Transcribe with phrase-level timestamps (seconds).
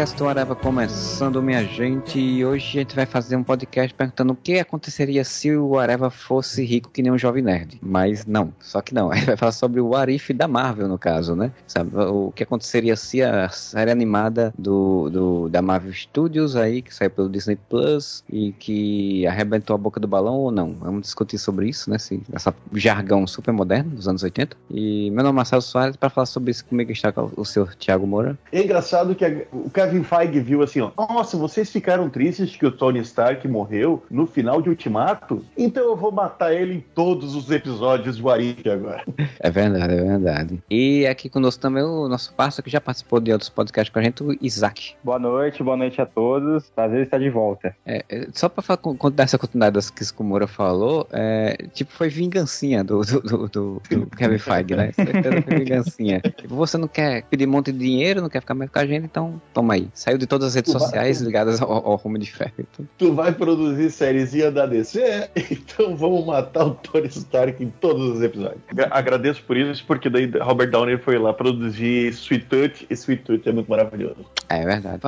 [0.00, 4.36] Podcast Areva começando, minha gente, e hoje a gente vai fazer um podcast perguntando o
[4.36, 7.78] que aconteceria se o Areva fosse rico que nem um jovem nerd.
[7.82, 9.10] Mas não, só que não.
[9.12, 11.52] A gente vai falar sobre o Arif da Marvel, no caso, né?
[11.66, 16.94] Sabe, o que aconteceria se a série animada do, do, da Marvel Studios aí, que
[16.94, 20.76] saiu pelo Disney Plus e que arrebentou a boca do balão ou não.
[20.80, 21.96] Vamos discutir sobre isso, né?
[21.96, 24.56] Esse, essa jargão super moderno dos anos 80.
[24.70, 28.06] E meu nome é Marcelo Soares, para falar sobre isso comigo está o senhor Thiago
[28.06, 28.38] Moura.
[28.50, 30.90] É engraçado que o Kevin Feige viu assim, ó.
[30.96, 35.44] Nossa, vocês ficaram tristes que o Tony Stark morreu no final de Ultimato?
[35.58, 39.02] Então eu vou matar ele em todos os episódios do Arif agora.
[39.40, 40.62] É verdade, é verdade.
[40.70, 44.02] E aqui conosco também o nosso parceiro que já participou de outros podcasts com a
[44.02, 44.94] gente, o Isaac.
[45.02, 46.70] Boa noite, boa noite a todos.
[46.70, 47.74] Prazer estar de volta.
[47.84, 48.80] É, é, só pra falar,
[49.12, 53.48] dar essa continuidade das que o Moura falou, é, tipo, foi vingancinha do, do, do,
[53.48, 54.92] do- do Kevin Feige, né?
[54.92, 56.20] Certeza foi vingancinha.
[56.40, 58.86] Tipo, você não quer pedir um monte de dinheiro, não quer ficar mais com a
[58.86, 59.79] gente, então toma aí.
[59.94, 62.52] Saiu de todas as redes Tu vai- sociais ligadas ao, ao Homem de Ferro.
[62.58, 65.30] Então, Tu vai produzir sériezinha da DC?
[65.50, 68.60] Então vamos matar o Tony Stark em todos os episódios.
[68.72, 73.22] Gra- Agradeço por isso, porque daí Robert Downey foi lá produzir Sweet Tooth, e Sweet
[73.22, 74.16] Tooth é muito maravilhoso.
[74.48, 75.00] é verdade.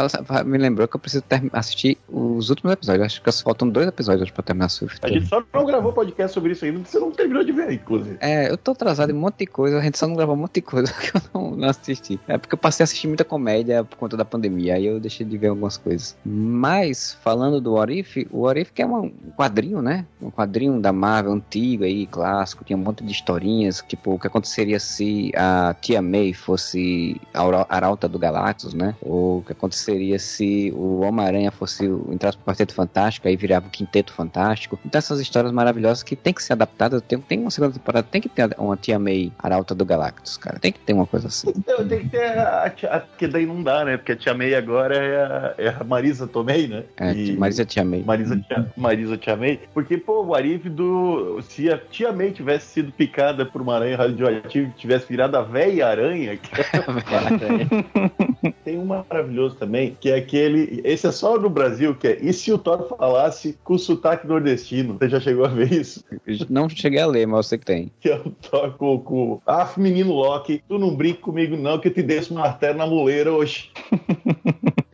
[0.46, 3.06] Me lembrou que eu preciso ter- assistir os últimos episódios.
[3.06, 4.98] Acho que só faltam dois episódios hoje pra terminar a Swift.
[5.02, 7.72] A gente só não gravou podcast sobre isso ainda, porque você não terminou de ver,
[7.72, 8.16] inclusive.
[8.20, 10.38] É, eu tô atrasado em um monte de coisa, a gente só não gravou um
[10.38, 12.18] monte de coisa que eu não, não assisti.
[12.28, 15.26] É porque eu passei a assistir muita comédia por conta da pandemia, aí eu deixei
[15.26, 16.16] de ver algumas coisas.
[16.24, 20.04] Mas, falando do Orif, o Orif que é um quadrinho, né?
[20.20, 24.26] Um quadrinho da Marvel antigo aí, clássico, tinha um monte de historinhas, tipo, o que
[24.26, 28.94] aconteceria se a Tia May fosse a Arauta do Galactus, né?
[29.02, 33.70] Ou o que aconteceria se o Homem-Aranha fosse entrasse pro Quarteto Fantástico, aí virava o
[33.70, 34.78] Quinteto Fantástico.
[34.84, 38.20] Então essas histórias maravilhosas que tem que ser adaptadas, tem, tem uma segunda temporada, tem
[38.20, 40.58] que ter uma Tia May Arauta do Galactus, cara.
[40.58, 41.52] Tem que ter uma coisa assim.
[41.56, 43.96] Então, tem que ter a, tia- a, que daí não dá, né?
[43.96, 46.84] Porque a Tia May agora é a, é a Marisa Tomei, né?
[46.98, 48.02] É, E- Marisa Tia May.
[48.04, 49.60] Marisa Tia, Marisa Tia May.
[49.74, 51.40] Porque, pô, o Arif do.
[51.42, 55.42] Se a Tia May tivesse sido picada por uma aranha radioativa e tivesse virado a
[55.42, 56.50] véia aranha, que
[58.64, 60.80] tem um maravilhoso também, que é aquele.
[60.84, 62.18] Esse é só no Brasil, que é.
[62.20, 64.96] E se o Thor falasse com sotaque nordestino?
[64.98, 66.04] Você já chegou a ver isso?
[66.48, 67.90] Não cheguei a ler, mas eu sei que tem.
[68.00, 71.88] Que é o Thor com, com Ah, menino Loki, tu não brinca comigo, não, que
[71.88, 73.70] eu te desço uma martelo na muleira hoje.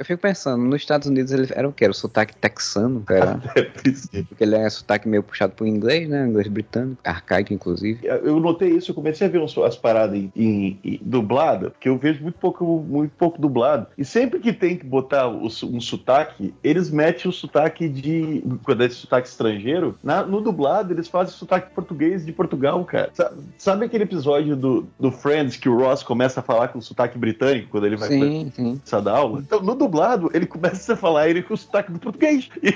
[0.09, 1.85] Eu fico pensando, nos Estados Unidos ele era o quê?
[1.85, 3.05] Era o sotaque texano?
[3.11, 4.25] Era, Deve ser.
[4.25, 6.27] porque ele é sotaque meio puxado pro inglês, né?
[6.27, 8.01] Inglês britânico, arcaico, inclusive.
[8.07, 11.91] Eu notei isso, eu comecei a ver uns- as paradas em, em- em dublada, porque
[11.91, 13.87] eu vejo muito pouco, muito pouco dublado.
[13.99, 18.43] E sempre que tem que botar o um sotaque, eles metem o sotaque de.
[18.65, 23.11] Quando é sotaque estrangeiro, na- no dublado eles fazem sotaque português de Portugal, cara.
[23.13, 27.19] Sa- Sabe aquele episódio do, do Friends que o Ross começa a falar com sotaque
[27.19, 28.65] britânico quando ele vai Sim, sim.
[28.77, 29.41] começar a dar aula?
[29.41, 29.98] Então, no dublado,
[30.33, 32.49] ele começa a falar ele com o sotaque do português.
[32.63, 32.73] E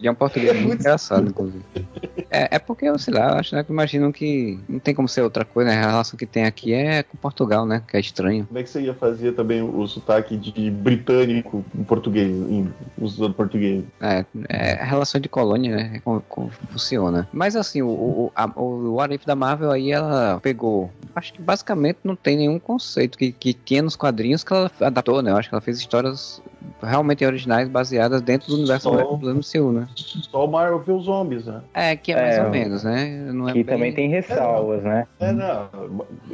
[0.00, 1.64] E é um português É muito muito- engraçado, inclusive.
[2.30, 5.08] É, é porque, eu sei lá, eu acho né, que imaginam que não tem como
[5.08, 5.76] ser outra coisa, né?
[5.84, 7.82] A relação que tem aqui é com Portugal, né?
[7.86, 8.44] Que é estranho.
[8.46, 13.34] Como é que você ia fazer também o sotaque de britânico em português, em, usando
[13.34, 13.84] português?
[14.00, 16.00] É, é a relação de colônia, né?
[16.04, 17.28] Como, como funciona.
[17.32, 20.90] Mas assim, o, o, a, o What If da Marvel aí, ela pegou.
[21.14, 25.22] Acho que basicamente não tem nenhum conceito que, que tinha nos quadrinhos que ela adaptou,
[25.22, 25.30] né?
[25.30, 26.42] Eu acho que ela fez histórias
[26.82, 29.83] realmente originais baseadas dentro do universo Só- do MCU, né?
[29.94, 31.60] Só o Marvel Zombies, né?
[31.72, 33.30] É, que é mais É, ou menos, né?
[33.32, 35.06] Não é que bem- também tem ressalvas, né?
[35.20, 35.68] É, não.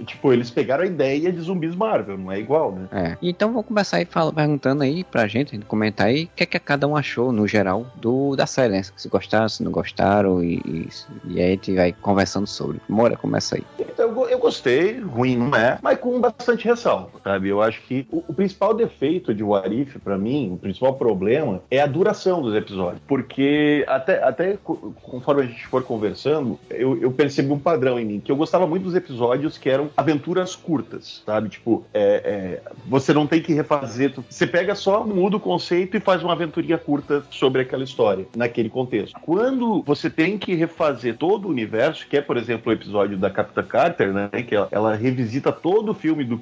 [0.06, 2.88] Tipo, eles pegaram a ideia de zumbis Marvel, não é igual, né?
[2.92, 3.16] É.
[3.22, 6.58] Então vou começar aí fala, perguntando aí pra gente, comentar aí o que é que
[6.58, 8.82] cada um achou no geral do da série, né?
[8.96, 10.88] Se gostaram, se não gostaram e, e,
[11.26, 12.80] e aí a gente vai conversando sobre.
[12.88, 13.64] Moura, começa aí.
[14.10, 17.48] Eu, eu gostei, ruim não é, mas com bastante ressalva, sabe?
[17.48, 21.62] Eu acho que o, o principal defeito de What If, pra mim, o principal problema
[21.70, 23.00] é a duração dos episódios.
[23.06, 28.04] Porque até, até co- conforme a gente for conversando, eu, eu percebi um padrão em
[28.04, 31.48] mim, que eu gostava muito dos episódios que eram aventuras curtas, sabe?
[31.48, 36.00] Tipo, é, é, você não tem que refazer, você pega só, muda o conceito e
[36.00, 39.18] faz uma aventurinha curta sobre aquela história, naquele contexto.
[39.20, 43.30] Quando você tem que refazer todo o universo, que é, por exemplo, o episódio da
[43.30, 44.28] Capitã Carter, né?
[44.46, 46.40] Que ela, ela revisita todo o filme do,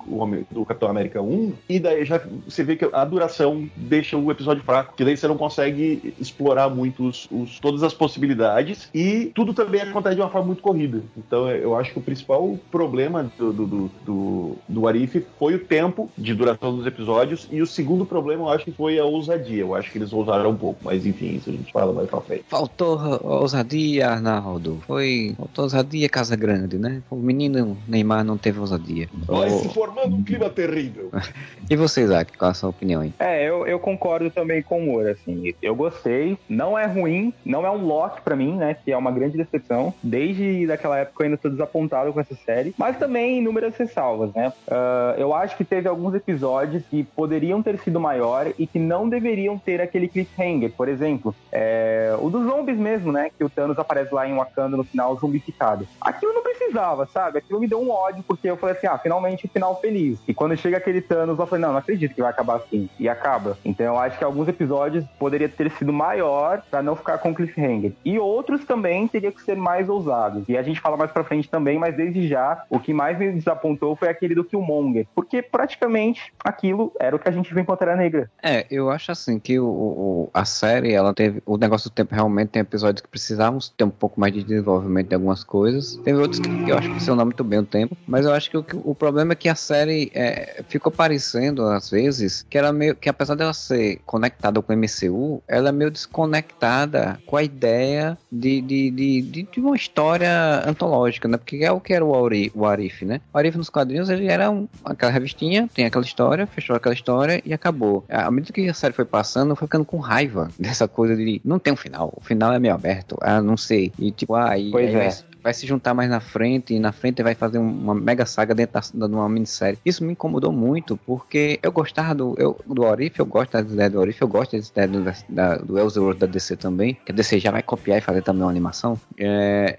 [0.51, 4.63] do Capitão América 1 e daí já você vê que a duração deixa o episódio
[4.63, 9.55] fraco, que daí você não consegue explorar muito os, os, todas as possibilidades e tudo
[9.55, 11.03] também acontece de uma forma muito corrida.
[11.17, 15.59] Então eu acho que o principal problema do, do, do, do, do Arif foi o
[15.59, 19.61] tempo de duração dos episódios e o segundo problema eu acho que foi a ousadia.
[19.61, 22.21] Eu acho que eles ousaram um pouco, mas enfim, isso a gente fala mais pra
[22.21, 22.45] frente.
[22.49, 24.81] Faltou ousadia, Arnaldo.
[24.87, 25.35] Foi.
[25.37, 27.03] Faltou ousadia Casa Grande, né?
[27.11, 27.48] O menino
[27.87, 29.09] Neymar não teve ousadia.
[29.27, 31.11] Vai se formando um clima terrível.
[31.69, 33.13] e você, Isaac, qual a sua opinião aí?
[33.19, 35.55] É, eu, eu concordo também com o Moura, assim.
[35.63, 38.75] Eu gostei, não é ruim, não é um lock para mim, né?
[38.75, 39.93] Que é uma grande decepção.
[40.03, 42.75] Desde daquela época eu ainda tô desapontado com essa série.
[42.77, 44.53] Mas também inúmeras ressalvas, né?
[44.67, 49.09] Uh, eu acho que teve alguns episódios que poderiam ter sido maior e que não
[49.09, 50.73] deveriam ter aquele cliffhanger.
[50.73, 53.31] Por exemplo, é, o dos zombies mesmo, né?
[53.37, 55.87] Que o Thanos aparece lá em Wakanda no final zombificado.
[56.01, 57.38] Aquilo não precisava, sabe?
[57.39, 60.19] Aquilo me deu um ódio, porque eu falei assim, ah, finalmente final feliz.
[60.27, 62.89] E quando chega aquele Thanos, eu falei, não, não acredito que vai acabar assim.
[62.99, 63.59] E acaba.
[63.65, 67.93] Então eu acho que alguns episódios poderia ter sido maior para não ficar com cliffhanger.
[68.05, 70.45] E outros também teriam que ser mais ousados.
[70.49, 73.33] E a gente fala mais pra frente também, mas desde já, o que mais me
[73.33, 75.07] desapontou foi aquele do Killmonger.
[75.15, 78.31] Porque praticamente aquilo era o que a gente viu em Pantera Negra.
[78.43, 81.43] É, eu acho assim que o, o, a série, ela teve.
[81.47, 85.09] O negócio do tempo realmente tem episódios que precisavam ter um pouco mais de desenvolvimento
[85.09, 85.97] de algumas coisas.
[86.05, 87.97] Teve outros que, eu acho que funcionou muito bem o tempo.
[88.07, 91.91] Mas eu acho que o, o problema é que a série é, ficou parecendo, às
[91.91, 92.95] vezes, que era meio.
[92.95, 98.19] que apesar dela ser conectada com o MCU, ela é meio desconectada com a ideia
[98.31, 101.37] de, de, de, de, de uma história antológica, né?
[101.37, 103.21] Porque é o que era o, Auri, o Arif, né?
[103.33, 107.43] O Arif nos quadrinhos, ele era um, aquela revistinha, tem aquela história, fechou aquela história
[107.45, 108.05] e acabou.
[108.09, 111.41] À medida que a série foi passando, eu fui ficando com raiva dessa coisa de
[111.45, 112.13] não tem um final.
[112.17, 113.17] O final é meio aberto.
[113.21, 113.93] Ah, não sei.
[113.99, 115.29] E tipo, ah, e, pois aí é.
[115.43, 118.81] Vai se juntar mais na frente e na frente vai fazer uma mega saga dentro
[118.95, 119.79] da, de uma minissérie.
[119.85, 123.93] Isso me incomodou muito porque eu gostava do, eu, do Orif, eu gosto das ideias
[123.93, 127.15] do Orif, eu gosto das ideias do, da, do Elseworld da DC também, que a
[127.15, 128.99] DC já vai copiar e fazer também uma animação.
[129.17, 129.79] É,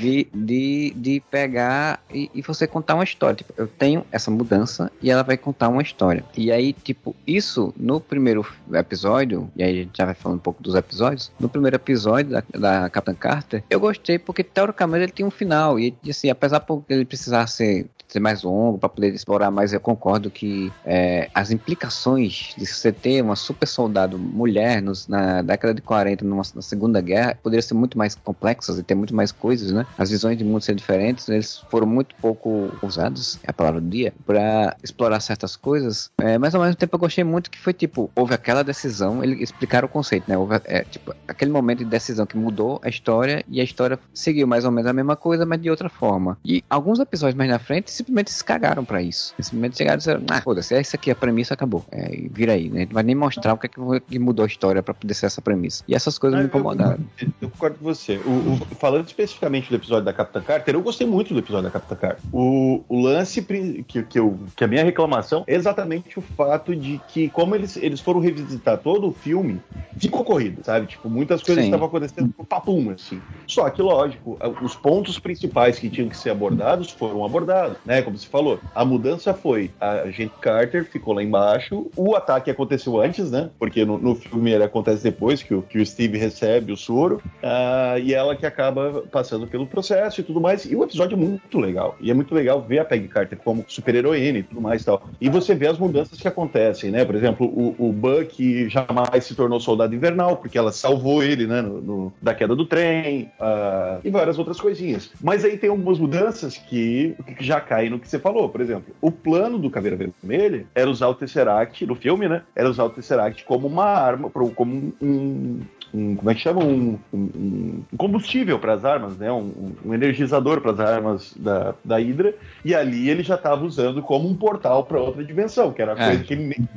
[0.00, 3.36] de, de, de pegar e, e, você contar uma história.
[3.36, 6.24] Tipo, eu tenho essa mudança e ela vai contar uma história.
[6.36, 10.42] E aí, tipo, isso no primeiro episódio, e aí a gente já vai falando um
[10.42, 15.12] pouco dos episódios, no primeiro episódio da, da Capitã Carter, eu gostei porque teoricamente ele
[15.12, 15.78] tinha um final.
[15.78, 19.72] E assim, apesar de ele precisar ser ser mais longo, para poder explorar mais.
[19.72, 25.42] Eu concordo que é, as implicações de você ter uma super soldado mulher nos, na
[25.42, 29.14] década de 40, numa, na Segunda Guerra, poderiam ser muito mais complexas e ter muito
[29.14, 29.86] mais coisas, né?
[29.96, 33.88] As visões de mundo ser diferentes, eles foram muito pouco usados, é a palavra do
[33.88, 36.10] dia, para explorar certas coisas.
[36.18, 39.42] É, mas ao mesmo tempo eu gostei muito que foi tipo, houve aquela decisão, ele
[39.42, 40.36] explicaram o conceito, né?
[40.36, 44.46] Houve é, tipo, aquele momento de decisão que mudou a história e a história seguiu
[44.46, 46.38] mais ou menos a mesma coisa, mas de outra forma.
[46.44, 49.34] E alguns episódios mais na frente simplesmente se cagaram pra isso.
[49.40, 51.84] Simplesmente chegaram e disseram, ah, foda-se, essa aqui é a premissa, acabou.
[51.90, 52.86] É, vira aí, né?
[52.86, 53.70] Não vai nem mostrar o que, é
[54.00, 55.84] que mudou a história pra poder ser essa premissa.
[55.86, 56.98] E essas coisas Ah, me incomodaram.
[57.20, 58.16] Eu, eu, eu concordo com você.
[58.24, 61.70] O, o- falando especificamente do episódio da Capitã Carter, eu gostei muito do episódio da
[61.70, 62.20] Capitã Carter.
[62.32, 67.00] O, o lance que, que, eu, que a minha reclamação é exatamente o fato de
[67.08, 69.60] que, como eles, eles foram revisitar todo o filme,
[69.98, 70.86] ficou corrido, sabe?
[70.86, 73.20] Tipo, muitas coisas estavam acontecendo papum, assim.
[73.46, 78.02] Só que, lógico, os pontos principais que tinham que ser abordados foram abordados, né?
[78.02, 83.00] Como você falou, a mudança foi a gente Carter ficou lá embaixo, o ataque aconteceu
[83.00, 83.50] antes, né?
[83.58, 87.20] Porque no, no filme ele acontece depois que o, que o Steve recebe o soro,
[87.42, 90.64] ah, e ela que acaba passando pelo processo e tudo mais.
[90.64, 91.96] E o episódio é muito legal.
[92.00, 95.02] E é muito legal ver a Peggy Carter como super-heroína e tudo mais e tal.
[95.20, 97.04] E você vê as mudanças que acontecem, né?
[97.04, 101.60] Por exemplo, o, o Buck jamais se tornou soldado invernal, porque ela salvou ele, né?
[101.60, 105.10] no- no- da queda do trem, ah, e várias outras coisinhas.
[105.20, 108.48] Mas aí tem algumas mudanças que, que já caem no que você falou.
[108.48, 112.42] Por exemplo, o plano do Caveira Vermelha era usar o Tesseract, no filme, né?
[112.54, 115.60] Era usar o Tesseract como uma arma, como um,
[115.92, 116.62] um- como é que chama?
[116.64, 119.30] Um, um- um combustível para as armas, né?
[119.32, 122.34] Um, um energizador para as armas da, da Hydra.
[122.64, 126.00] E ali ele já estava usando como um portal para outra dimensão, que era a
[126.00, 126.06] É.
[126.08, 126.68] coisa que ele nem.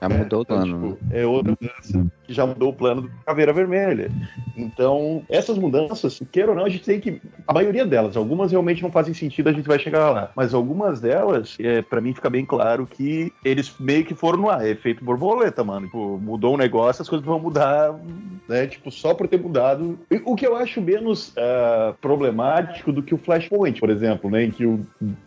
[0.00, 0.78] Já mudou o Então, plano.
[0.88, 0.92] né?
[0.94, 4.10] tipo, é outra mudança que já mudou o plano do Caveira Vermelha.
[4.56, 7.20] Então, essas mudanças, queira ou não, a gente tem que.
[7.46, 10.30] A maioria delas, algumas realmente não fazem sentido, a gente vai chegar lá.
[10.36, 14.50] Mas algumas delas, é, para mim fica bem claro que eles meio que foram no
[14.50, 14.64] ar.
[14.64, 15.86] É efeito borboleta, mano.
[15.86, 17.94] Tipo, mudou um negócio, as coisas vão mudar
[18.48, 18.61] né?
[18.66, 19.98] Tipo, só por ter mudado.
[20.24, 24.44] O que eu acho menos uh, problemático do que o Flashpoint, por exemplo, né?
[24.44, 24.80] Em que o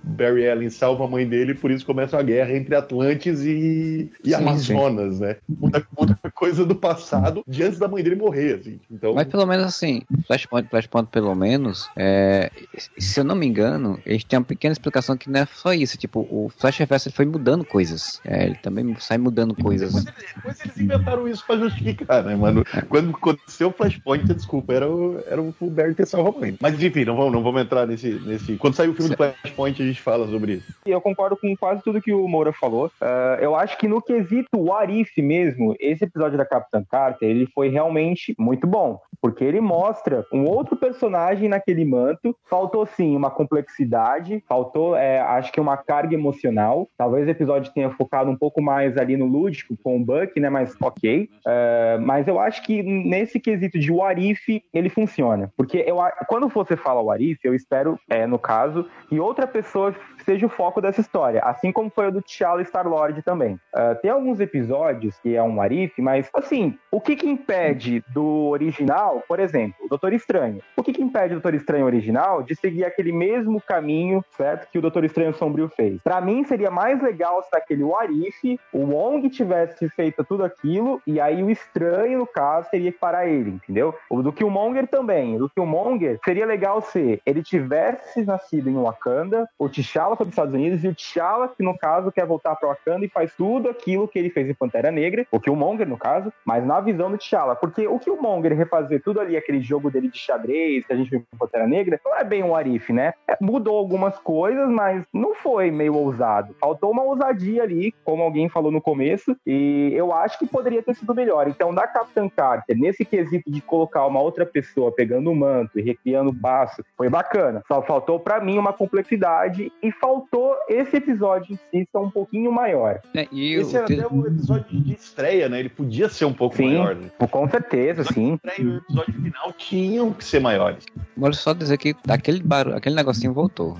[0.03, 4.11] Barry Allen salva a mãe dele e por isso começa a guerra entre Atlantes e,
[4.23, 5.21] e sim, Amazonas, sim.
[5.21, 5.37] né?
[5.47, 8.79] Muita, muita, coisa do passado de antes da mãe dele morrer, assim.
[8.91, 9.13] Então...
[9.13, 12.51] Mas pelo menos assim, Flashpoint, Flashpoint pelo menos, é,
[12.97, 15.97] se eu não me engano, eles têm uma pequena explicação que não é só isso.
[15.97, 18.19] Tipo, o Flash Reverso foi mudando coisas.
[18.25, 20.03] É, ele também sai mudando coisas.
[20.35, 22.63] Depois, eles inventaram isso pra justificar, né, mano?
[22.89, 25.53] Quando aconteceu o Flashpoint, desculpa, era o, era o
[25.95, 26.57] ter salvo a.
[26.61, 28.55] Mas enfim, não vamos, não vamos entrar nesse, nesse.
[28.57, 30.73] Quando sair o filme do Flashpoint, a gente fala sobre isso.
[30.85, 32.87] Eu concordo com quase tudo que o Moura falou.
[33.01, 37.69] Uh, eu acho que no quesito Arif mesmo, esse episódio da Capitã Carter, ele foi
[37.69, 38.99] realmente muito bom.
[39.21, 42.35] Porque ele mostra um outro personagem naquele manto.
[42.47, 46.87] Faltou sim uma complexidade, faltou, é, acho que uma carga emocional.
[46.97, 50.49] Talvez o episódio tenha focado um pouco mais ali no lúdico com o Buck, né?
[50.49, 51.29] Mas ok.
[51.45, 52.83] Uh, mas eu acho que
[53.15, 55.51] nesse quesito de Warif, ele funciona.
[55.55, 59.95] Porque eu, quando você fala Warif, eu espero, é, no caso, que outra pessoa
[60.25, 63.53] seja o foco dessa história, assim como foi o do T'Challa e Star-Lord também.
[63.73, 68.47] Uh, tem alguns episódios que é um Warif, mas, assim, o que que impede do
[68.49, 72.55] original, por exemplo, o Doutor Estranho, o que que impede o Doutor Estranho original de
[72.55, 76.01] seguir aquele mesmo caminho, certo, que o Doutor Estranho Sombrio fez?
[76.03, 81.19] Para mim, seria mais legal se aquele Warif, o Wong tivesse feito tudo aquilo, e
[81.19, 83.93] aí o Estranho, no caso, teria que parar ele, entendeu?
[84.09, 88.69] Do que o Monger também, do que o Monger, seria legal se ele tivesse nascido
[88.69, 92.11] em Wakanda, o T'Challa foi para os Estados Unidos, e o T'Challa, que no caso
[92.11, 95.39] quer voltar para Wakanda e faz tudo aquilo que ele fez em Pantera Negra, o
[95.39, 97.55] que o Monger, no caso, mas na visão do T'Challa.
[97.55, 100.95] Porque o que o Monger refazer tudo ali, aquele jogo dele de xadrez que a
[100.95, 103.13] gente viu em Pantera Negra, não é bem um Arif, né?
[103.27, 106.55] É, mudou algumas coisas, mas não foi meio ousado.
[106.59, 110.95] Faltou uma ousadia ali, como alguém falou no começo, e eu acho que poderia ter
[110.95, 111.47] sido melhor.
[111.47, 115.81] Então, da Capitã Carter, nesse quesito de colocar uma outra pessoa pegando o manto e
[115.81, 117.63] recriando o passo, foi bacana.
[117.67, 122.51] Só faltou para mim uma complexidade e faltou esse episódio em si ser um pouquinho
[122.51, 123.01] maior.
[123.15, 125.59] É, e esse era até o episódio de estreia, né?
[125.59, 126.95] Ele podia ser um pouco sim, maior.
[126.95, 127.09] Né?
[127.31, 128.39] Com certeza, sim.
[128.59, 130.85] E o episódio final tinham que ser maiores.
[131.17, 133.75] Vou só dizer que aquele, barulho, aquele negocinho voltou.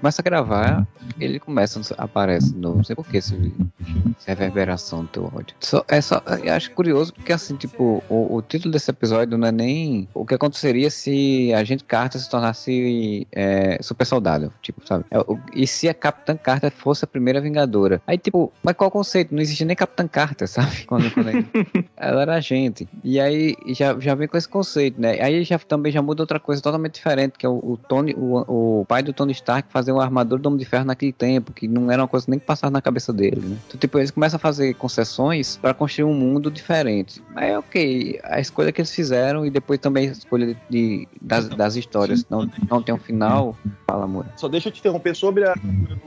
[0.00, 0.86] Começa a gravar,
[1.20, 2.78] ele começa, aparece de novo.
[2.78, 3.34] Não sei por que esse,
[4.18, 5.54] essa reverberação do teu ódio.
[5.60, 9.48] Só, é só, eu acho curioso porque, assim, tipo, o, o, título desse episódio não
[9.48, 14.50] é nem o que aconteceria se a gente Carter se tornasse é, super soldado.
[14.62, 15.04] Tipo, sabe?
[15.10, 18.00] É, o, e se a Capitã Carter fosse a primeira Vingadora?
[18.06, 19.34] Aí, tipo, mas qual o conceito?
[19.34, 20.84] Não existe nem Capitã Carter, sabe?
[20.86, 21.30] Quando, quando
[21.96, 22.88] ela era agente.
[23.02, 25.20] E aí já, já vem com esse conceito, né?
[25.20, 28.80] Aí já também já muda outra coisa totalmente diferente, que é o, o Tony, o,
[28.80, 31.66] o pai do Tony Stark fazer uma armadura do Homem de Ferro naquele tempo, que
[31.66, 33.56] não era uma coisa nem que passava na cabeça dele, né?
[33.66, 37.20] Então, tipo, eles começam a fazer concessões para construir um mundo diferente.
[37.34, 41.08] Mas é ok, a escolha que eles fizeram e depois também a escolha de, de
[41.20, 43.56] das, das histórias não, não tem um final.
[43.88, 44.24] Fala, amor.
[44.36, 45.54] Só deixa eu te interromper sobre a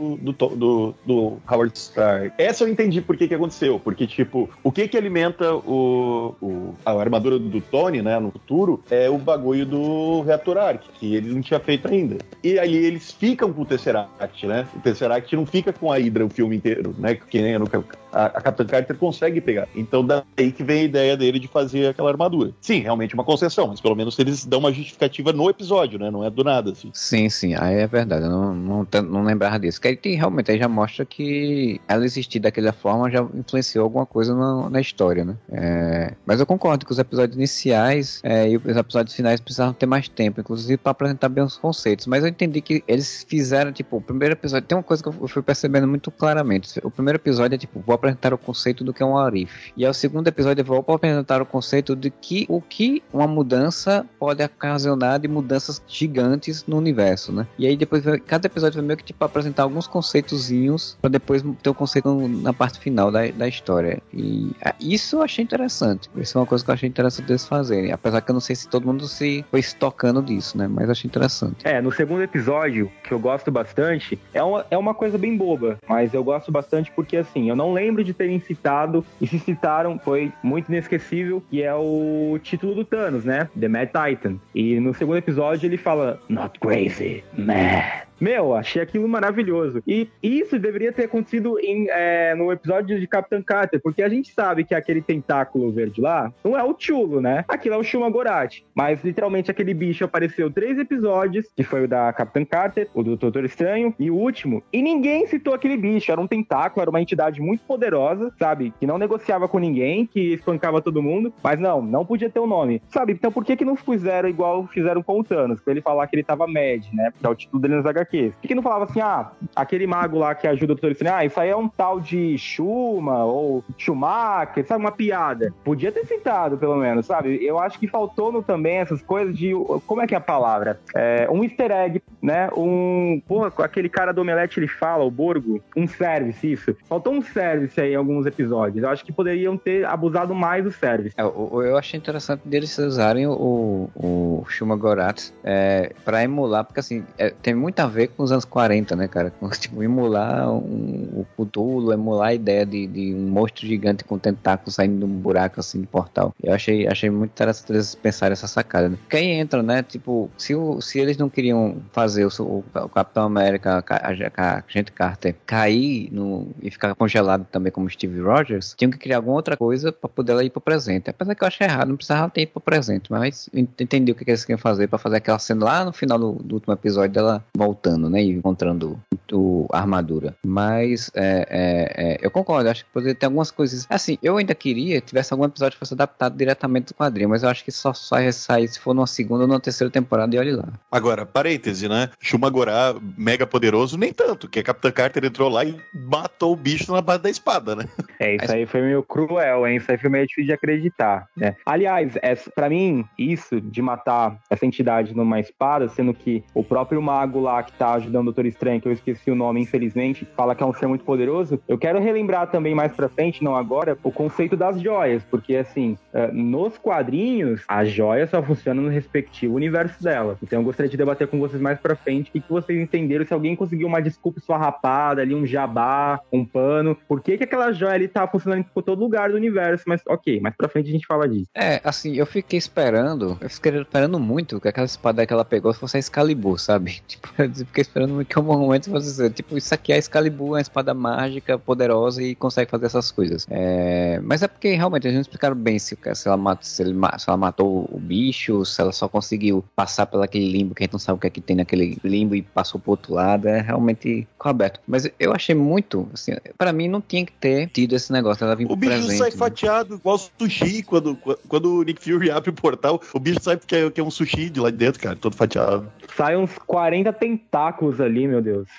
[0.01, 2.33] do, do, do, do, Howard Stark.
[2.37, 3.79] Essa eu entendi por que que aconteceu.
[3.79, 8.83] Porque, tipo, o que que alimenta o, o a armadura do Tony, né, no futuro,
[8.89, 12.17] é o bagulho do reator Arc, que ele não tinha feito ainda.
[12.43, 14.67] E aí eles ficam com o Tesseract, né?
[14.75, 17.15] O Tesseract não fica com a Hydra o filme inteiro, né?
[17.15, 17.67] Que nem no,
[18.11, 19.67] a, a Capitã Carter consegue pegar.
[19.75, 22.51] Então daí que vem a ideia dele de fazer aquela armadura.
[22.61, 26.11] Sim, realmente uma concessão, mas pelo menos eles dão uma justificativa no episódio, né?
[26.11, 26.91] Não é do nada, assim.
[26.93, 28.25] Sim, sim, aí é verdade.
[28.25, 29.79] Eu não, não, não lembrava disso.
[29.79, 34.05] Que aí tem, realmente aí já mostra que ela existir daquela forma já influenciou alguma
[34.05, 35.35] coisa na, na história, né?
[35.51, 39.85] É, mas eu concordo que os episódios iniciais é, e os episódios finais precisavam ter
[39.85, 42.07] mais tempo, inclusive para apresentar bem os conceitos.
[42.07, 44.67] Mas eu entendi que eles fizeram, tipo, o primeiro episódio.
[44.67, 46.79] Tem uma coisa que eu fui percebendo muito claramente.
[46.83, 49.71] O primeiro episódio é tipo, vou apresentar o conceito do que é um Arif.
[49.77, 54.05] E ao segundo episódio eu vou apresentar o conceito de que o que uma mudança
[54.19, 57.47] pode ocasionar de mudanças gigantes no universo, né?
[57.57, 61.69] E aí depois cada episódio vai meio que tipo apresentar alguns conceitozinhos para depois ter
[61.69, 64.01] o conceito na parte final da, da história.
[64.13, 66.09] E isso eu achei interessante.
[66.17, 67.91] Isso é uma coisa que eu achei interessante eles fazerem.
[67.91, 70.67] Apesar que eu não sei se todo mundo se foi estocando disso, né?
[70.67, 71.57] Mas achei interessante.
[71.63, 75.77] É, no segundo episódio, que eu gosto bastante, é uma, é uma coisa bem boba,
[75.87, 79.39] mas eu gosto bastante porque assim, eu não lembro de ter terem citado, e se
[79.39, 83.49] citaram, foi muito inesquecível, que é o título do Thanos, né?
[83.59, 84.37] The Mad Titan.
[84.55, 88.07] E no segundo episódio ele fala, Not crazy, mad.
[88.21, 89.81] Meu, achei aquilo maravilhoso.
[89.87, 94.31] E isso deveria ter acontecido em, é, no episódio de Capitão Carter, porque a gente
[94.31, 97.43] sabe que aquele tentáculo verde lá não é o Chulo, né?
[97.47, 98.57] Aquilo é o Shuma Gorath.
[98.75, 103.17] Mas literalmente aquele bicho apareceu três episódios, que foi o da Capitã Carter, o do
[103.17, 104.61] Doutor Estranho e o último.
[104.71, 106.11] E ninguém citou aquele bicho.
[106.11, 108.71] Era um tentáculo, era uma entidade muito poderosa, sabe?
[108.79, 111.33] Que não negociava com ninguém, que espancava todo mundo.
[111.43, 112.83] Mas não, não podia ter o um nome.
[112.89, 113.13] Sabe?
[113.13, 115.59] Então por que que não fizeram igual fizeram com o Thanos?
[115.59, 117.09] Pra ele falar que ele tava mad, né?
[117.09, 118.35] Porque é o título dele nas HQs.
[118.35, 121.25] Por que, não falava assim, ah, aquele mago lá que ajuda o Doutor Estranho, ah,
[121.25, 124.81] isso aí é um tal de Shuma ou Schumacher, sabe?
[124.81, 125.53] Uma piada.
[125.63, 127.43] Podia ter citado, pelo menos, sabe?
[127.43, 129.53] Eu acho que faltou no, também essas coisas de.
[129.87, 130.79] Como é que é a palavra?
[130.95, 132.49] É, um easter egg, né?
[132.55, 133.21] Um.
[133.27, 135.61] Porra, aquele cara do Omelete ele fala, o Borgo.
[135.75, 136.75] Um service, isso.
[136.87, 138.83] Faltou um service aí em alguns episódios.
[138.83, 141.15] Eu acho que poderiam ter abusado mais do service.
[141.17, 146.79] É, eu, eu achei interessante deles usarem o, o Shuma Gorath é, pra emular, porque
[146.79, 149.31] assim, é, tem muito a ver com os anos 40, né, cara?
[149.31, 154.17] Com, tipo, emular um, o Cthulhu, emular a ideia de, de um monstro gigante com
[154.17, 156.33] tentáculos saindo de um buraco assim de portal.
[156.41, 158.89] Eu achei, achei muito interessante eles pensarem essa sacada.
[158.89, 158.97] Né?
[159.11, 159.83] Aí entra, né?
[159.83, 164.57] Tipo, se, o, se eles não queriam fazer o, o, o Capitão América, a, a,
[164.57, 169.17] a gente Carter, cair no, e ficar congelado também como Steve Rogers, tinham que criar
[169.17, 171.09] alguma outra coisa para poder ela ir pro presente.
[171.09, 174.25] Apesar que eu achei errado, não precisava ter ido pro presente, mas entendi o que,
[174.25, 177.13] que eles queriam fazer para fazer aquela cena lá no final do, do, último episódio
[177.13, 178.23] dela voltando, né?
[178.23, 178.99] E encontrando
[179.31, 180.35] o, a armadura.
[180.43, 183.85] Mas é, é, é, eu concordo, acho que poderia ter algumas coisas.
[183.89, 187.43] Assim, eu ainda queria que tivesse algum episódio que fosse adaptado diretamente do quadrinho, mas
[187.43, 190.39] eu acho que só sai sair se for numa segunda ou numa terceira temporada e
[190.39, 190.67] olhe lá.
[190.91, 192.09] Agora, parêntese, né?
[192.19, 196.91] Shumagorá, mega poderoso, nem tanto, que a Capitã Carter entrou lá e matou o bicho
[196.91, 197.85] na base da espada, né?
[198.19, 199.77] É, isso aí foi meio cruel, hein?
[199.77, 201.55] Isso aí foi meio difícil de acreditar, né?
[201.65, 207.01] Aliás, é, para mim, isso de matar essa entidade numa espada, sendo que o próprio
[207.01, 210.63] mago lá tá ajudando o Doutor Estranho, que eu esqueci o nome, infelizmente, fala que
[210.63, 214.11] é um ser muito poderoso, eu quero relembrar também mais pra frente, não agora, o
[214.11, 220.01] conceito das joias, porque assim, eh, nos quadrinhos, a joia só funciona no respectivo universo
[220.03, 220.37] dela.
[220.41, 223.25] Então eu gostaria de debater com vocês mais pra frente o que, que vocês entenderam,
[223.25, 227.71] se alguém conseguiu uma desculpa esfarrapada ali, um jabá, um pano, por que, que aquela
[227.71, 230.91] joia ali tá funcionando por todo lugar do universo, mas ok, mais pra frente a
[230.91, 231.49] gente fala disso.
[231.55, 235.73] É, assim, eu fiquei esperando, eu fiquei esperando muito que aquela espada que ela pegou
[235.73, 237.01] fosse a Excalibur, sabe?
[237.11, 237.27] Tipo,
[237.61, 240.49] eu fiquei esperando muito que o momento fosse dizer, tipo, isso aqui é a Excalibur,
[240.49, 243.47] é uma espada mágica, poderosa e consegue fazer essas coisas.
[243.49, 246.93] É, mas é porque realmente eles não explicaram bem se, se, ela matou, se, ele,
[247.17, 250.85] se ela matou o bicho, se ela só conseguiu passar pelo aquele limbo que a
[250.85, 253.47] gente não sabe o que é que tem naquele limbo e passou pro outro lado.
[253.47, 254.79] É realmente coberto.
[254.87, 258.43] Mas eu achei muito, assim, pra mim não tinha que ter tido esse negócio.
[258.43, 259.37] Ela o bicho presente, sai né?
[259.37, 263.01] fatiado igual sushi quando, quando o Nick Fury abre o portal.
[263.13, 265.35] O bicho sai porque é, que é um sushi de lá de dentro, cara, todo
[265.35, 265.91] fatiado.
[266.15, 267.13] Sai uns 40
[267.51, 268.69] tentáculos ali, meu Deus.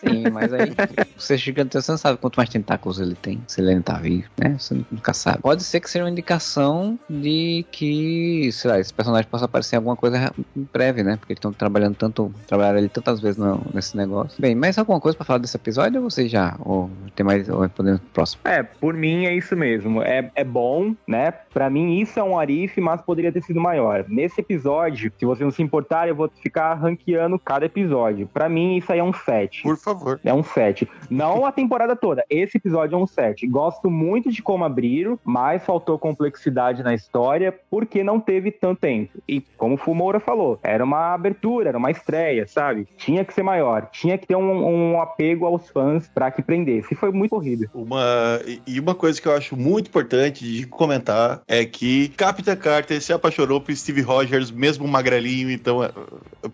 [0.00, 0.72] Sim, mas aí
[1.16, 4.28] você gigante, você não sabe quanto mais tentáculos ele tem, se ele ainda tá vivo,
[4.36, 4.56] né?
[4.58, 5.38] Você nunca sabe.
[5.40, 9.78] Pode ser que seja uma indicação de que, sei lá, esse personagem possa aparecer em
[9.78, 11.16] alguma coisa em breve, né?
[11.16, 14.40] Porque eles estão trabalhando tanto, trabalharam ele tantas vezes no, nesse negócio.
[14.40, 16.56] Bem, mais alguma coisa pra falar desse episódio ou você já?
[16.60, 18.40] Ou tem mais, ou podemos pro próximo?
[18.44, 20.02] É, por mim é isso mesmo.
[20.02, 21.30] É, é bom, né?
[21.30, 24.04] Pra mim isso é um arife, mas poderia ter sido maior.
[24.08, 28.15] Nesse episódio, se você não se importar, eu vou ficar ranqueando cada episódio.
[28.24, 29.62] Pra mim isso aí é um 7.
[29.62, 30.20] Por favor.
[30.24, 30.88] É um 7.
[31.10, 32.24] Não a temporada toda.
[32.30, 33.46] Esse episódio é um 7.
[33.46, 39.18] Gosto muito de como abriram, mas faltou complexidade na história porque não teve tanto tempo.
[39.28, 42.86] E como o Fumoura falou, era uma abertura, era uma estreia, sabe?
[42.96, 43.88] Tinha que ser maior.
[43.92, 46.94] Tinha que ter um, um apego aos fãs pra que prendesse.
[46.94, 47.68] E foi muito corrido.
[47.74, 53.00] Uma, e uma coisa que eu acho muito importante de comentar é que Capitã Carter
[53.00, 55.90] se apaixonou por Steve Rogers, mesmo magrelinho, então é,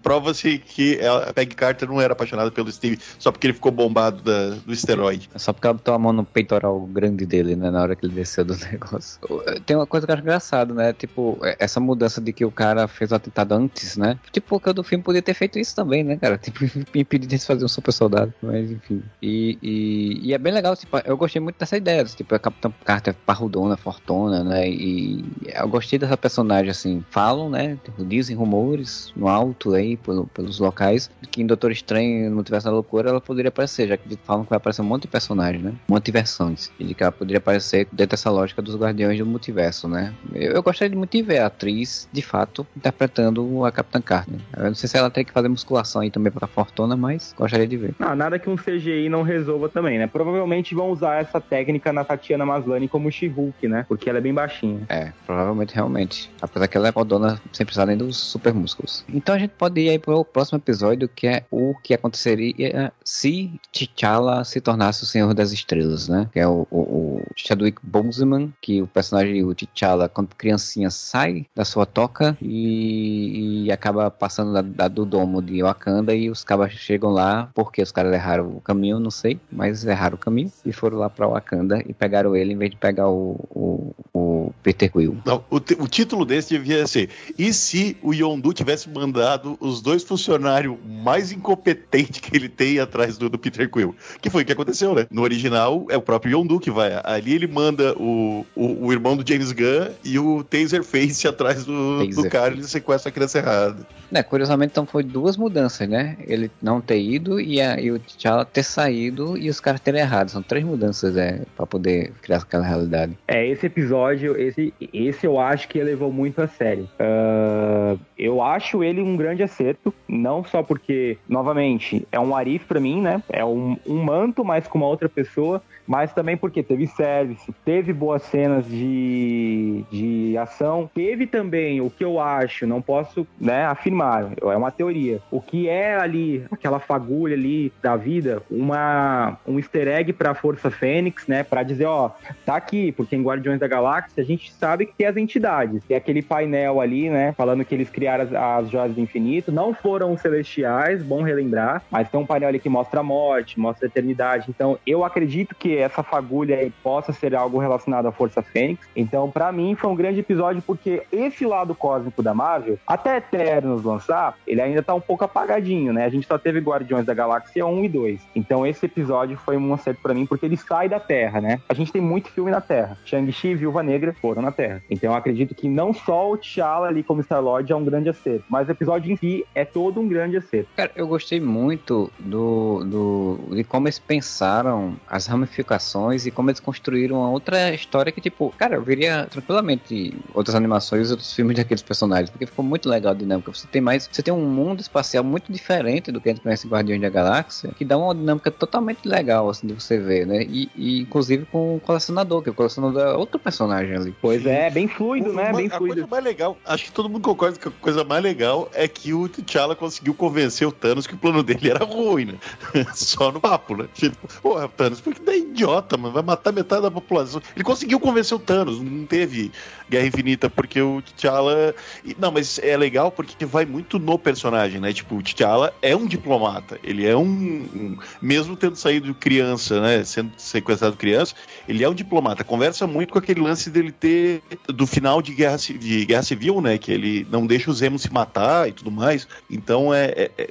[0.02, 4.22] prova-se que a Peggy Carter não era apaixonada pelo Steve só porque ele ficou bombado
[4.22, 5.28] da, do esteroide.
[5.34, 7.70] É Só porque ela botou a mão no peitoral grande dele, né?
[7.70, 9.18] Na hora que ele desceu do negócio.
[9.66, 10.92] Tem uma coisa que eu acho engraçado, né?
[10.92, 14.18] Tipo, essa mudança de que o cara fez o atentado antes, né?
[14.30, 16.38] Tipo, o do filme podia ter feito isso também, né, cara?
[16.42, 18.32] Tipo, impedir de fazer um super soldado.
[18.42, 19.02] Mas, enfim.
[19.20, 22.04] E, e, e, é bem legal, tipo, eu gostei muito dessa ideia.
[22.04, 24.68] Tipo, a Capitã Carter parrudona, fortuna, né?
[24.68, 27.04] E eu gostei dessa personagem, assim.
[27.10, 27.78] Falam, né?
[27.84, 32.66] Tipo, dizem rumores no alto aí, pelo, pelos locais, que em Doutor Estranho, no multiverso
[32.66, 35.62] da loucura, ela poderia aparecer, já que falam que vai aparecer um monte de personagens,
[35.62, 35.72] né?
[35.88, 36.70] Um monte de versões.
[36.78, 40.14] E de que ela poderia aparecer dentro dessa lógica dos Guardiões do Multiverso, né?
[40.34, 44.38] Eu, eu gostaria de muito de ver a atriz, de fato, interpretando a Capitã Carter.
[44.56, 47.66] Eu não sei se ela tem que fazer musculação aí também pra fortuna, mas gostaria
[47.66, 47.94] de ver.
[47.98, 50.06] Ah, nada que um CGI não resolva também, né?
[50.06, 53.84] Provavelmente vão usar essa técnica na Tatiana Maslany como She-Hulk, né?
[53.88, 54.82] Porque ela é bem baixinha.
[54.88, 56.30] É, provavelmente, realmente.
[56.40, 59.04] Apesar que ela é fodona sem precisar nem dos super músculos.
[59.12, 63.50] Então a gente pode ir aí pro próximo episódio, que é o que aconteceria se
[63.72, 66.28] T'Challa se tornasse o Senhor das Estrelas, né?
[66.32, 71.46] Que é o, o, o Chadwick Boseman, que o personagem, o T'Challa, quando criancinha, sai
[71.54, 76.42] da sua toca e, e acaba passando da, da- do domo de Wakanda e os
[76.44, 80.50] cabas chegam lá, porque os caras erraram o caminho, não sei, mas erraram o caminho
[80.64, 84.52] e foram lá pra Wakanda e pegaram ele em vez de pegar o, o, o
[84.62, 85.16] Peter Quill.
[85.24, 90.02] Não, o, o título desse devia ser: E se o Yondu tivesse mandado os dois
[90.02, 93.94] funcionários mais incompetentes que ele tem atrás do, do Peter Quill?
[94.20, 95.06] Que foi o que aconteceu, né?
[95.10, 97.00] No original é o próprio Yondu que vai.
[97.04, 101.98] Ali ele manda o, o, o irmão do James Gunn e o Taserface atrás do,
[101.98, 102.30] do Taserface.
[102.30, 103.86] cara e ele sequestra a criança errada.
[104.12, 106.16] É, curiosamente, então foi duas mudanças, né?
[106.26, 110.00] Ele não ter ido e, a, e o T'Challa ter saído e os caras terem
[110.00, 110.30] errado.
[110.30, 113.16] São três mudanças, é, pra poder criar aquela realidade.
[113.26, 116.88] É, esse episódio, esse, esse eu acho que levou muito a sério.
[116.98, 122.78] Ah, eu acho ele um grande acerto, não só porque, novamente, é um Arif pra
[122.78, 123.20] mim, né?
[123.28, 127.92] É um, um manto, mas com uma outra pessoa, mas também porque teve service, teve
[127.92, 134.30] boas cenas de, de ação, teve também o que eu acho, não posso né, afirmar,
[134.40, 135.20] é uma teoria.
[135.30, 140.70] O que é ali, aquela fagulha ali da vida, uma, um easter egg pra Força
[140.70, 141.42] Fênix, né?
[141.42, 142.10] Pra dizer, ó,
[142.46, 145.82] tá aqui, porque em Guardiões da Galáxia a gente sabe que tem as entidades.
[145.84, 147.32] Tem aquele painel ali, né?
[147.36, 149.52] Falando que eles criaram as, as joias do infinito.
[149.52, 151.82] Não foram celestiais, bom relembrar.
[151.90, 154.46] Mas tem um painel ali que mostra a morte, mostra a eternidade.
[154.48, 158.88] Então, eu acredito que essa fagulha aí possa ser algo relacionado à Força Fênix.
[158.94, 163.84] Então, pra mim, foi um grande episódio, porque esse lado cósmico da Marvel, até Eternos
[163.84, 166.04] lançar, ele ainda tá um pouco apagadinho, né?
[166.04, 168.20] A gente só teve Guardiões da Galáxia 1 e 2.
[168.34, 171.60] Então, esse episódio foi um acerto pra mim, porque ele sai da Terra, né?
[171.68, 172.96] A gente tem muito filme na Terra.
[173.04, 174.82] Shang-Chi e Viúva Negra foram na Terra.
[174.90, 178.44] Então, eu acredito que não só o T'Challa ali como Star-Lord é um grande acerto,
[178.48, 180.68] mas o episódio em si é todo um grande acerto.
[180.76, 186.60] Cara, eu gostei muito do, do de como eles pensaram as ramificações e como eles
[186.60, 191.82] construíram uma outra história que, tipo, cara, eu veria tranquilamente outras animações, outros filmes daqueles
[191.82, 193.52] personagens, porque ficou muito legal a dinâmica.
[193.52, 196.66] Você tem mais, você tem um mundo espacial muito diferente do que a gente conhece
[196.66, 200.42] em Guardiões da Galáxia, que dá uma dinâmica totalmente legal, assim, de você ver, né?
[200.42, 204.14] E, e, inclusive com o colecionador, que o colecionador é outro personagem ali.
[204.20, 205.52] Pois é, bem fluido, Uma- né?
[205.52, 205.94] Bem a fluido.
[205.96, 209.12] coisa mais legal, acho que todo mundo concorda que a coisa mais legal é que
[209.12, 212.34] o T'Challa conseguiu convencer o Thanos que o plano dele era ruim, né?
[212.94, 213.86] Só no papo, né?
[213.94, 216.14] Tipo, porra, Thanos, por que tá idiota, mano?
[216.14, 217.40] Vai matar metade da população.
[217.54, 219.50] Ele conseguiu convencer o Thanos, não teve
[219.90, 221.74] Guerra Infinita, porque o T'Challa.
[222.18, 224.92] Não, mas é legal porque vai muito no personagem, né?
[224.92, 226.78] Tipo, o T'Challa é um diplomata.
[226.82, 227.22] Ele é um.
[227.24, 230.04] um- mesmo tendo saído criança, né?
[230.04, 231.34] Sendo sequestrado criança,
[231.68, 232.44] ele é um diplomata.
[232.44, 234.42] Conversa muito com aquele lance dele ter.
[234.68, 236.78] do final de Guerra, de Guerra Civil, né?
[236.78, 239.26] Que ele não deixa os Zemo se matar e tudo mais.
[239.50, 240.50] Então é- é- é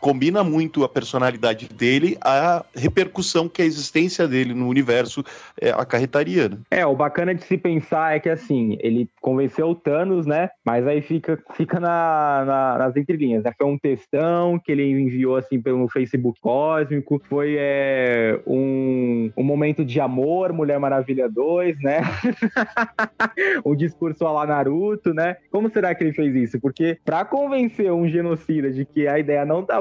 [0.00, 5.24] combina muito a personalidade dele a repercussão que a existência dele no universo
[5.60, 6.58] é, acarretaria, né?
[6.70, 10.50] É, o bacana de se pensar é que assim, ele convenceu o Thanos, né?
[10.64, 13.52] Mas aí fica, fica na, na- nas entrelinhas, né?
[13.56, 19.84] Foi um textão que ele enviou assim pelo Facebook cósmico, foi é, um, um momento
[19.84, 22.00] de amor, Mulher Maravilha 2, né?
[23.64, 25.36] um discurso lá Naruto, né?
[25.50, 26.60] Como será que ele fez isso?
[26.60, 29.80] Porque pra convencer um genocida de que a ideia não tá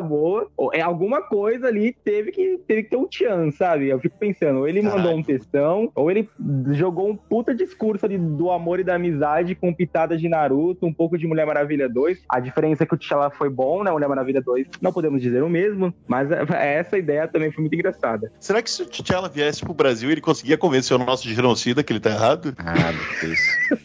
[0.73, 3.87] é alguma coisa ali teve que, teve que ter um tchan, sabe?
[3.89, 4.97] Eu fico pensando, ou ele Caralho.
[5.01, 6.29] mandou um textão, ou ele
[6.71, 10.93] jogou um puta discurso ali do amor e da amizade com pitadas de Naruto, um
[10.93, 12.23] pouco de Mulher Maravilha 2.
[12.29, 13.91] A diferença é que o T'Challa foi bom, né?
[13.91, 17.73] Mulher Maravilha 2, não podemos dizer o mesmo, mas é- essa ideia também foi muito
[17.75, 18.31] engraçada.
[18.39, 21.91] Será que se o T'Challa viesse pro Brasil, ele conseguia convencer o nosso genocida que
[21.91, 22.53] ele tá errado?
[22.57, 23.77] Ah, difícil.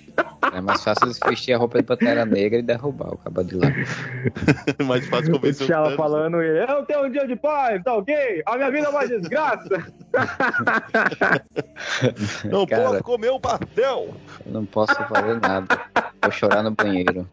[0.52, 3.56] É mais fácil eles vestir a roupa de Pantera Negra e derrubar o cabo de
[3.56, 3.68] lá.
[4.84, 5.96] Mais fácil convencer o Thanos.
[5.96, 8.42] falando, ele, eu tenho um dia de paz, tá ok?
[8.44, 9.86] A minha vida é uma desgraça.
[12.44, 12.82] Não Cara.
[12.82, 14.14] posso comer o pastel!
[14.46, 15.80] Eu não posso fazer nada.
[16.22, 17.28] Vou chorar no banheiro.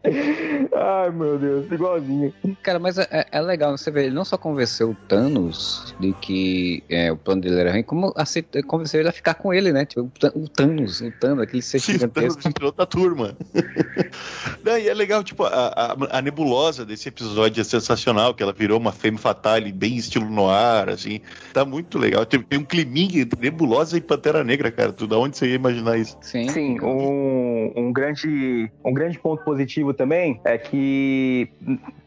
[0.76, 2.34] Ai, meu Deus, igualzinho.
[2.64, 6.12] Cara, mas é, é- é legal você ver, ele não só convenceu o Thanos de
[6.14, 9.72] que é, o plano dele era ruim, como aceitou, convenceu ele a ficar com ele,
[9.72, 9.86] né?
[9.86, 12.52] Tipo, o Than- o Thanos, o Thanos, aquele ser Sim, o Thanos gigantesco.
[12.58, 13.36] virou da turma.
[14.64, 15.68] Não, e é legal, tipo, a,
[16.10, 20.30] a, a nebulosa desse episódio é sensacional, que ela virou uma femme fatale bem estilo
[20.30, 21.22] noir, assim.
[21.54, 22.26] Tá muito legal.
[22.26, 24.92] Tem, tem um climinha entre nebulosa e Pantera Negra, cara.
[24.92, 26.18] Tu, da onde você ia imaginar isso?
[26.22, 26.48] Sim.
[26.50, 31.50] Sim, um, um, grande, um grande ponto positivo também é que,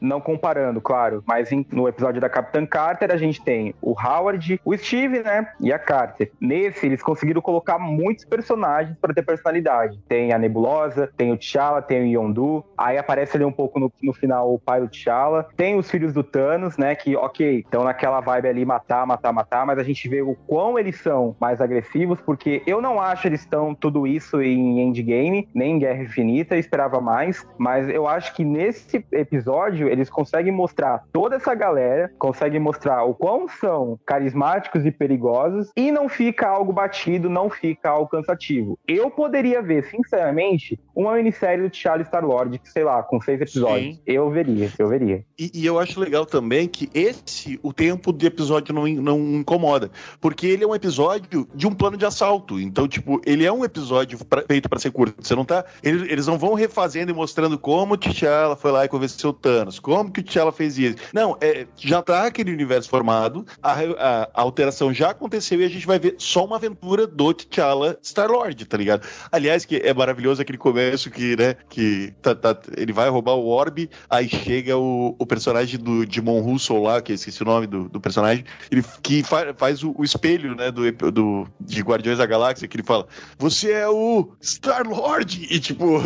[0.01, 4.61] não comparando, claro, mas em- no episódio da Capitã Carter a gente tem o Howard,
[4.65, 6.31] o Steve, né, e a Carter.
[6.41, 9.99] Nesse, eles conseguiram colocar muitos personagens para ter personalidade.
[10.09, 13.93] Tem a Nebulosa, tem o T'Challa, tem o Yondu, aí aparece ali um pouco no,
[14.03, 17.85] no final o pai do T'Challa, tem os filhos do Thanos, né, que, ok, estão
[17.85, 21.61] naquela vibe ali, matar, matar, matar, mas a gente vê o quão eles são mais
[21.61, 26.57] agressivos, porque eu não acho eles estão tudo isso em Endgame, nem em Guerra Infinita,
[26.57, 32.61] esperava mais, mas eu acho que nesse episódio eles conseguem mostrar toda essa galera, conseguem
[32.61, 38.09] mostrar o quão são carismáticos e perigosos, e não fica algo batido, não fica algo
[38.09, 38.79] cansativo.
[38.87, 43.97] Eu poderia ver, sinceramente, uma minissérie do T'Challa e Star-Lord, sei lá, com seis episódios.
[43.97, 44.03] Sim.
[44.07, 45.25] Eu veria, eu veria.
[45.39, 49.91] E, e eu acho legal também que esse, o tempo de episódio não, não incomoda.
[50.21, 52.61] Porque ele é um episódio de um plano de assalto.
[52.61, 55.15] Então, tipo, ele é um episódio pra- feito pra ser curto.
[55.23, 55.67] Você não tá.
[55.83, 59.33] Eles, eles não vão refazendo e mostrando como o T'Challa foi lá e convenceu o
[59.35, 59.79] Thanos.
[59.79, 60.97] Como que o T'Challa fez isso.
[61.13, 65.69] Não, é, já tá aquele universo formado, a, a- a alteração já aconteceu e a
[65.69, 69.07] gente vai ver só uma aventura do T'Challa Star-Lord, tá ligado?
[69.31, 73.47] Aliás, que é maravilhoso aquele começo que, né, que tá- tá- ele vai roubar o
[73.49, 77.67] orbe, aí chega o, o personagem do Dimon Russo lá, que eu esqueci o nome
[77.67, 82.17] do, do personagem, ele, que fa- faz o, o espelho, né, do, do, de Guardiões
[82.17, 83.07] da Galáxia, que ele fala,
[83.39, 85.47] você é o Star-Lord!
[85.51, 86.01] E, tipo,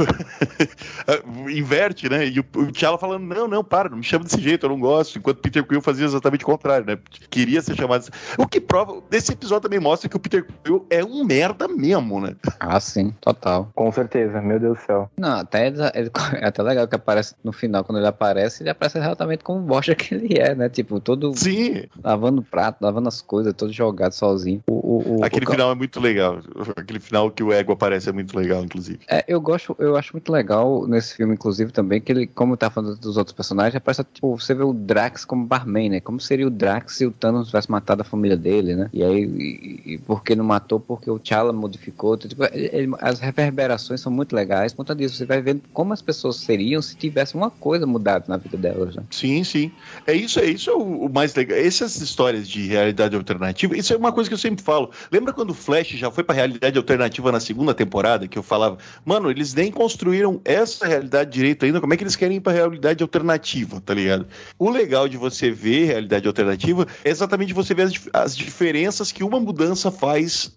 [1.50, 4.64] inverte, né, e o, o T'Challa falando, não, não, para, não me chama desse jeito,
[4.66, 6.98] eu não gosto, enquanto Peter Quill fazia exatamente o contrário, né,
[7.30, 8.00] queria ser chamado...
[8.00, 8.10] assim.
[8.38, 12.20] O que prova, desse episódio também mostra que o Peter Quill é um merda mesmo,
[12.20, 12.34] né?
[12.58, 13.70] Ah, sim, total.
[13.74, 15.10] Com certeza, meu Deus do céu.
[15.18, 18.70] Não, até ele- ele- é até legal que aparece no final, quando ele aparece, ele
[18.70, 20.68] aparece exatamente como o bosta que ele é, né?
[20.68, 24.62] Tipo, todo Sim, lavando o prato, lavando as coisas, todo jogado sozinho.
[24.66, 26.38] O, o, o- aquele o- final é muito legal.
[26.76, 29.00] Aquele final que o Ego aparece é muito legal, inclusive.
[29.08, 32.70] É, eu gosto, eu acho muito legal nesse filme, inclusive, também, que ele, como tá
[32.70, 36.00] falando dos outros personagens, aparece, tipo, você vê o Drax como barman, né?
[36.00, 38.88] Como seria o Drax se o Thanos tivesse matado a família dele, né?
[38.92, 40.78] E aí, e, e por que não matou?
[40.80, 42.16] Porque o T'Challa modificou.
[42.16, 44.72] Tipo, ele- as reverberações são muito legais.
[44.72, 48.24] Por conta disso, você vai vendo como as pessoas seriam se tivesse uma coisa mudada
[48.28, 49.02] na vida delas, né?
[49.10, 49.70] Sim, sim.
[50.06, 51.58] É isso, é isso é o, o mais legal.
[51.58, 54.90] Essas histórias de realidade alternativa, isso é uma coisa que eu sempre falo.
[55.10, 58.78] Lembra quando o Flash já foi pra realidade alternativa na segunda temporada, que eu falava,
[59.04, 62.52] mano, eles nem construíram essa realidade direito ainda, como é que eles querem ir pra
[62.52, 64.26] realidade alternativa, tá ligado?
[64.58, 69.22] O legal de você ver realidade alternativa é exatamente você ver as, as diferenças que
[69.24, 70.54] uma mudança faz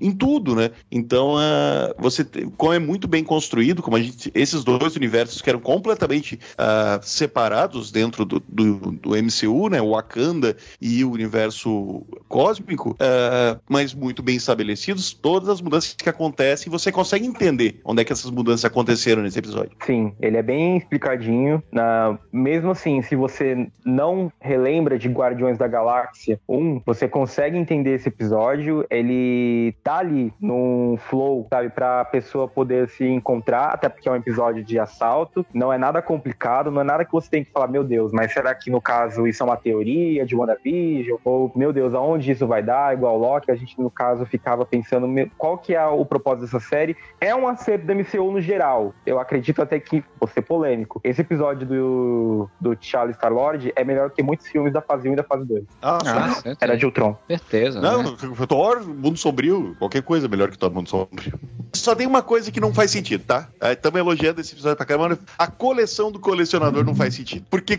[0.00, 0.70] em- tudo, né?
[0.90, 2.24] Então, ah, você,
[2.56, 7.00] como é muito bem construído, como a gente, esses dois universos que eram completamente ah,
[7.02, 9.80] separados dentro do, do, do MCU, né?
[9.80, 16.08] O Wakanda e o universo cósmico, ah, mas muito bem estabelecidos, todas as mudanças que
[16.08, 19.72] acontecem, você consegue entender onde é que essas mudanças aconteceram nesse episódio.
[19.86, 21.62] Sim, ele é bem explicadinho.
[21.72, 22.18] Na...
[22.30, 28.08] Mesmo assim, se você não relembra de Guardiões da Galáxia 1, você consegue entender esse
[28.08, 28.84] episódio.
[28.90, 34.16] Ele tá ali num flow, sabe, pra pessoa poder se encontrar, até porque é um
[34.16, 35.46] episódio de assalto.
[35.54, 38.30] Não é nada complicado, não é nada que você tem que falar, meu Deus, mas
[38.30, 41.16] será que no caso isso é uma teoria de WandaVision?
[41.24, 42.92] Ou, meu Deus, aonde isso vai dar?
[42.92, 45.08] Igual Loki, a gente no caso ficava pensando,
[45.38, 46.79] qual que é o propósito dessa série?
[47.20, 48.94] É um acerto da MCU no geral.
[49.04, 54.10] Eu acredito até que, vou ser polêmico, esse episódio do, do T'Challa Star-Lord é melhor
[54.10, 55.64] que muitos filmes da fase 1 e da fase 2.
[55.82, 56.56] Ah, Ah, certeza.
[56.60, 57.16] Era de Ultron.
[57.26, 57.80] certeza.
[57.80, 58.16] Não, né?
[58.48, 61.38] Thor, Mundo Sombrio, qualquer coisa é melhor que Thor, Mundo Sombrio.
[61.72, 63.48] Só tem uma coisa que não faz sentido, tá?
[63.70, 65.18] Estamos elogiando esse episódio pra caramba.
[65.38, 67.46] A coleção do colecionador não faz sentido.
[67.48, 67.78] Porque,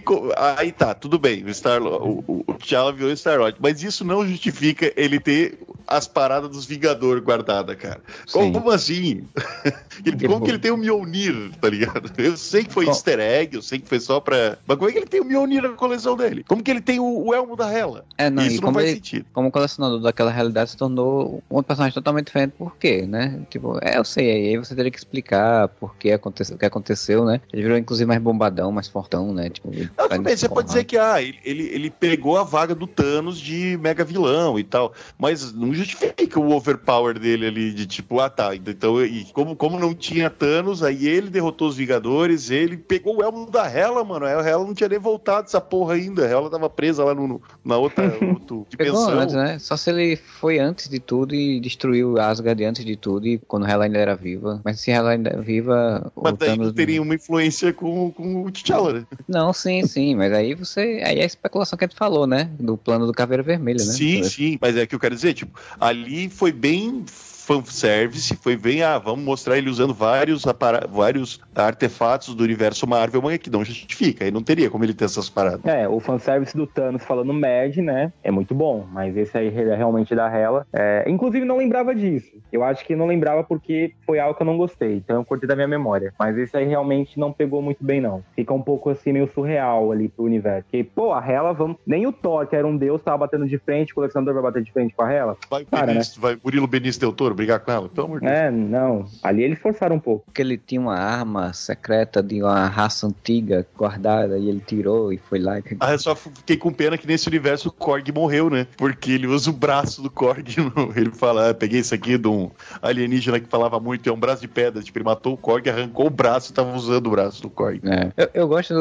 [0.57, 4.25] aí tá, tudo bem, o, Star, o, o, o T'Challa virou Star-Lord, mas isso não
[4.25, 7.99] justifica ele ter as paradas dos Vingadores guardadas, cara.
[8.25, 8.53] Sim.
[8.53, 8.90] Como assim?
[10.05, 10.45] Ele- Que como bom.
[10.45, 12.11] que ele tem o Mjolnir, tá ligado?
[12.17, 14.57] Eu sei que foi Com- easter egg, eu sei que foi só pra...
[14.65, 16.43] Mas como é que ele tem o Mjolnir na coleção dele?
[16.47, 18.05] Como que ele tem o, o elmo da Hela?
[18.17, 19.25] É, não, isso não faz ele, sentido.
[19.33, 23.39] como colecionador daquela realidade se tornou um personagem totalmente diferente, por quê, né?
[23.49, 27.23] Tipo, é, eu sei, aí você teria que explicar por que aconteceu, o que aconteceu,
[27.25, 27.39] né?
[27.53, 29.49] Ele virou inclusive mais bombadão, mais fortão, né?
[29.49, 32.43] Tipo, ele Não, tudo bem, você pode dizer que ah, ele, ele, ele pegou a
[32.43, 37.71] vaga do Thanos de mega vilão e tal, mas não justifica o overpower dele ali,
[37.73, 41.77] de tipo, ah tá, então, e como, como não tinha Thanos, aí ele derrotou os
[41.77, 45.61] Vingadores, ele pegou o elmo da Hela, mano, a Hela não tinha nem voltado essa
[45.61, 49.19] porra ainda, a Hela tava presa lá no, no na outra, Pegou dimensão.
[49.19, 49.59] antes, né?
[49.59, 53.67] Só se ele foi antes de tudo e destruiu Asgard antes de tudo, e quando
[53.67, 54.59] ela ainda era viva.
[54.65, 56.67] Mas se ela ainda é viva, o Mas daí Thanos...
[56.67, 59.05] não teria uma influência com, com o T'Challa, né?
[59.27, 61.03] Não, sim, sim, mas aí você.
[61.05, 62.49] Aí é a especulação que a gente falou, né?
[62.59, 63.91] Do plano do Caveira Vermelha, né?
[63.91, 67.05] Sim, sim, mas é que eu quero dizer, tipo, ali foi bem
[67.41, 70.43] fanservice, foi bem, ah, vamos mostrar ele usando vários,
[70.89, 75.05] vários artefatos do universo Marvel, mas que não justifica, aí não teria como ele ter
[75.05, 75.65] essas paradas.
[75.65, 78.13] É, o fanservice do Thanos falando Mad, né?
[78.23, 80.65] É muito bom, mas esse aí é realmente da Hela.
[80.71, 82.31] É, inclusive, não lembrava disso.
[82.51, 84.97] Eu acho que não lembrava porque foi algo que eu não gostei.
[84.97, 86.13] Então eu cortei da minha memória.
[86.19, 88.23] Mas esse aí realmente não pegou muito bem, não.
[88.35, 90.63] Fica um pouco assim, meio surreal ali pro universo.
[90.63, 91.77] Porque, pô, a Hela, vamos.
[91.85, 94.63] Nem o Thor, que era um deus, tava batendo de frente, o colecionador vai bater
[94.63, 95.37] de frente com a Hela.
[95.49, 97.89] Vai, Cara, Benício, vai Murilo Benício Del Toro brigar com ela?
[97.89, 98.37] Pelo amor de Deus.
[98.37, 99.05] É, não.
[99.23, 100.25] Ali eles forçaram um pouco.
[100.25, 105.17] Porque ele tinha uma arma secreta de uma raça antiga guardada e ele tirou e
[105.17, 108.49] foi lá e Ah, eu só fiquei com pena que nesse universo o Korg morreu,
[108.49, 108.67] né?
[108.77, 110.45] Porque ele usa o braço do Korg.
[110.75, 112.49] no- Ele fala, ah, peguei isso aqui de um
[112.81, 114.81] alienígena que falava muito, é um braço de pedra.
[114.81, 117.81] Tipo, ele matou o Korg, arrancou o braço e tava usando o braço do Korg.
[117.85, 118.11] É.
[118.17, 118.73] Eu, eu gosto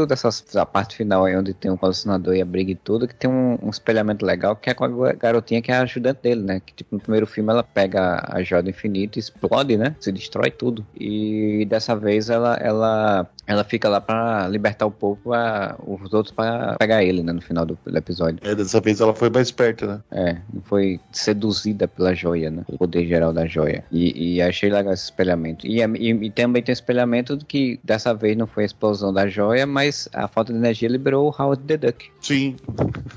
[0.55, 3.31] da parte final aí, onde tem um colecionador e a briga e tudo, que tem
[3.31, 6.61] um, um espelhamento legal, que é com a garotinha que é a ajudante dele, né?
[6.65, 9.95] Que tipo, no primeiro filme ela pega a joia do infinito explode, né?
[10.01, 10.87] Se destrói tudo.
[10.99, 16.35] E dessa vez ela, ela, ela fica lá pra libertar o povo, a, os outros
[16.35, 17.33] pra pegar ele, né?
[17.33, 18.39] No final do, do episódio.
[18.43, 20.01] É, dessa vez ela foi mais esperta, né?
[20.11, 22.65] É, foi seduzida pela joia, né?
[22.69, 23.85] O poder geral da joia.
[23.91, 25.67] E, e achei legal esse espelhamento.
[25.67, 29.67] E, e, e também tem espelhamento que dessa vez não foi a explosão da joia,
[29.67, 32.11] mas a falta de energia liberou o Howard the Duck.
[32.21, 32.57] Sim.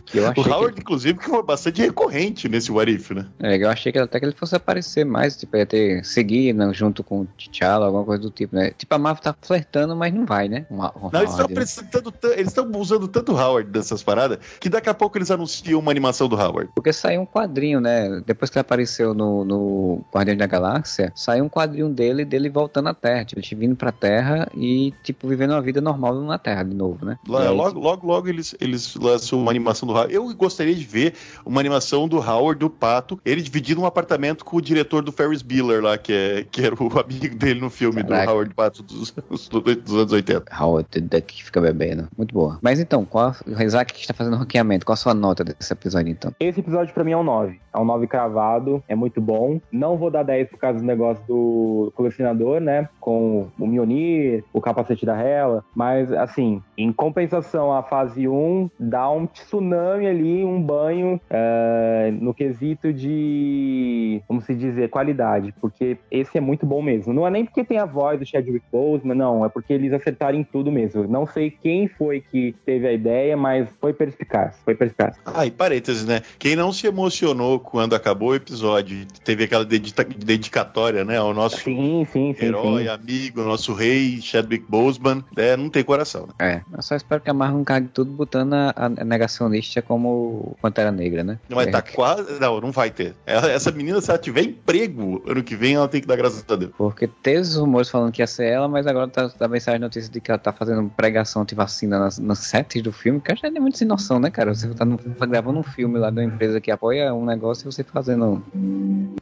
[0.06, 3.28] Que O Howard, inclusive, que foi bastante recorrente nesse What If, né?
[3.40, 6.54] que, é, eu achei que até que ele fosse aparecer mais, tipo, ia ter seguir
[6.54, 8.72] né, junto com o T'Challa, alguma coisa do tipo, né?
[8.78, 10.66] Tipo, a Marvel tá flertando, mas não vai, né?
[10.70, 11.54] Não, eles estão né?
[11.54, 15.80] apresentando, tan- eles estão usando tanto Howard dessas paradas que daqui a pouco eles anunciam
[15.80, 16.72] uma animação do Howard.
[16.74, 18.22] Porque saiu um quadrinho, né?
[18.26, 22.90] Depois que ele apareceu no, no Guardião da Galáxia, saiu um quadrinho dele, dele voltando
[22.90, 23.26] à Terra.
[23.26, 27.06] Tipo, ele vindo pra Terra e, tipo, vivendo uma vida normal na Terra de novo,
[27.06, 27.20] né?
[27.28, 30.14] Lá- aí, logo, logo, logo eles, eles lançam uma animação do Howard.
[30.14, 31.14] Eu gostaria de ver
[31.46, 35.42] uma animação do Howard, do Pato, ele dividindo um apartamento com o diretor do Ferris
[35.42, 38.26] Bueller lá, que, é, que era o amigo dele no filme Caraca.
[38.26, 40.46] do Howard Pato dos, dos, dos anos 80.
[40.60, 40.88] Howard
[41.28, 42.08] que fica bebendo.
[42.18, 42.60] Muito boa.
[42.62, 45.72] Mas então, qual, o Isaac que está fazendo o ranqueamento, qual a sua nota desse
[45.72, 46.34] episódio, então?
[46.40, 47.60] Esse episódio pra mim é um 9.
[47.74, 49.60] É um 9 cravado, é muito bom.
[49.72, 52.88] Não vou dar 10 por causa do negócio do colecionador, né?
[53.04, 55.62] Com o Mjolnir, o capacete da Hela.
[55.76, 62.34] Mas, assim, em compensação, a fase 1 dá um tsunami ali, um banho eh, no
[62.34, 65.54] quesito de, como se dizer, qualidade.
[65.60, 67.12] Porque esse é muito bom mesmo.
[67.12, 69.44] Não é nem porque tem a voz do Chadwick Boseman, não.
[69.44, 71.06] É porque eles acertaram em tudo mesmo.
[71.06, 74.62] Não sei quem foi que teve a ideia, mas foi perspicaz.
[74.64, 75.18] Foi perspicaz.
[75.26, 76.22] Ah, e parênteses, né?
[76.40, 82.06] Quem não se emocionou quando acabou o episódio, teve aquela dedicatória, né, ao nosso Sim,
[82.06, 82.46] sim, sim.
[82.46, 82.90] herói, sim.
[82.94, 86.34] Amigo, nosso rei, Chadwick Boseman, é, não tem coração, né?
[86.40, 90.56] É, eu só espero que a Marvel não cague tudo botando a, a negacionista como
[90.62, 91.40] Pantera Negra, né?
[91.50, 92.40] Mas É, tá quase.
[92.40, 93.16] Não, não vai ter.
[93.26, 96.44] Ela- essa menina, se ela tiver emprego ano que vem, ela tem que dar graças
[96.48, 96.72] a Deus.
[96.78, 99.80] Porque teve os rumores falando que ia ser ela, mas agora tá, também sai a
[99.80, 103.36] notícia de que ela tá fazendo pregação anti-vacina nas, nas sets do filme, que eu
[103.36, 104.54] já é muito sem noção, né, cara?
[104.54, 107.68] Você tá, no- tá gravando um filme lá de uma empresa que apoia um negócio
[107.68, 108.44] e você fazendo.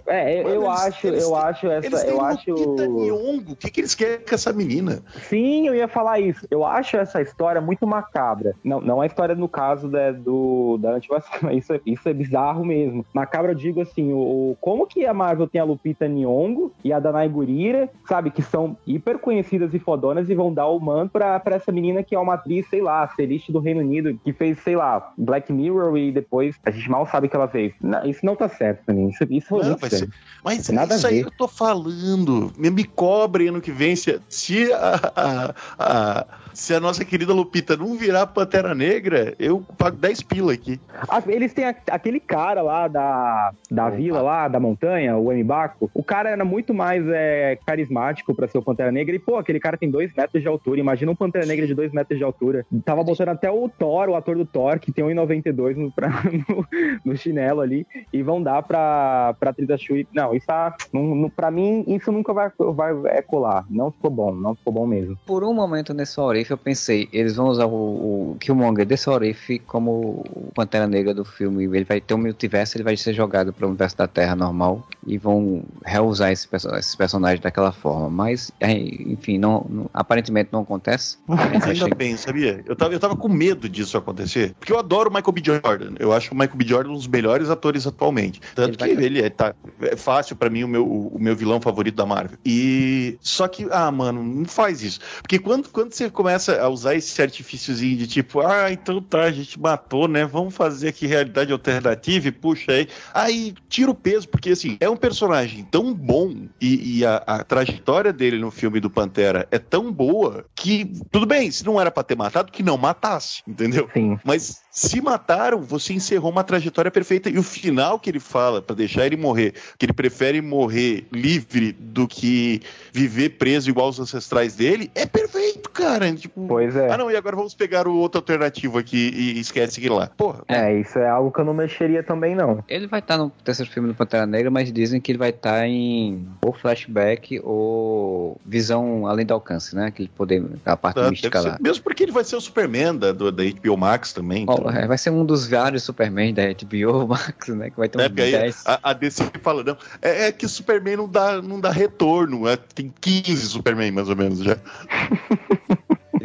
[0.07, 2.51] É, eu, eu eles- acho, eles eu têm- acho Eles essa, têm eu acho.
[2.51, 3.57] Lupita Nyong'o.
[3.61, 5.03] O que, que eles querem com essa menina?
[5.29, 6.47] Sim, eu ia falar isso.
[6.49, 8.55] Eu acho essa história muito macabra.
[8.63, 11.53] Não, não a história no caso da, do, da antivacina.
[11.53, 13.05] Isso, é- isso é bizarro mesmo.
[13.13, 16.99] Macabra, eu digo assim, o, como que a Marvel tem a Lupita Nyong'o e a
[16.99, 21.39] Danai Gurira, sabe, que são hiper conhecidas e fodonas e vão dar o manto pra,
[21.39, 24.57] pra essa menina que é uma atriz, sei lá, Celeste do Reino Unido, que fez,
[24.63, 27.73] sei lá, Black Mirror e depois a gente mal sabe o que ela fez.
[27.81, 29.09] Não, isso não tá certo pra mim.
[29.09, 30.07] Isso, isso foi Não, muito vai sério.
[30.07, 32.51] ser- Mas Nada isso aí eu tô falando.
[32.57, 33.95] Me, me cobre ano que vem.
[33.95, 39.63] Se, se a, a- a- se a nossa querida Lupita não virar Pantera Negra, eu
[39.77, 40.79] pago 10 pila aqui.
[41.07, 43.95] Ah, Eles têm a- aquele cara lá da, da Opa.
[43.95, 45.89] vila lá, da montanha, o Mbaco.
[45.93, 49.15] O cara era muito mais é, carismático pra ser o Pantera Negra.
[49.15, 50.79] E, pô, aquele cara tem dois metros de altura.
[50.79, 52.65] Imagina um Pantera Negra de dois metros de altura.
[52.85, 56.09] Tava botando até o Thor, o ator do Thor, que tem 1,92 no, pra-
[56.49, 56.65] no,
[57.05, 57.85] no chinelo ali.
[58.11, 60.07] E vão dar pra, pra atriz da Shuri.
[60.13, 63.65] Não, isso tá, não, não, pra mim, isso nunca vai, vai é, colar.
[63.69, 65.17] Não ficou bom, não ficou bom mesmo.
[65.25, 69.09] Por um momento nesse Orif Orif, eu pensei, eles vão usar o, o Killmonger desse
[69.09, 71.63] Orif como o Pantera Negra do filme.
[71.65, 74.87] Ele vai ter um multiverso, ele vai ser jogado para o universo da Terra normal
[75.05, 78.09] e vão reusar esse, perso- esses personagens daquela forma.
[78.09, 81.17] Mas, é, enfim, não, não- aparentemente não acontece.
[81.27, 82.63] Ainda Achei- bem, sabia?
[82.65, 84.53] Eu tava, eu tava com medo disso acontecer.
[84.59, 85.41] Porque eu adoro o Michael B.
[85.43, 85.93] Jordan.
[85.99, 86.65] Eu acho o Michael B.
[86.65, 88.41] Jordan um dos melhores atores atualmente.
[88.55, 91.35] Tanto Ele vai- que ele é, tá, é fácil pra mim o meu, o meu
[91.35, 92.37] vilão favorito da Marvel.
[92.45, 93.17] E.
[93.21, 94.99] Só que, ah, mano, não faz isso.
[95.21, 99.31] Porque quando, quando você começa a usar esse artifíciozinho de tipo, ah, então tá, a
[99.31, 100.25] gente matou, né?
[100.25, 102.87] Vamos fazer aqui realidade alternativa e puxa aí.
[103.13, 107.43] Aí tira o peso, porque assim, é um personagem tão bom e, e a, a
[107.43, 111.91] trajetória dele no filme do Pantera é tão boa que, tudo bem, se não era
[111.91, 113.89] pra ter matado, que não matasse, entendeu?
[113.93, 114.19] Sim.
[114.23, 117.29] Mas se mataram, você encerrou uma trajetória perfeita.
[117.29, 121.73] E o final que ele fala, pra deixar ele morrer, que ele prefere morrer livre
[121.73, 122.61] do que
[122.93, 126.07] viver preso igual os ancestrais dele, é perfeito, cara.
[126.21, 126.91] Tipo, Pois é.
[126.91, 130.07] ah, não, e agora vamos pegar o outro alternativo aqui e esquece aquilo lá.
[130.15, 130.43] Porra.
[130.47, 132.63] É, isso é algo que eu não mexeria também, não.
[132.67, 135.65] Ele vai estar no terceiro filme do Pantera Negra, mas dizem que ele vai estar
[135.67, 139.87] em ou flashback ou visão além do alcance, né?
[139.87, 141.53] Aquele poder, a parte Tá, mística lá.
[141.55, 144.43] ser- mesmo porque ele vai ser o Superman da, do- da HBO Max também.
[144.43, 147.69] Então- é, vai ser um dos vários Superman da HBO Max, né?
[147.69, 148.63] Que vai ter É, uns porque aí 10.
[148.67, 152.55] a, a DC fala, não, é, é que Superman não dá, não dá retorno, é,
[152.57, 154.57] tem 15 Superman mais ou menos já.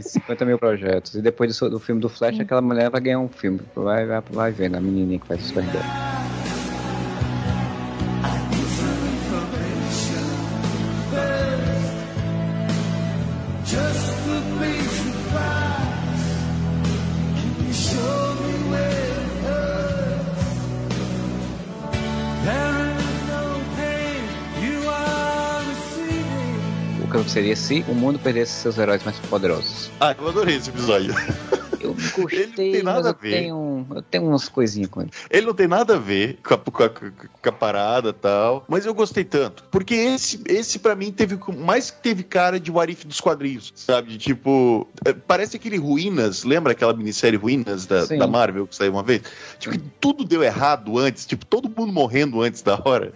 [0.07, 1.14] Tem 50 mil projetos.
[1.14, 3.61] E depois do, do filme do Flash, aquela mulher vai ganhar um filme.
[3.74, 5.82] Vai, vai, vai vendo a menininha que faz Supergirl.
[27.29, 29.91] Seria se o mundo perdesse seus heróis mais poderosos.
[30.01, 31.14] Ah, eu adorei esse episódio.
[31.81, 33.31] Eu Ele gostei, não tem nada a ver.
[33.31, 35.11] tenho, eu tenho umas coisinhas com ele.
[35.31, 38.64] Ele não tem nada a ver com a, com a- com a parada e tal,
[38.68, 39.62] mas eu gostei tanto.
[39.70, 44.09] Porque esse, esse para mim, teve mais que teve cara de Warif dos quadrinhos, sabe?
[44.11, 48.93] De tipo, é, parece aquele Ruínas, lembra aquela minissérie Ruínas da, da Marvel que saiu
[48.93, 49.22] uma vez?
[49.59, 53.12] Tipo, tudo deu errado antes, tipo, todo mundo morrendo antes da hora.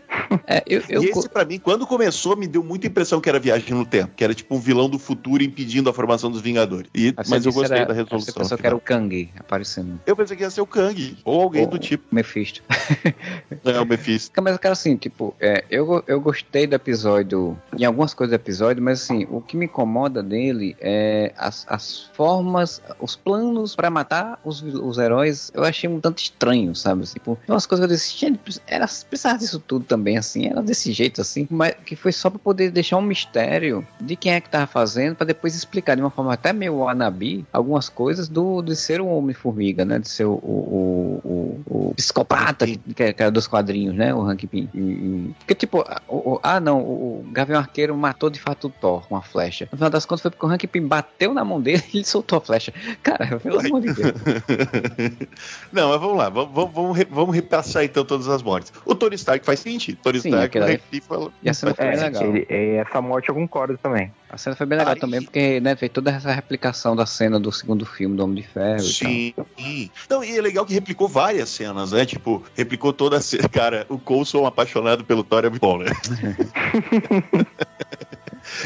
[0.47, 3.41] É, eu, eu, e esse, pra mim, quando começou, me deu muita impressão que era
[3.41, 6.91] viagem no tempo, que era tipo um vilão do futuro impedindo a formação dos Vingadores.
[6.95, 8.35] E, você mas eu gostei era- da Você resolução.
[8.35, 10.01] pensou que era o Kang aparecendo.
[10.07, 12.05] Eu pensei que ia ser o Kang, ou alguém Ou- do tipo.
[12.13, 12.63] Mephisto.
[13.65, 14.31] É, o Mephisto.
[14.43, 18.83] Mas, cara, assim, tipo, é, eu, eu gostei do episódio, em algumas coisas do episódio,
[18.83, 24.41] mas, assim, o que me incomoda dele é as, as formas, os planos pra matar
[24.45, 27.03] os, os heróis, eu achei um tanto estranho, sabe?
[27.03, 30.63] Assim, tipo, umas coisas que eu disse, gente, era, precisava disso tudo também, assim, era
[30.63, 34.41] desse jeito, assim, mas que foi só pra poder deixar um mistério de quem é
[34.41, 38.63] que tava fazendo, pra depois explicar de uma forma até meio anabi algumas coisas do,
[38.63, 39.99] de ser um Homem-Formiga, né?
[39.99, 44.15] De ser o, o, o, o psicopata que, que era dos quadrinhos, né?
[44.15, 44.69] O Hank Pym.
[44.75, 48.69] E- e- Porque, tipo, o- o- ah, não, o, o Gavião Arqueiro matou de fato
[48.69, 49.69] o Thor com a flecha.
[49.73, 52.05] No final das contas foi porque o Hank Pym bateu na mão dele e ele
[52.05, 52.73] soltou a flecha.
[53.03, 54.13] Cara, pelo amor de Deus.
[55.73, 58.73] Não, mas vamos lá, vamos, vamos, vamos, re- vamos repassar então todas as mortes.
[58.85, 59.99] O Tony Stark faz sentido.
[60.03, 62.01] Tony Sim, Stark, aquela o aí- Hank Pym fala- E a cena foi É, bem
[62.01, 62.23] legal.
[62.25, 64.13] ele- é, essa morte eu concordo também.
[64.29, 67.41] A cena foi bem legal Aí- também, porque, né, fez toda essa replicação da cena
[67.41, 69.47] do segundo filme do Homem de Ferro e tal.
[69.59, 69.91] Sim.
[70.09, 72.07] Não, e é legal que replicou várias cenas, né?
[72.07, 73.49] Tipo, replicou toda a cena.
[73.49, 75.87] Cara, o Coulson apaixonado pelo Thor é muito bom, né?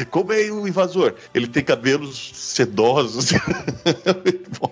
[0.09, 1.13] Como é o invasor?
[1.33, 3.31] Ele tem cabelos sedosos.
[4.59, 4.71] Bom.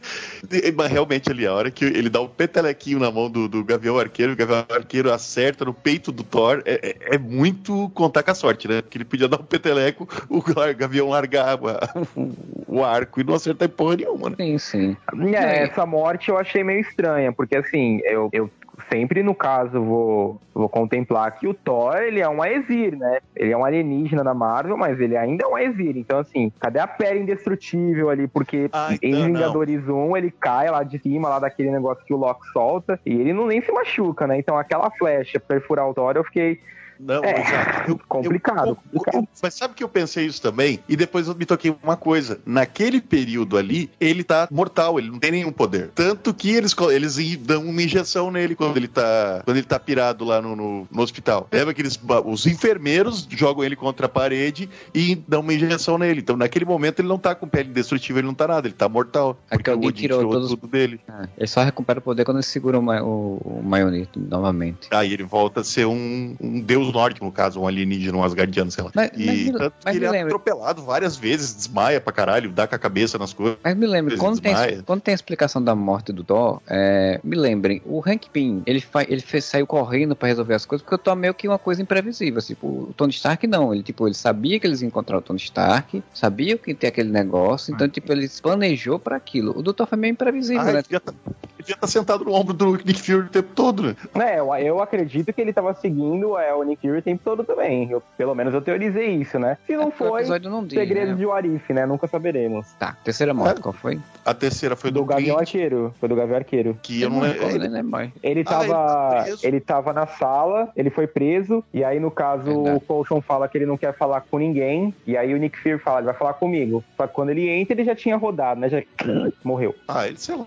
[0.75, 3.97] Mas realmente ali, a hora que ele dá o petelequinho na mão do, do Gavião
[3.97, 6.79] Arqueiro, o Gavião Arqueiro acerta no peito do Thor, é,
[7.09, 8.81] é- é muito contar com a sorte, né?
[8.81, 10.41] Porque ele podia dar um peteleco, o
[10.75, 11.79] Gavião largava
[12.15, 12.33] o,
[12.79, 14.35] o arco e não acertar em porra nenhuma, né?
[14.37, 14.97] Sim, sim.
[15.33, 18.49] É, essa morte eu achei meio estranha, porque assim, eu, eu
[18.91, 23.19] sempre no caso vou, vou contemplar que o Thor, ele é um Aesir, né?
[23.35, 25.97] Ele é um alienígena da Marvel, mas ele ainda é um Aesir.
[25.97, 28.27] Então assim, cadê a pele indestrutível ali?
[28.27, 32.13] Porque Ah, em então, Vingadores 1 ele cai lá de cima, lá daquele negócio que
[32.13, 34.37] o Loki solta, e ele não nem se machuca, né?
[34.37, 36.59] Então aquela flecha perfurar o Thor, eu fiquei
[37.05, 37.91] Não, É, exato.
[37.91, 39.15] Eu- complicado, eu- complicado.
[39.17, 40.79] eu- mas sabe que eu pensei isso também?
[40.87, 42.39] E depois eu me toquei uma coisa.
[42.45, 45.89] Naquele período ali, ele tá mortal, ele não tem nenhum poder.
[45.93, 50.23] Tanto que eles, eles dão uma injeção nele quando ele tá, quando ele tá pirado
[50.23, 51.47] lá no, no, no hospital.
[51.51, 56.21] Lembra que eles, os enfermeiros jogam ele contra a parede e dão uma injeção nele.
[56.21, 58.87] Então naquele momento ele não tá com pele indestrutível, ele não tá nada, ele tá
[58.87, 59.37] mortal.
[59.49, 60.99] É que Porque o alguém Odin tirou todos- tudo dele.
[61.09, 64.87] Ah, ele só recupera o poder quando ele segura o, ma o, o maionito novamente.
[64.91, 68.71] Aí ele volta a ser um, um deus Norte, no caso, um alienígena, um Asgardiano,
[68.71, 68.91] sei lá.
[68.95, 72.13] Mas- e mas me- tanto mas que ele é lembra- atropelado várias vezes, desmaia pra
[72.13, 73.57] caralho, dá com a cabeça nas coisas.
[73.63, 74.53] Mas me lembre, quando tem,
[74.85, 78.79] quando tem a explicação da morte do Thor, é, me lembrem, o Hank Pym, ele,
[78.79, 81.47] fa, ele fez, saiu correndo pra resolver as coisas, porque o Thor é meio que
[81.47, 82.41] uma coisa imprevisível.
[82.41, 83.73] Tipo, o Tony Stark não.
[83.73, 87.09] Ele, tipo, ele sabia que eles iam encontrar o Tony Stark, sabia que tem aquele
[87.09, 89.57] negócio, então, tipo, ele planejou pra aquilo.
[89.57, 90.71] O do Thor foi meio imprevisível, Ah, né?
[90.71, 93.95] ele devia estar tá sentado no ombro do Nick Fury o tempo todo, né?
[94.15, 97.43] É, eu, eu acredito que ele tava seguindo é, o Nick Fury o tempo todo
[97.43, 97.89] também.
[97.89, 99.57] Eu- pelo menos eu teorizei isso, né?
[99.65, 101.13] Se não É porque o foi, episódio não diz, né?
[101.13, 101.85] de Warif, né?
[101.85, 102.67] Nunca saberemos.
[102.73, 103.99] Tá, terceira morte, qual foi?
[104.25, 105.93] A terceira foi Do, do, Gavião Arqueiro.
[105.99, 106.77] Foi do Gavião Arqueiro.
[106.81, 107.57] que eu não não lembro.
[107.57, 108.11] lembro mais.
[108.21, 112.11] Ele Ah, tava, ele tá ele tava na sala, ele foi preso, e aí no
[112.11, 112.77] caso Verdade.
[112.77, 115.77] o Coulson fala que ele não quer falar com ninguém, e aí o Nick Fury
[115.79, 116.83] fala, ele vai falar comigo.
[116.97, 118.69] Só que quando ele entra, ele já tinha rodado, né?
[118.69, 118.81] Já
[119.43, 119.73] morreu.
[119.87, 120.45] Ah, ele, sei lá,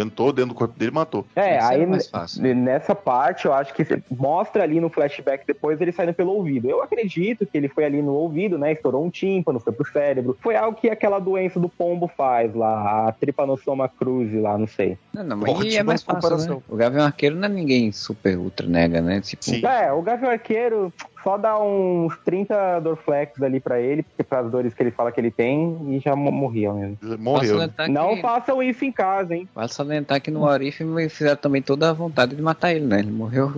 [0.00, 1.26] entrou dentro do corpo dele e matou.
[1.34, 2.42] É, aí era mais fácil.
[2.42, 6.68] n- nessa parte eu acho que mostra ali no flashback depois ele saindo pelo ouvido.
[6.68, 8.72] Eu acredito que ele foi ali no ouvido, né?
[8.72, 10.36] Estourou um tímpano, foi pro cérebro.
[10.40, 14.98] Foi algo que aquela doença do pombo faz lá, a trypanosoma cruzi lá, não sei.
[15.12, 16.20] Não, não, mas Ótima é mais fácil, né?
[16.20, 16.62] comparação.
[16.68, 19.20] O Gavião Arqueiro não é ninguém super ultra nega, né?
[19.20, 19.66] Tipo.
[19.66, 20.92] É, o Gavião Arqueiro
[21.26, 25.10] só dá uns 30 Dorflex ali pra ele, porque para as dores que ele fala
[25.10, 26.96] que ele tem, e já mo- morria mesmo.
[27.18, 27.58] Morreu.
[27.90, 29.48] Não que- façam isso em casa, hein?
[29.52, 33.00] Vale salientar que no Arif me fizeram também toda a vontade de matar ele, né?
[33.00, 33.50] Ele morreu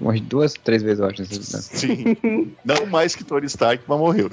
[0.00, 1.24] umas duas, três vezes, eu acho.
[1.24, 2.16] Sim.
[2.64, 4.28] Não mais que Tony Stark, mas morreu.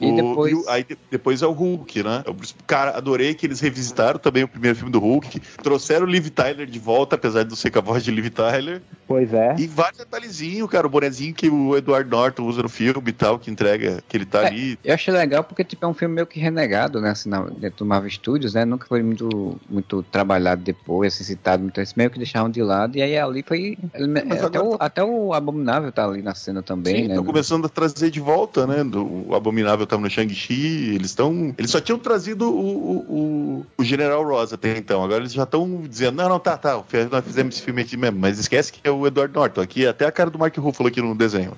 [0.00, 2.22] E O- depois- o- aí de- depois é o Hulk, né?
[2.26, 2.36] Eu,
[2.66, 5.40] cara, adorei que eles revisitaram também o primeiro filme do Hulk.
[5.62, 8.28] Trouxeram o Liv Tyler de volta, apesar de não ser com a voz de Liv
[8.30, 8.82] Tyler.
[9.06, 9.54] Pois é.
[9.58, 10.86] E vários detalhezinhos, cara.
[10.86, 14.26] O bonezinho que o Edward Norton usa no filme e tal, que entrega, que ele
[14.26, 14.46] tá É.
[14.48, 14.78] ali.
[14.84, 17.10] Eu achei legal porque tipo, é um filme meio que renegado, né?
[17.10, 18.64] Assim, na- dentro do Marvel Studios, né?
[18.64, 21.78] Nunca foi muito, muito trabalhado depois, assim, citado muito.
[21.78, 22.96] Eles meio que deixaram de lado.
[22.96, 23.78] E aí ali foi.
[23.94, 27.08] ele- Mas até, agora o, até o Abominável tá ali na cena também, Sim, né?
[27.10, 28.82] estão começando a trazer de volta, né?
[28.84, 31.54] Do, o Abominável tava no Shang-Chi, eles estão.
[31.56, 35.02] Eles só tinham trazido o, o, o, General Ross até então.
[35.02, 38.18] Agora eles já estão dizendo: não, não, tá, tá, nós fizemos esse filme aqui mesmo.
[38.18, 39.60] Mas esquece que é o Edward Norton.
[39.60, 41.52] Aqui até a cara do Mark Ruffalo aqui no desenho.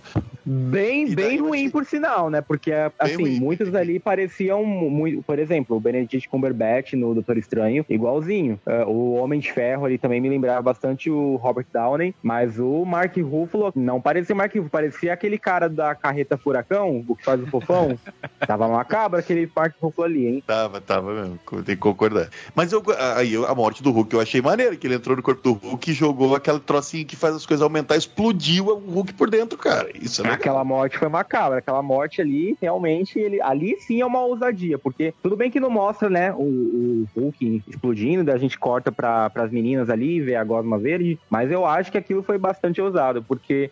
[0.44, 2.40] Bem, bem ruim, achei- por sinal, né?
[2.40, 5.22] Porque, assim, muitos ali pareciam muito.
[5.22, 8.58] Por exemplo, o Benedict Cumberbatch no Doutor Estranho, igualzinho.
[8.66, 12.84] É, o Homem de Ferro ali também me lembrava bastante o Robert Downey, mas o
[12.84, 17.24] Mark Ruffalo não parecia o Mark Ruffalo, parecia aquele cara da carreta Furacão, o que
[17.24, 17.98] faz o fofão.
[18.46, 20.42] Tava macabro aquele Mark Ruffalo ali, hein?
[20.46, 21.38] Tava, tava mesmo.
[21.64, 22.28] Tem que concordar.
[22.54, 22.82] Mas eu,
[23.16, 25.90] aí a morte do Hulk eu achei maneiro, que ele entrou no corpo do Hulk
[25.90, 29.88] e jogou aquele trocinho que faz as coisas aumentar, explodiu o Hulk por dentro, cara.
[29.94, 30.36] Isso é legal.
[30.38, 31.58] Aquela morte foi macabra.
[31.58, 34.78] Aquela morte ali, realmente, ele, ali sim é uma ousadia.
[34.78, 38.90] Porque tudo bem que não mostra, né, o, o Hulk explodindo, daí a gente corta
[38.90, 41.18] para as meninas ali, vê a gosma verde.
[41.30, 43.22] Mas eu acho que aquilo foi bastante ousado.
[43.22, 43.70] Porque,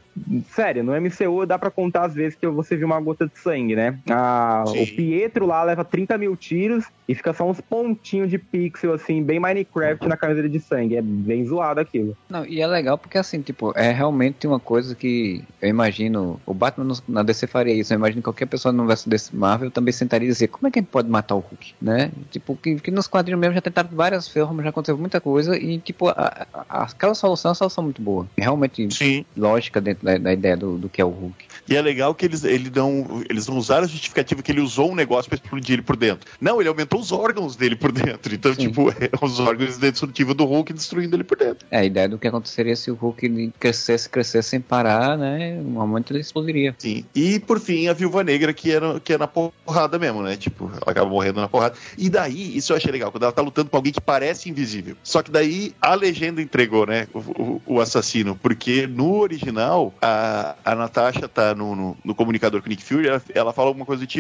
[0.50, 3.74] sério, no MCU dá pra contar as vezes que você viu uma gota de sangue,
[3.74, 3.98] né?
[4.10, 4.35] A-
[4.66, 4.82] Sim.
[4.82, 9.22] o Pietro lá leva 30 mil tiros e fica só uns pontinhos de pixel, assim,
[9.22, 10.96] bem Minecraft na camiseta de sangue.
[10.96, 12.16] É bem zoado aquilo.
[12.28, 16.52] Não, e é legal porque assim, tipo, é realmente uma coisa que eu imagino, o
[16.54, 19.92] Batman na DC faria isso, eu imagino que qualquer pessoa no universo desse Marvel também
[19.92, 22.10] sentaria e dizer, como é que a gente pode matar o Hulk, né?
[22.30, 25.78] Tipo, que, que nos quadrinhos mesmo já tentaram várias formas, já aconteceu muita coisa e,
[25.78, 28.26] tipo, a, a- aquela solução é uma solução muito boa.
[28.36, 29.24] Realmente Sim.
[29.36, 31.44] lógica dentro da, da ideia do, do que é o Hulk.
[31.68, 33.88] E é legal que eles, ele não, eles não usaram a
[34.26, 36.28] justificativa que ele usou um negócio pra explodir ele por dentro.
[36.40, 38.34] Não, ele aumentou os órgãos dele por dentro.
[38.34, 38.68] Então, Sim.
[38.68, 41.66] tipo, é os órgãos destrutivos do Hulk destruindo ele por dentro.
[41.70, 45.58] É, a ideia do que aconteceria se o Hulk crescesse, crescesse sem parar, né?
[45.60, 46.74] Um momento ele explodiria.
[46.78, 47.04] Sim.
[47.14, 50.36] E por fim, a Viúva Negra, que é, que é na porrada mesmo, né?
[50.36, 51.74] Tipo, ela acaba morrendo na porrada.
[51.96, 54.96] E daí, isso eu achei legal, quando ela tá lutando com alguém que parece invisível.
[55.02, 57.06] Só que daí a legenda entregou, né?
[57.14, 58.36] O, o- o assassino.
[58.36, 63.08] Porque no original, a, a Natasha tá no, no, no comunicador com o Nick Fury,
[63.08, 64.15] ela, ela fala alguma coisa do tipo: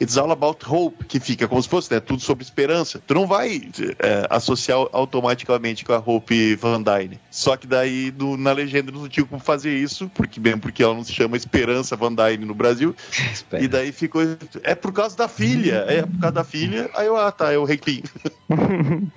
[0.00, 2.00] It's all about hope, que fica como se fosse, né?
[2.00, 3.00] Tudo sobre esperança.
[3.06, 3.62] Tu não vai
[3.98, 7.18] é, associar automaticamente com a Hope Van Dyne.
[7.30, 10.94] Só que daí no- na legenda não tinha como fazer isso, porque mesmo porque ela
[10.94, 12.94] não se chama Esperança Van Dyne no Brasil.
[13.32, 13.62] Espera.
[13.62, 14.22] E daí ficou.
[14.62, 15.84] É por causa da filha.
[15.88, 16.90] É por causa da filha.
[16.94, 18.02] Aí eu, ah, tá, é o Requiem.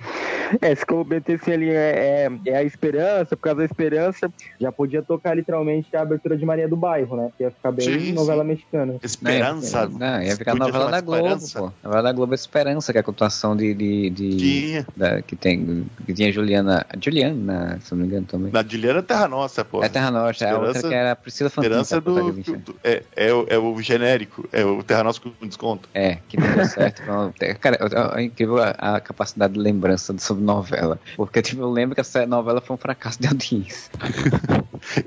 [0.60, 5.02] É, se cometesse ali é, é, é a esperança, por causa da esperança, já podia
[5.02, 7.30] tocar literalmente a abertura de Maria do Bairro, né?
[7.38, 8.48] Que ia ficar bem Sim, novela sim.
[8.48, 8.96] mexicana.
[9.02, 9.90] Esperança.
[10.02, 11.58] Não, ia ficar novela da Globo, Esperança.
[11.60, 11.72] pô.
[11.84, 13.72] Novela da Globo é Esperança, que é a continuação de.
[13.72, 14.86] de, de- Tinha.
[14.96, 15.86] da- que tem.
[16.04, 16.84] Que tinha Juliana.
[17.00, 18.50] Juliana, se não me engano também.
[18.52, 19.82] Na Juliana é Terra Nossa, pô.
[19.84, 21.80] É Terra Nostra, a outra Esperança- que era a Priscila Fantasma.
[21.82, 22.58] Esperança é do.
[22.72, 24.48] do- é, é, o, é o genérico.
[24.52, 25.88] É o Terra Nossa com desconto.
[25.94, 27.02] É, que não deu certo.
[27.60, 30.98] Cara, é- é incrível a, a capacidade de lembrança sobre novela.
[31.16, 33.90] Porque, tipo, eu lembro que essa novela foi um fracasso de audiência.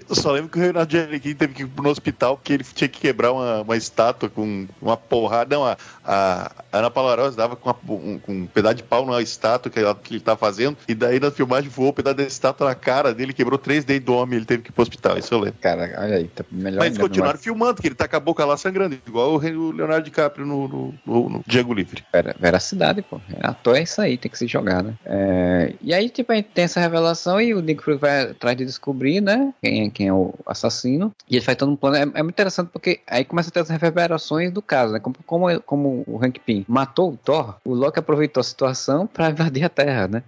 [0.10, 2.88] Eu só lembro que o Renato Giannichini teve que ir no hospital porque ele tinha
[2.88, 5.56] que quebrar uma, uma estátua com uma porrada.
[5.56, 9.22] Não, a, a Ana Paula dava com, uma- um, com um pedaço de pau na
[9.22, 12.24] estátua que, ela, que ele tava fazendo, e daí na filmagem voou o pedaço da
[12.24, 15.18] estátua na cara dele, quebrou três dentes do homem, ele teve que ir pro hospital,
[15.18, 15.58] isso eu lembro.
[15.62, 18.46] Cara, olha aí, tá melhor Mas eles continuaram filmando, que ele tá com a boca
[18.46, 22.04] lá sangrando, igual o Leonardo DiCaprio no, no, no, no Django Livre.
[22.12, 23.20] Vera, veracidade, pô.
[23.42, 24.94] Ator é isso aí, tem que se jogar, né?
[25.06, 28.58] É, e aí, tipo, a gente tem essa revelação e o Nick Fury vai atrás
[28.58, 29.54] de descobrir, né?
[29.62, 31.14] Quem é, quem é o assassino.
[31.30, 31.96] E ele faz todo um plano.
[31.96, 35.00] É, é muito interessante porque aí começa a ter as reverberações do caso, né?
[35.00, 39.30] Como, como, como o Hank Pym matou o Thor, o Loki aproveitou a situação pra
[39.30, 40.24] invadir a Terra, né?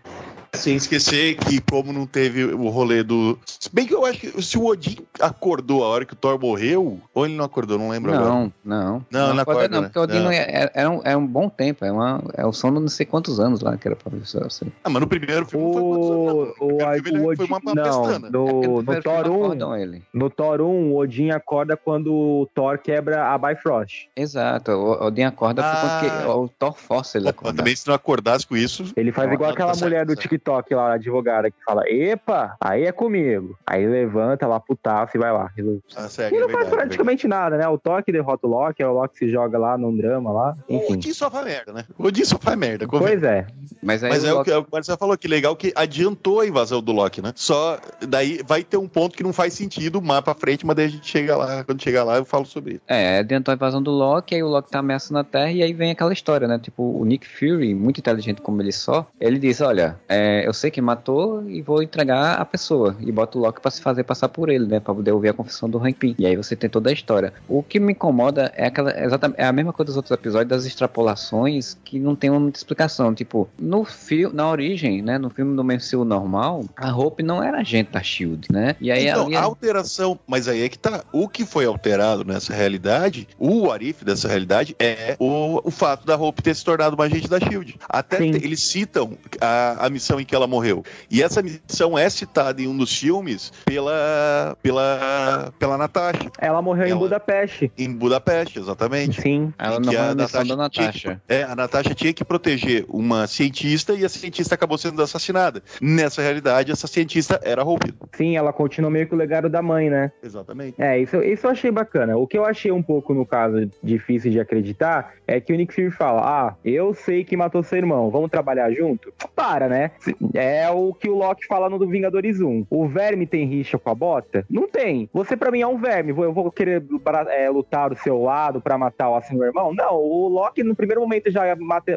[0.53, 3.37] Sem esquecer que, como não teve o rolê do.
[3.45, 6.39] Se bem que eu acho que se o Odin acordou a hora que o Thor
[6.39, 8.29] morreu, ou ele não acordou, não lembro agora.
[8.29, 9.05] Não, não.
[9.11, 9.87] Não, não acorda acorda, não, né?
[9.87, 10.23] porque o Odin Não.
[10.25, 12.79] não é, é, é um, é um bom tempo, é, uma, é o som de
[12.79, 14.71] não sei quantos anos lá que era pra ver sei.
[14.83, 16.67] Ah, mas no primeiro filme não foi quantos anos, não.
[16.67, 18.27] O, No o, filme o ele foi Odin, uma, uma não, pestana.
[18.27, 20.03] É no, no primeiro Thor filme 1, acordam ele.
[20.13, 24.07] no Thor 1, o Odin acorda quando o Thor quebra a Bifrost.
[24.15, 25.99] Exato, o Odin acorda Ah.
[26.01, 27.57] porque o Thor força ele a Pô, acordar.
[27.57, 28.91] também se não acordasse com isso.
[28.95, 30.21] Ele faz Não, igual não, aquela mulher do certo.
[30.37, 33.57] TikTok lá, a advogada, que fala, epa, aí é comigo.
[33.65, 35.51] Aí levanta lá, putaço e vai lá.
[35.95, 37.67] Ah, sério, e é não faz verdade, é praticamente nada, né?
[37.67, 40.51] O Thor que derrota o Loki, é o Loki se joga lá num drama lá.
[40.51, 40.65] verdade.
[40.69, 40.93] O Enfim.
[40.93, 41.85] Odin só faz merda, né?
[41.97, 42.87] O Odin só faz merda.
[42.87, 43.07] convém.
[43.07, 43.47] Pois é.
[43.83, 45.27] Mas aí Mas o é o Loki- que, é o que o Marcelo falou, que
[45.27, 47.31] legal que adiantou a invasão do Loki, né?
[47.35, 50.85] Só daí vai ter um ponto que não faz sentido mais pra frente, mas daí
[50.85, 52.81] a gente chega lá, quando chegar lá eu falo sobre isso.
[52.87, 55.73] É, adiantou a invasão do Loki, aí o Loki tá ameaçando a Terra, e aí
[55.73, 56.59] vem aquela história, né?
[56.59, 60.71] Tipo, o Nick Fury, muito inteligente como ele só, ele diz, olha, é, eu sei
[60.71, 62.95] quem matou e vou entregar a pessoa.
[62.99, 64.79] E bota o Loki pra se fazer passar por ele, né?
[64.79, 66.15] Pra poder ouvir a confissão do Hank Pym.
[66.17, 67.33] E aí você tem toda a história.
[67.47, 70.65] O que me incomoda é aquela, exatamente, é a mesma coisa dos outros episódios, das
[70.65, 73.13] extrapolações que não tem muita explicação.
[73.13, 75.17] Tipo, no filme, na origem, né?
[75.17, 78.75] No filme do MCU normal, a Hope não era agente da SHIELD, né?
[78.79, 81.03] E aí então, ali a alteração, mas aí é que tá.
[81.11, 86.15] O que foi alterado nessa realidade, o Arif dessa realidade, é o, o fato da
[86.15, 87.77] Hope ter se tornado uma agente da Shield.
[87.89, 88.29] Até Sim.
[88.29, 90.83] eles citam a, a missão em que ela morreu.
[91.09, 96.87] E essa missão é citada em um dos filmes pela, pela, pela Natasha, Ela morreu
[96.87, 97.71] em Ela- Budapeste.
[97.77, 99.21] em Budapeste, exatamente.
[99.21, 99.53] Sim.
[99.57, 101.21] ela em não que a a missão da Natasha Natasha.
[101.27, 105.61] É, a Natasha tinha que proteger uma cientista e a cientista acabou sendo assassinada.
[105.81, 107.93] Nessa realidade, essa cientista era a Hope.
[108.15, 110.11] Sim, ela continua meio que o legado da mãe, né?
[110.23, 110.81] Exatamente.
[110.81, 112.17] É, isso, isso eu achei bacana.
[112.17, 115.73] O que eu achei um pouco, no caso, difícil de acreditar é que o Nick
[115.73, 119.13] Fury fala: Ah, eu sei que matou seu irmão, vamos trabalhar junto?
[119.35, 119.91] Para, né?
[120.33, 122.65] É o que o Loki fala no do Vingadores 1.
[122.69, 124.45] O verme tem rixa com a bota?
[124.49, 125.09] Não tem.
[125.13, 126.11] Você, pra mim, é um verme.
[126.11, 126.83] Eu vou querer
[127.29, 129.73] é, lutar do seu lado pra matar o assim, meu irmão?
[129.73, 131.43] Não, o Loki, no primeiro momento, já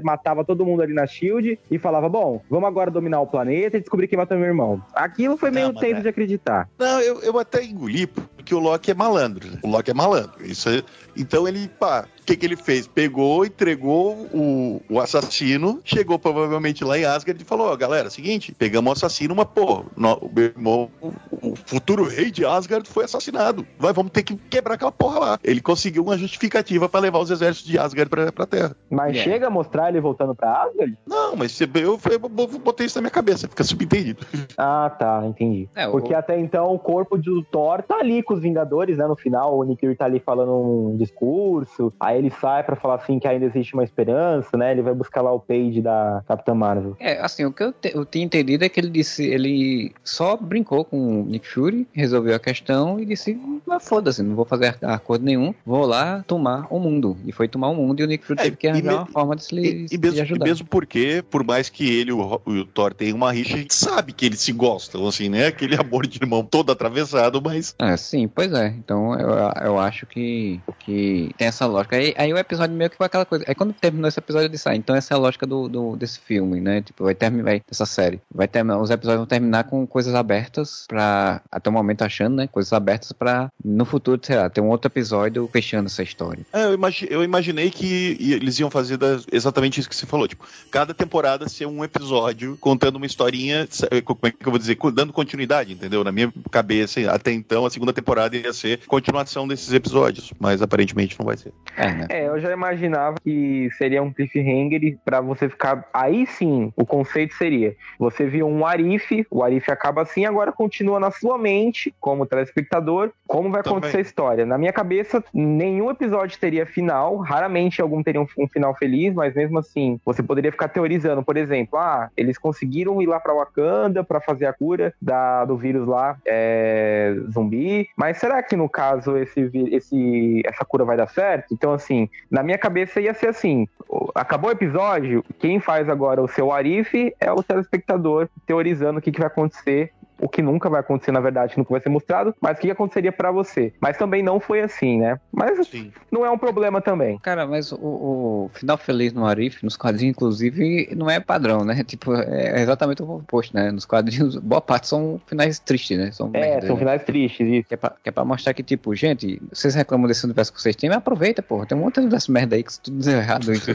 [0.03, 3.81] matava todo mundo ali na Shield e falava: Bom, vamos agora dominar o planeta e
[3.81, 4.83] descobrir quem matou meu irmão.
[4.95, 6.03] Aquilo foi meio Não, tenso é.
[6.03, 6.69] de acreditar.
[6.79, 9.47] Não, eu, eu até engoli, porque o Loki é malandro.
[9.51, 9.59] né?
[9.63, 10.45] O Loki é malandro.
[10.45, 10.83] Isso é-
[11.17, 12.87] Então ele, pá, o que, que ele fez?
[12.87, 18.55] Pegou, entregou o, o assassino, chegou provavelmente lá em Asgard e falou: Ó, galera, seguinte,
[18.55, 21.13] pegamos o assassino, mas, pô, no- o meu irmão, o,
[21.51, 23.67] o futuro rei de Asgard foi assassinado.
[23.79, 25.39] Vai, vamos ter que quebrar aquela porra lá.
[25.43, 28.77] Ele conseguiu uma justificativa pra levar os exércitos de Asgard pra, pra Terra.
[28.91, 29.23] Mas É.
[29.23, 30.97] chega a mostrar ele voltando pra Asgard?
[31.07, 34.25] Não, mas você- eu, eu, eu botei isso na minha cabeça, fica subentendido.
[34.63, 35.69] Ah, tá, entendi.
[35.75, 39.07] É, o- Porque até então o corpo do Thor tá ali com os Vingadores, né?
[39.07, 42.97] No final, o Nick Fury tá ali falando um discurso, aí ele sai pra falar
[42.97, 44.73] assim que ainda existe uma esperança, né?
[44.73, 46.97] Ele vai buscar lá o Page da Capitã Marvel.
[47.01, 50.37] É, assim, o que eu, te- eu tinha entendido é que ele disse, ele só
[50.37, 53.39] brincou com o Nick Fury, resolveu a questão e disse,
[53.69, 57.17] ah, foda-se, não vou fazer acordo nenhum, vou lá tomar o mundo.
[57.25, 59.07] E foi tomar o mundo e o Nick Fury É, teve que arranjar me- uma
[59.07, 60.45] forma de se E, e se mesmo, lhe e ajudar.
[60.47, 63.59] mesmo porque, por mais que ele e o, e o Thor tenham uma rixa, a
[63.59, 65.47] gente sabe que eles se gostam, assim, né?
[65.49, 68.69] Aquele amor de irmão todo atravessado, mas É, sim, pois é.
[68.69, 69.29] Então eu,
[69.65, 72.00] eu acho que, que tem essa lógica.
[72.01, 73.45] Aí, aí o episódio meio que foi aquela coisa.
[73.49, 75.97] Aí quando terminou esse episódio, eu disse, ah, então essa é a lógica do, do-
[75.97, 76.83] desse filme, né?
[76.83, 78.21] Tipo, vai terminar, vai, dessa série.
[78.35, 82.47] Vai terminar, os episódios vão terminar com coisas abertas pra, até o momento achando, né?
[82.47, 86.45] Coisas abertas pra, no futuro, sei lá, ter um outro episódio fechando essa história.
[86.53, 88.99] é, eu, imagi- eu imaginei que eles iam fazer
[89.33, 90.29] exatamente isso que você falou.
[90.29, 94.59] Tipo, cada temporada ser um episódio contando uma historinha, sa- como é que eu vou
[94.59, 94.77] dizer?
[94.95, 96.03] Dando continuidade, entendeu?
[96.05, 100.61] Na minha cabeça, até então, a segunda temporada temporada ia ser continuação desses episódios, mas
[100.63, 101.53] aparentemente não vai ser.
[101.77, 102.07] É, né?
[102.09, 105.87] É, eu já imaginava que seria um cliffhanger pra você ficar.
[105.93, 110.99] Aí sim, o conceito seria: você viu um Arif, o Arif acaba assim, agora continua
[111.01, 113.79] na sua mente, como telespectador, como vai Também.
[113.79, 114.47] acontecer a história.
[114.47, 119.35] Na minha cabeça, nenhum episódio teria final, raramente algum teria um, um final feliz, mas
[119.35, 124.03] mesmo assim, você poderia ficar teorizando, por exemplo, ah, eles conseguiram ir lá pra Wakanda
[124.05, 129.17] pra fazer a cura da, do vírus lá, é, zumbi, mas será que no caso
[129.17, 131.53] esse, esse, essa cura vai dar certo?
[131.53, 133.67] Então, assim, na minha cabeça ia ser assim:
[134.15, 139.11] acabou o episódio, quem faz agora o seu Arif é o telespectador teorizando o que,
[139.11, 139.93] que vai acontecer.
[140.21, 143.13] O que nunca vai acontecer, na verdade, nunca vai ser mostrado, mas o que aconteceria
[143.13, 143.73] pra você.
[143.81, 145.19] Mas também não foi assim, né?
[145.33, 145.93] Mas Sim.
[146.11, 147.19] não é um problema também.
[147.19, 151.83] Cara, mas o, o final feliz no Arif, nos quadrinhos, inclusive, não é padrão, né?
[151.85, 153.71] Tipo, é exatamente o oposto, né?
[153.71, 156.11] Nos quadrinhos, boa parte são finais tristes, né?
[156.13, 156.81] São É, merdas, são né?
[156.81, 157.69] finais tristes, isso.
[157.69, 160.61] Que é, pra, que é pra mostrar que, tipo, gente, vocês reclamam desse universo que
[160.61, 161.67] vocês têm, mas aproveita, porra.
[161.67, 163.53] Tem um monte dessa merda aí que tudo deu errado.
[163.53, 163.71] Isso.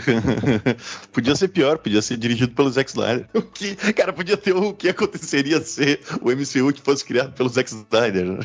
[1.11, 3.25] podia ser pior, podia ser dirigido pelo Zack Snyder.
[3.35, 7.49] O que, cara, podia ter o que aconteceria ser o MCU que fosse criado pelo
[7.49, 8.25] Zack Snyder.
[8.25, 8.39] né?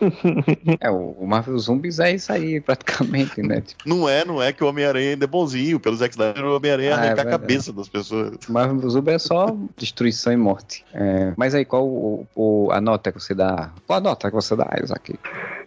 [0.80, 3.60] é, o, Marvel Zombies é isso aí, praticamente, né?
[3.60, 5.78] Tipo, Não é, não é que o Homem-Aranha ainda é bonzinho.
[5.80, 7.40] Pelo Zack Snyder, o Homem-Aranha Ah, é arranca a verdade.
[7.42, 8.34] cabeça das pessoas.
[8.48, 10.84] o Marvel Zombies é só destruição e morte.
[10.94, 13.70] É, mas aí, qual o, o- a nota que você dá?
[13.86, 15.18] Qual a nota que você dá, Isaac?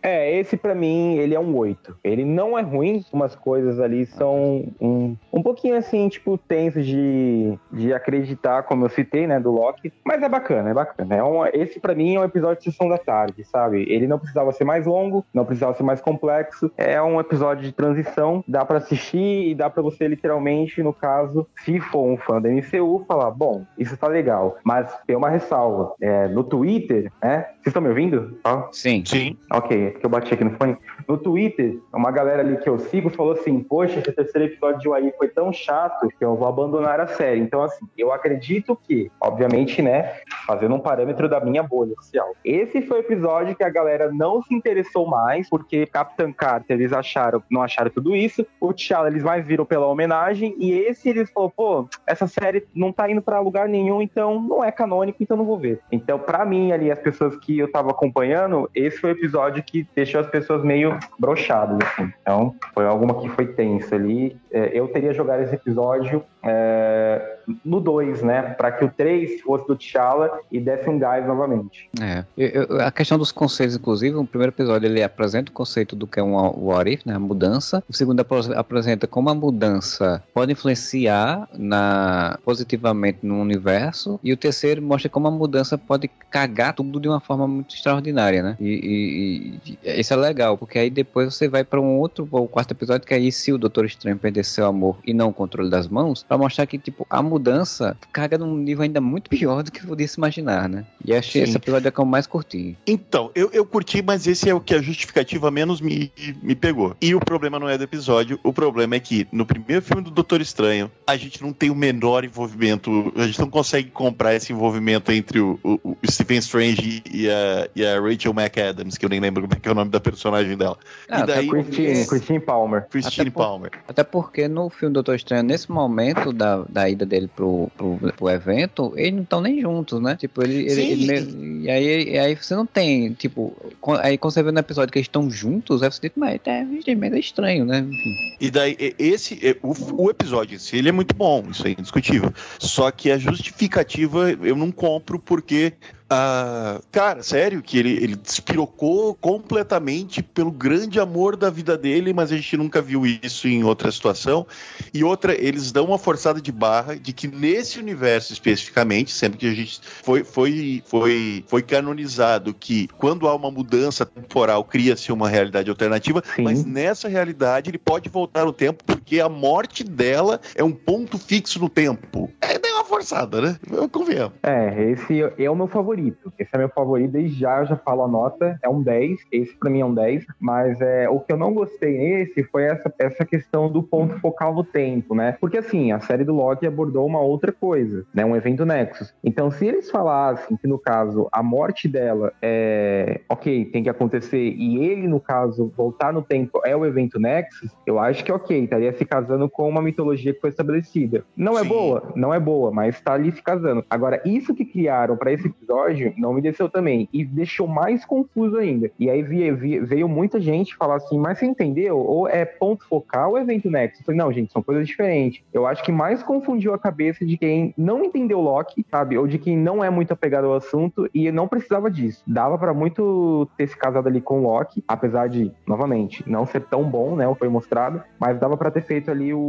[0.02, 1.96] É, esse pra mim, ele é um 8.
[2.04, 7.58] Ele não é ruim, umas coisas ali são um, um pouquinho assim, tipo, tenso de,
[7.72, 9.94] de acreditar, como eu citei, né, do Loki.
[10.04, 11.16] Mas é bacana, é bacana.
[11.16, 13.86] É um, esse pra mim é um episódio de sessão da tarde, sabe?
[13.90, 16.72] Ele não precisava ser mais longo, não precisava ser mais complexo.
[16.78, 21.48] É um episódio de transição, dá pra assistir e dá pra você literalmente, no caso,
[21.64, 24.58] se for um fã da MCU, falar, bom, isso tá legal.
[24.64, 25.94] Mas tem uma ressalva.
[26.02, 27.46] É, no Twitter, né?
[27.54, 28.38] Vocês estão me ouvindo?
[28.44, 28.68] Ó.
[28.72, 29.04] Sim.
[29.06, 29.38] Sim.
[29.52, 30.78] Ok, é porque eu bati aqui no fone.
[31.08, 34.90] No Twitter, uma galera ali que eu sigo falou assim: Poxa, esse terceiro episódio de
[34.90, 37.40] Wai foi tão chato que eu vou abandonar a série.
[37.40, 40.14] Então, assim, eu acredito que, obviamente, né,
[40.46, 42.36] fazendo um parâmetro da minha bolha oficial.
[42.46, 46.94] Esse foi o episódio que a galera não se interessou mais, porque Capitã Carter eles
[46.94, 48.46] acharam, não acharam tudo isso.
[48.62, 50.56] O T'Challa eles mais viram pela homenagem.
[50.60, 54.64] E esse eles falaram: pô, essa série não tá indo pra lugar nenhum, então não
[54.64, 55.80] é canônico, então não vou ver.
[55.92, 59.88] Então, pra mim, ali, as pessoas que eu tava acompanhando, esse foi o episódio que
[59.96, 62.14] deixou as pessoas meio broxadas, assim.
[62.22, 64.38] Então, foi alguma que foi tensa ali.
[64.52, 68.42] É, eu teria jogado esse episódio é, no 2, né?
[68.42, 71.90] Pra que o 3 fosse do T'Challa e desse um gás novamente.
[72.02, 72.24] É.
[72.38, 76.06] Eu- eu- a questão dos conceitos, inclusive, o primeiro episódio ele apresenta o conceito do
[76.08, 77.84] que é um what if, né, a mudança.
[77.90, 78.26] O segundo
[78.56, 84.20] apresenta como a mudança pode influenciar na, positivamente no universo.
[84.24, 88.42] E o terceiro mostra como a mudança pode cagar tudo de uma forma muito extraordinária,
[88.44, 88.58] né?
[88.60, 92.48] E, e- e isso é legal, porque aí depois você vai para um outro, o
[92.48, 95.70] quarto episódio, que aí se o Doutor Estranho perder seu amor e não o controle
[95.70, 99.72] das mãos, pra mostrar que, tipo, a mudança caga num nível ainda muito pior do
[99.72, 100.84] que podia se imaginar, né?
[101.06, 101.50] E achei Sim.
[101.50, 102.76] esse episódio é que eu mais curti.
[102.88, 106.12] Então, eu, eu curti, mas esse é o que a justificativa menos me,
[106.42, 106.96] me pegou.
[107.02, 110.10] E o problema não é do episódio, o problema é que no primeiro filme do
[110.10, 114.52] Doutor Estranho, a gente não tem o menor envolvimento, a gente não consegue comprar esse
[114.52, 119.10] envolvimento entre o, o- o Stephen Strange e a, e a Rachel McAdams, que eu
[119.10, 120.78] nem lembro como é que é o nome da personagem dela.
[121.10, 122.88] Ah, e daí, Christine, Christine Palmer.
[122.90, 123.72] Christine Até por- Palmer.
[123.88, 128.30] Até porque no filme Doutor Estranho, nesse momento da, da ida dele pro, pro, pro
[128.30, 130.16] evento, eles não estão nem juntos, né?
[130.16, 130.70] Tipo, ele.
[130.72, 133.54] ele, ele meio- e, aí, e aí você não tem, tipo.
[134.02, 136.66] Aí quando você vê no episódio que eles estão juntos, aí você diz, mas é,
[136.88, 137.80] é meio estranho, né?
[137.80, 138.16] Enfim.
[138.40, 142.32] E daí, esse, o, o episódio em si, ele é muito bom, isso é indiscutível.
[142.60, 145.74] Só que a justificativa eu não compro porque.
[146.10, 152.32] Ah, cara, sério, que ele, ele despirocou completamente pelo grande amor da vida dele, mas
[152.32, 154.46] a gente nunca viu isso em outra situação.
[154.94, 159.48] E outra, eles dão uma forçada de barra de que nesse universo especificamente, sempre que
[159.48, 165.30] a gente foi, foi, foi, foi canonizado que quando há uma mudança temporal cria-se uma
[165.30, 166.44] realidade alternativa, Sim.
[166.44, 171.18] mas nessa realidade ele pode voltar no tempo porque a morte dela é um ponto
[171.18, 172.32] fixo no tempo.
[172.42, 173.58] É deu uma forçada, né?
[173.72, 174.32] Eu convenho.
[174.44, 175.93] É, esse é o meu favorito.
[176.38, 179.20] Esse é meu favorito, desde já eu já falo a nota, é um 10.
[179.32, 180.26] Esse pra mim é um 10.
[180.40, 184.54] Mas é, o que eu não gostei nesse foi essa, essa questão do ponto focal
[184.54, 185.38] no tempo, né?
[185.40, 188.26] Porque assim, a série do Loki abordou uma outra coisa, né?
[188.26, 189.14] Um evento Nexus.
[189.24, 194.54] Então, se eles falassem que, no caso, a morte dela é ok, tem que acontecer,
[194.58, 198.64] e ele, no caso, voltar no tempo é o evento Nexus, eu acho que ok,
[198.64, 201.24] estaria se casando com uma mitologia que foi estabelecida.
[201.36, 201.70] Não é Sim.
[201.70, 203.86] boa, não é boa, mas tá ali se casando.
[203.90, 205.83] Agora, isso que criaram pra esse episódio
[206.18, 207.08] não me desceu também.
[207.14, 208.92] E deixou mais confuso ainda.
[209.00, 209.56] E aí veio,
[209.86, 211.98] veio- muita gente falar assim, mas você entendeu?
[211.98, 214.02] Ou é ponto focal ou evento nexo?
[214.02, 215.44] Eu falei, não, gente, são coisas diferentes.
[215.54, 219.18] Eu acho que mais confundiu a cabeça de quem não entendeu Loki, sabe?
[219.18, 222.24] Ou de quem não é muito apegado ao assunto e não precisava disso.
[222.28, 226.84] Dava pra muito ter se casado ali com Loki, apesar de, novamente, não ser tão
[226.84, 227.28] bom, né?
[227.28, 229.40] O que foi mostrado, mas dava pra ter feito ali o,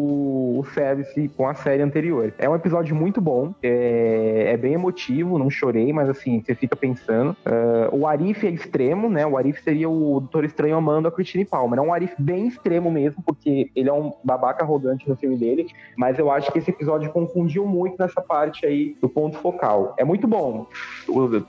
[0.58, 2.32] o service com a série anterior.
[2.38, 6.76] É um episódio muito bom, é, é bem emotivo, não chorei, mas assim, você fica
[6.76, 7.36] pensando.
[7.44, 9.26] Ah, o Arif é extremo, né?
[9.26, 11.78] O Arif seria o Doutor Estranho amando a Christine Palmer.
[11.78, 15.66] É um Arif bem extremo mesmo, porque ele é um babaca arrogante no filme dele,
[15.96, 19.94] mas eu acho que esse episódio confundiu muito nessa parte aí do ponto focal.
[19.98, 20.66] É muito bom.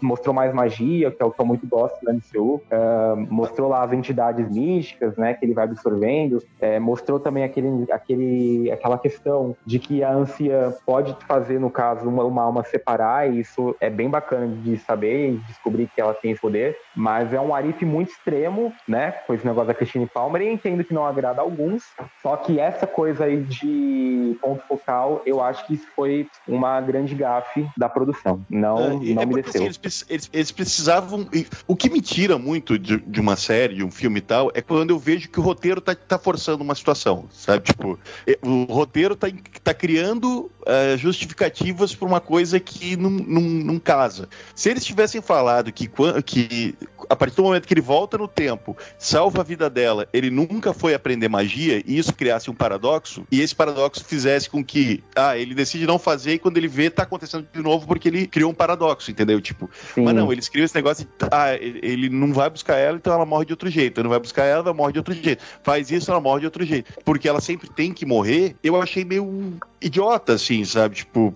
[0.01, 2.61] Mostrou mais magia, que é o que eu muito gosto do MCU.
[2.71, 5.33] Ah, mostrou lá as entidades místicas, né?
[5.33, 6.41] Que ele vai absorvendo.
[6.59, 12.07] É, mostrou também aquele, aquele, aquela questão de que a anciã pode fazer, no caso,
[12.07, 16.13] uma, uma alma separar, e isso é bem bacana de saber e descobrir que ela
[16.13, 16.75] tem esse poder.
[16.95, 19.11] Mas é um Arif muito extremo, né?
[19.11, 21.83] Com esse negócio da Christine Palmer, e entendo que não agrada a alguns.
[22.21, 27.13] Só que essa coisa aí de ponto focal, eu acho que isso foi uma grande
[27.15, 28.45] gafe da produção.
[28.49, 29.63] Não, É, não é me desceu.
[29.67, 31.27] assim, eles, eles- eles precisavam.
[31.67, 34.61] O que me tira muito de, de uma série, de um filme e tal, é
[34.61, 37.63] quando eu vejo que o roteiro tá, tá forçando uma situação, sabe?
[37.63, 37.99] Tipo,
[38.41, 39.27] o roteiro tá,
[39.63, 44.27] tá criando é, justificativas pra uma coisa que não, não, não casa.
[44.55, 45.89] Se eles tivessem falado que,
[46.25, 46.75] que
[47.09, 50.73] a partir do momento que ele volta no tempo, salva a vida dela, ele nunca
[50.73, 55.37] foi aprender magia, e isso criasse um paradoxo, e esse paradoxo fizesse com que, ah,
[55.37, 58.51] ele decide não fazer, e quando ele vê, tá acontecendo de novo porque ele criou
[58.51, 59.39] um paradoxo, entendeu?
[59.39, 60.03] Tipo, Sim.
[60.03, 63.13] mas não, eles criam esse negócio de, ah, ele ele não vai buscar ela, então
[63.13, 63.99] ela morre de outro jeito.
[63.99, 65.43] Ele não vai buscar ela, ela morre de outro jeito.
[65.63, 66.93] Faz isso, ela morre de outro jeito.
[67.03, 70.95] Porque ela sempre tem que morrer, eu achei meio idiota, assim, sabe?
[70.95, 71.33] Tipo,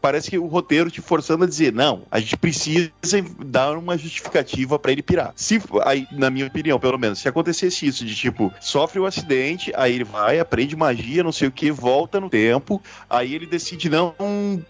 [0.00, 2.90] parece que o roteiro te forçando a dizer, não, a gente precisa
[3.44, 5.32] dar uma justificativa pra ele pirar.
[5.36, 9.72] Se, aí, na minha opinião, pelo menos, se acontecesse isso, de tipo, sofre o acidente,
[9.76, 13.88] aí ele vai, aprende magia, não sei o que, volta no tempo, aí ele decide
[13.88, 14.14] não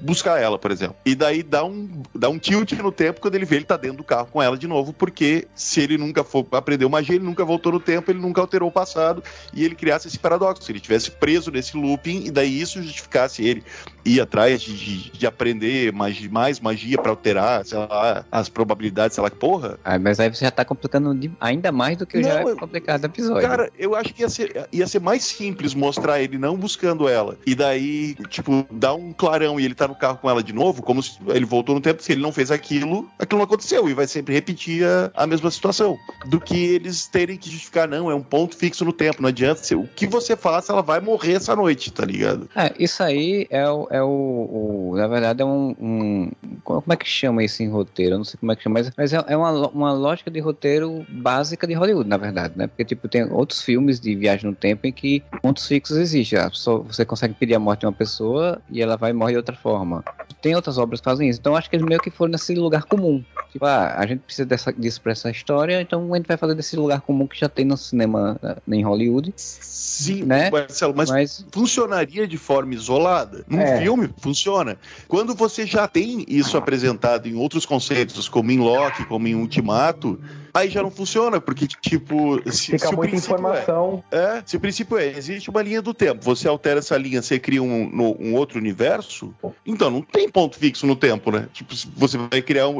[0.00, 0.96] buscar ela, por exemplo.
[1.04, 3.98] E daí dá um, dá um tilt no tempo quando ele vê ele tá dentro
[3.98, 7.44] do carro com ela de novo, porque se ele nunca for aprendeu magia, ele nunca
[7.44, 10.64] voltou no tempo, ele nunca alterou o passado, e ele criasse esse paradoxo.
[10.64, 13.62] Se ele tivesse preso nesse looping, e daí isso justificasse ele
[14.04, 19.14] ir atrás de, de, de aprender magia, mais magia pra alterar, sei lá, as probabilidades,
[19.14, 19.78] sei lá que porra.
[19.84, 23.02] Ah, mas aí você já tá complicando ainda mais do que Não, já é complicado
[23.02, 23.48] o episódio.
[23.48, 27.36] Cara, eu acho que ia ser, ia ser mais simples mostrar ele não buscando ela.
[27.46, 30.82] E daí, tipo, dar um clarão e ele tá no carro com ela de novo,
[30.82, 32.02] como se ele voltou no tempo.
[32.02, 33.88] Se ele não fez aquilo, aquilo não aconteceu.
[33.88, 35.98] E vai sempre repetir a, a mesma situação.
[36.26, 39.20] Do que eles terem que justificar, não, é um ponto fixo no tempo.
[39.22, 39.62] Não adianta.
[39.62, 42.48] ser- O que você faça, ela vai morrer essa noite, tá ligado?
[42.54, 43.87] É, isso aí é o.
[43.90, 46.30] É o, o- na verdade, é um, um-
[46.62, 48.14] Como é que chama isso em roteiro?
[48.14, 50.38] Eu não sei como é que chama, mas, mas é, é uma, uma lógica de
[50.40, 52.66] roteiro básica de Hollywood, na verdade, né?
[52.66, 56.38] Porque, tipo, tem outros filmes de viagem no tempo em que pontos fixos existem.
[56.38, 59.32] A pessoa- você consegue pedir a morte de uma pessoa e ela vai e morre
[59.32, 60.04] de outra forma.
[60.42, 61.40] Tem outras obras que fazem isso.
[61.40, 63.24] Então, acho que eles meio que foram nesse lugar comum.
[63.52, 66.54] Tipo, ah, a gente precisa dessa, disso pra essa história, então a gente vai fazer
[66.54, 70.50] desse lugar comum que já tem no cinema eh, em Hollywood, Sim, Né?
[70.50, 73.44] Marcelo, mas mas funcionaria de forma isolada.
[73.48, 73.80] Num É.
[73.80, 74.76] filme, funciona.
[75.08, 80.20] Quando você já tem isso apresentado em outros conceitos, como em Loki, como em Ultimato,
[80.52, 84.02] aí já não funciona, porque, tipo, se, Fica se muita princípio informação.
[84.10, 87.22] É, é, se o princípio é, existe uma linha do tempo, você altera essa linha,
[87.22, 89.34] você cria um, no- um outro universo,
[89.66, 91.48] então não tem ponto fixo no tempo, né?
[91.52, 92.78] Tipo, você vai criar um.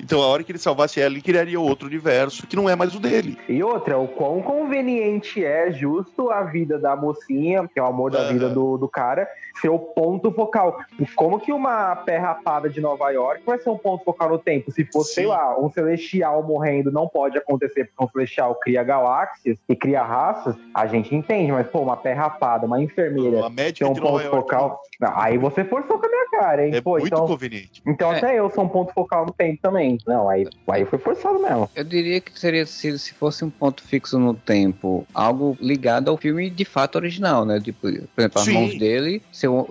[0.00, 2.94] Então, a hora que ele salvasse ela, ele criaria outro universo que não é mais
[2.94, 3.38] o dele.
[3.48, 8.10] E outra, o quão conveniente é justo a vida da mocinha, que é o amor
[8.10, 8.32] da Aham.
[8.32, 9.28] vida do, do cara,
[9.60, 10.78] ser o ponto focal.
[11.14, 14.70] Como que uma pé rapada de Nova York vai ser um ponto focal no tempo?
[14.70, 15.30] Se fosse, sei Sim.
[15.30, 20.56] lá, um celestial morrendo, não pode acontecer, porque um celestial cria galáxias e cria raças,
[20.74, 24.00] a gente entende, mas, pô, uma pé rapada, uma enfermeira, A ter médica um de
[24.00, 24.80] Nova ponto York focal.
[25.00, 26.74] Não, aí você forçou com a minha cara, hein?
[26.74, 27.82] é pô, muito então, conveniente.
[27.86, 28.18] então É.
[28.18, 29.98] até eu sou um ponto focal no tempo também.
[30.06, 31.68] Não, aí, aí foi forçado mesmo.
[31.74, 36.16] Eu diria que seria se, se fosse um ponto fixo no tempo, algo ligado ao
[36.16, 37.60] filme de fato original, né?
[37.60, 38.52] Tipo, por exemplo, as Sim.
[38.52, 39.66] mãos dele ser o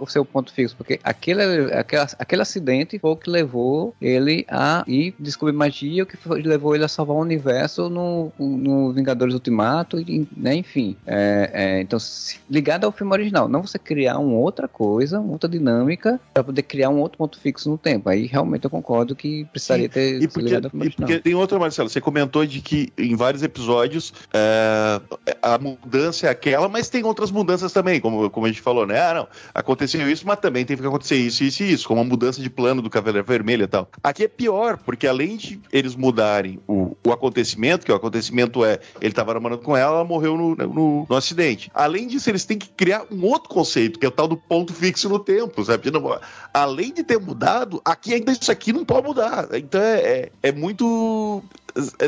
[0.00, 4.84] o seu ponto fixo, porque aquele, aquele, aquele acidente foi o que levou ele a
[4.86, 9.34] ir descobrir magia, o que foi, levou ele a salvar o universo no, no Vingadores
[9.34, 10.54] Ultimato, e, né?
[10.54, 10.96] Enfim.
[11.06, 15.32] É, é, então, se- ligado ao filme original, não você criar uma outra coisa, uma
[15.32, 18.08] outra dinâmica, para poder criar um outro ponto fixo no tempo.
[18.08, 21.08] Aí realmente eu concordo que precisaria ter E porque, ligado ao filme original.
[21.08, 25.00] porque tem outra, Marcelo, você comentou de que em vários episódios é,
[25.42, 29.00] a mudança é aquela, mas tem outras mudanças também, como, como a gente falou, né?
[29.00, 32.04] Ah, não, aconteceu isso, mas também teve que acontecer isso, isso e isso, como a
[32.04, 33.88] mudança de plano do Cavaleiro Vermelho e tal.
[34.02, 38.80] Aqui é pior, porque além de eles mudarem o, o acontecimento, que o acontecimento é
[39.00, 41.70] ele estava namorando com ela, ela morreu no, no, no, acidente.
[41.74, 44.72] Além disso, eles têm que criar um outro conceito, que é o tal do ponto
[44.72, 45.90] fixo no tempo, sabe?
[45.90, 46.18] Não,
[46.52, 49.48] além de ter mudado, aqui ainda isso aqui não pode mudar.
[49.52, 51.42] Então é, é, é muito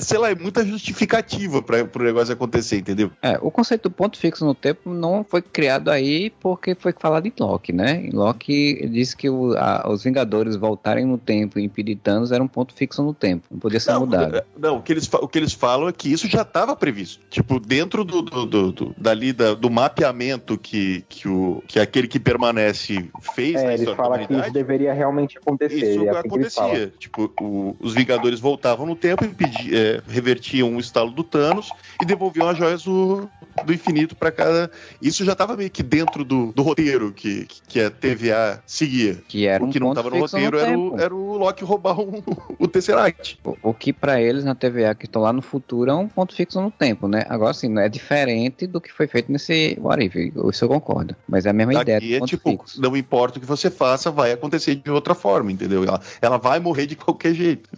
[0.01, 3.11] sei lá, é muita justificativa para o negócio acontecer, entendeu?
[3.23, 7.27] É, o conceito do ponto fixo no tempo não foi criado aí porque foi falado
[7.27, 8.07] em Loki, né?
[8.07, 12.43] Em Loki disse que o, a, os Vingadores voltarem no tempo e impedir Thanos era
[12.43, 14.43] um ponto fixo no tempo, não podia ser não, mudado.
[14.59, 17.25] Não, o que, eles, o que eles falam é que isso já estava previsto.
[17.31, 22.09] Tipo, dentro do, do, do, do dali da, do mapeamento que, que, o, que aquele
[22.09, 25.77] que permanece fez é, na eles falam que isso deveria realmente acontecer.
[25.77, 26.93] Isso é assim acontecia.
[26.99, 31.71] Tipo, o, os Vingadores voltavam no tempo e impediam é, revertiam o estalo do Thanos
[32.01, 33.29] e devolviam as joias do,
[33.65, 34.71] do infinito para cada.
[35.01, 39.23] Isso já estava meio que dentro do, do roteiro que, que a TVA seguia.
[39.29, 41.65] Que era o que um não estava no roteiro no era, o, era o Loki
[41.65, 42.23] roubar um,
[42.59, 43.39] o Tesseract.
[43.45, 46.35] O, o que para eles na TVA que estão lá no futuro é um ponto
[46.35, 47.25] fixo no tempo, né?
[47.29, 51.15] Agora sim, é diferente do que foi feito nesse What If, isso eu concordo.
[51.29, 52.19] Mas é a mesma Daqui ideia.
[52.19, 52.81] É, tipo, fixo.
[52.81, 55.85] não importa o que você faça, vai acontecer de outra forma, entendeu?
[55.85, 57.69] Ela, ela vai morrer de qualquer jeito.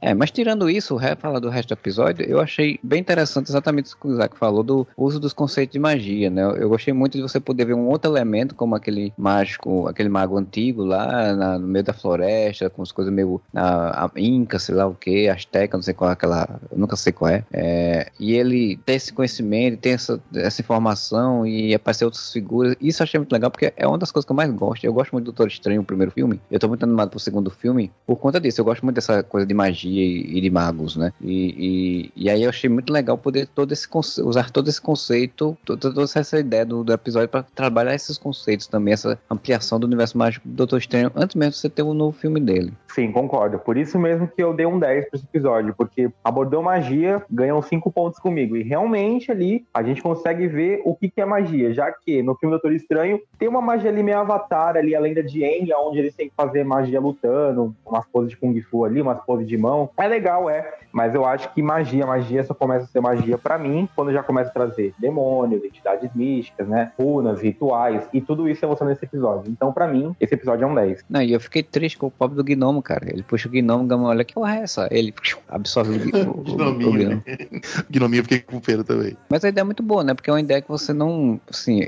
[0.00, 3.96] É, mas tirando isso, falar do resto do episódio, eu achei bem interessante exatamente o
[3.96, 6.42] que o Isaac falou do uso dos conceitos de magia, né?
[6.42, 10.36] Eu gostei muito de você poder ver um outro elemento, como aquele mágico, aquele mago
[10.36, 14.86] antigo lá na, no meio da floresta, com as coisas meio na, Inca, sei lá
[14.86, 17.44] o que, Azteca, não sei qual é aquela, nunca sei qual é.
[17.52, 22.74] é e ele tem esse conhecimento, tem essa, essa informação e aparecer outras figuras.
[22.80, 24.84] Isso eu achei muito legal, porque é uma das coisas que eu mais gosto.
[24.84, 26.40] Eu gosto muito do Doutor Estranho, o primeiro filme.
[26.50, 28.60] Eu tô muito animado pro segundo filme por conta disso.
[28.60, 31.11] Eu gosto muito dessa coisa de magia e, e de magos, né?
[31.20, 33.88] E, e, e, aí eu achei muito legal poder todo esse
[34.22, 38.66] usar todo esse conceito, toda, toda essa ideia do, do episódio para trabalhar esses conceitos
[38.66, 41.94] também, essa ampliação do universo mágico do Doutor Estranho, antes mesmo de você ter um
[41.94, 42.72] novo filme dele.
[42.94, 43.58] Sim, concordo.
[43.58, 47.62] Por isso mesmo que eu dei um 10 para esse episódio, porque abordou magia, ganhou
[47.62, 48.56] 5 pontos comigo.
[48.56, 52.34] E realmente ali a gente consegue ver o que, que é magia, já que no
[52.34, 55.98] filme Doutor Estranho tem uma magia ali meio avatar ali, a lenda de Aang, onde
[55.98, 59.56] eles têm que fazer magia lutando, umas poses de Kung Fu ali, umas poses de
[59.56, 59.88] mão.
[59.96, 60.74] É legal, é.
[60.92, 64.22] Mas eu acho que magia, magia só começa a ser magia para mim quando já
[64.22, 66.92] começa a trazer demônios, entidades místicas, né?
[66.98, 69.50] Runas, rituais, e tudo isso é mostrado nesse episódio.
[69.50, 71.04] Então, para mim, esse episódio é um 10.
[71.08, 73.08] Não, e eu fiquei triste com o pobre do gnomo, cara.
[73.10, 74.88] Ele puxa o gnomo, gnomo olha que porra é essa?
[74.90, 75.14] Ele
[75.48, 76.88] absorve o, o, gnominho.
[76.88, 77.22] O, gnomo.
[77.90, 79.16] gnominho eu fiquei com pena também.
[79.28, 80.14] Mas a ideia é muito boa, né?
[80.14, 81.40] Porque é uma ideia que você não.
[81.48, 81.80] Assim,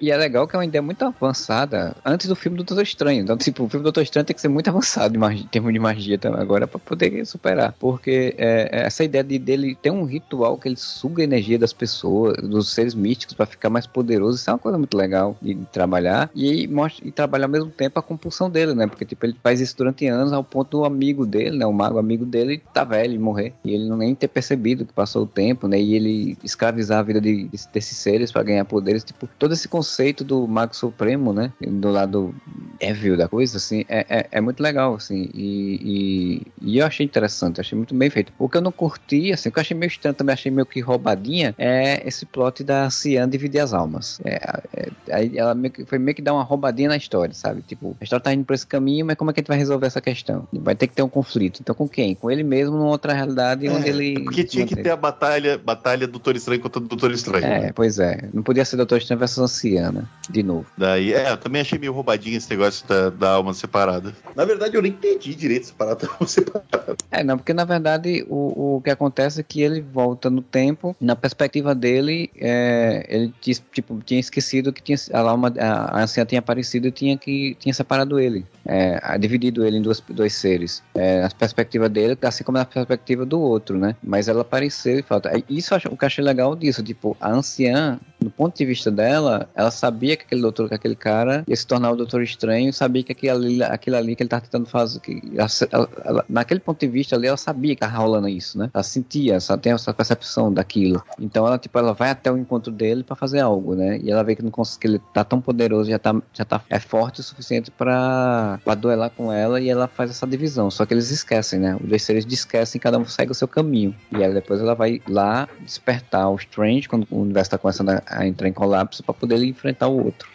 [0.00, 3.22] e é legal que é uma ideia muito avançada antes do filme do Doutor Estranho.
[3.22, 5.48] Então, tipo, o filme do Doutor Estranho tem que ser muito avançado em, magia, em
[5.48, 7.74] termos de magia também agora para poder superar.
[7.78, 11.58] Porque é, é, essa ideia de dele ter um ritual que ele suga a energia
[11.58, 15.36] das pessoas, dos seres místicos para ficar mais poderoso, isso é uma coisa muito legal
[15.40, 16.30] de, de trabalhar.
[16.34, 18.86] E, mostra, e trabalhar ao mesmo tempo a compulsão dele, né?
[18.86, 21.66] Porque, tipo, ele faz isso durante anos ao ponto do amigo dele, né?
[21.66, 23.52] O mago amigo dele tá velho e morrer.
[23.64, 25.80] E ele não nem ter percebido que passou o tempo, né?
[25.80, 29.04] E ele escravizar a vida de, de, desses seres para ganhar poderes.
[29.04, 31.52] Tipo, todo esse conceito do mago supremo, né?
[31.60, 32.34] Do lado
[32.80, 35.30] evil da coisa, assim, é, é, é muito legal, assim.
[35.34, 38.17] E, e, e, eu achei interessante, achei muito bem feito.
[38.38, 40.66] O que eu não curti, assim, o que eu achei meio estranho, também achei meio
[40.66, 44.20] que roubadinha, é esse plot da Cian dividir as almas.
[44.24, 44.40] É,
[44.76, 47.62] é, aí ela meio que, foi meio que dar uma roubadinha na história, sabe?
[47.62, 49.58] Tipo, a história tá indo por esse caminho, mas como é que a gente vai
[49.58, 50.46] resolver essa questão?
[50.52, 51.60] Vai ter que ter um conflito.
[51.60, 52.14] Então com quem?
[52.14, 54.22] Com ele mesmo numa outra realidade é, onde ele.
[54.24, 57.44] Porque tinha que ter a batalha, batalha do Doutor Estranho contra o Doutor Estranho.
[57.44, 57.72] É, né?
[57.74, 58.28] pois é.
[58.32, 60.66] Não podia ser Doutor Estranho versus Anciana, de novo.
[60.76, 64.14] Daí, é, eu também achei meio roubadinho esse negócio da, da alma separada.
[64.34, 66.96] Na verdade, eu nem entendi direito separado da alma separada.
[67.10, 67.97] É, não, porque na verdade
[68.28, 73.32] o, o que acontece é que ele volta no tempo, na perspectiva dele, é, ele
[73.72, 77.56] tipo, tinha esquecido que tinha, a alma, a, a anciã tinha aparecido e tinha, que,
[77.58, 80.82] tinha separado ele, é, dividido ele em duas, dois seres.
[80.94, 83.96] É, na perspectiva dele, assim como na perspectiva do outro, né?
[84.02, 85.30] Mas ela apareceu e falta.
[85.48, 89.48] Isso o que eu achei legal disso, tipo, a anciã, do ponto de vista dela,
[89.54, 93.02] ela sabia que aquele doutor, que aquele cara ia se tornar o doutor estranho, sabia
[93.02, 96.80] que aquilo ali, aquilo ali que ele estava tentando fazer, que ela, ela, naquele ponto
[96.80, 98.70] de vista ali, ela sabia que estava rolando isso, né?
[98.72, 101.02] Ela sentia, ela tem essa percepção daquilo.
[101.18, 103.98] Então ela, tipo, ela vai até o encontro dele para fazer algo, né?
[104.02, 106.78] E ela vê que, não que ele tá tão poderoso, já tá, já tá é
[106.78, 110.70] forte o suficiente para duelar com ela e ela faz essa divisão.
[110.70, 111.76] Só que eles esquecem, né?
[111.76, 113.94] Os dois seres esquecem, cada um segue o seu caminho.
[114.12, 118.02] E aí depois ela vai lá despertar o Strange quando o universo tá começando a,
[118.06, 120.28] a entrar em colapso para poder enfrentar o outro.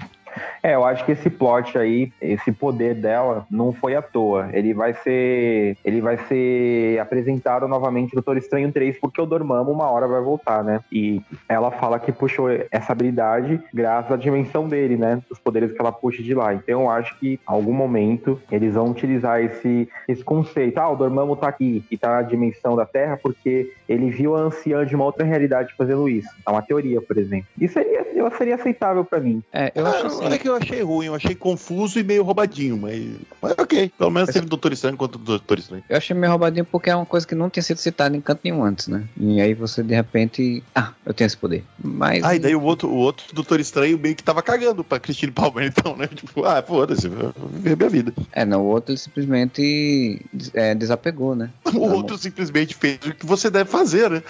[0.61, 4.49] É, eu acho que esse plot aí, esse poder dela, não foi à toa.
[4.53, 5.77] Ele vai ser.
[5.83, 10.21] Ele vai ser apresentado novamente no Doutor Estranho 3, porque o Dormammu uma hora vai
[10.21, 10.79] voltar, né?
[10.91, 15.21] E ela fala que puxou essa habilidade graças à dimensão dele, né?
[15.29, 16.53] Dos poderes que ela puxa de lá.
[16.53, 20.77] Então eu acho que em algum momento eles vão utilizar esse, esse conceito.
[20.77, 24.41] Ah, o Dormammu tá aqui e tá na dimensão da Terra porque ele viu a
[24.41, 26.29] anciã de uma outra realidade fazendo isso.
[26.47, 27.47] É uma teoria, por exemplo.
[27.59, 29.41] Isso seria, eu seria aceitável pra mim.
[29.51, 30.33] É, eu Ah, acho não assim.
[30.33, 33.03] é que eu achei ruim, eu achei confuso e meio roubadinho, mas,
[33.41, 33.91] mas ok.
[33.97, 35.83] Pelo menos teve Doutor Estranho contra o Doutor Estranho.
[35.89, 38.41] Eu achei meio roubadinho porque é uma coisa que não tinha sido citada em canto
[38.43, 39.03] nenhum antes, né?
[39.17, 40.63] E aí você de repente.
[40.75, 41.63] Ah, eu tenho esse poder.
[41.83, 42.23] Mas.
[42.23, 45.31] Ah, e daí o outro, o outro Doutor Estranho meio que tava cagando pra Christine
[45.31, 46.07] Palmer, então, né?
[46.07, 48.13] Tipo, ah, foda-se, vou viver minha vida.
[48.31, 50.21] É, não, o outro ele simplesmente
[50.53, 51.49] é, desapegou, né?
[51.73, 53.73] O outro simplesmente fez o que você deve fazer,
[54.09, 54.23] né?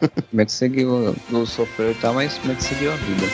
[0.00, 3.26] Simplesmente seguiu, não sofreu e tal, mas simplesmente seguiu a vida.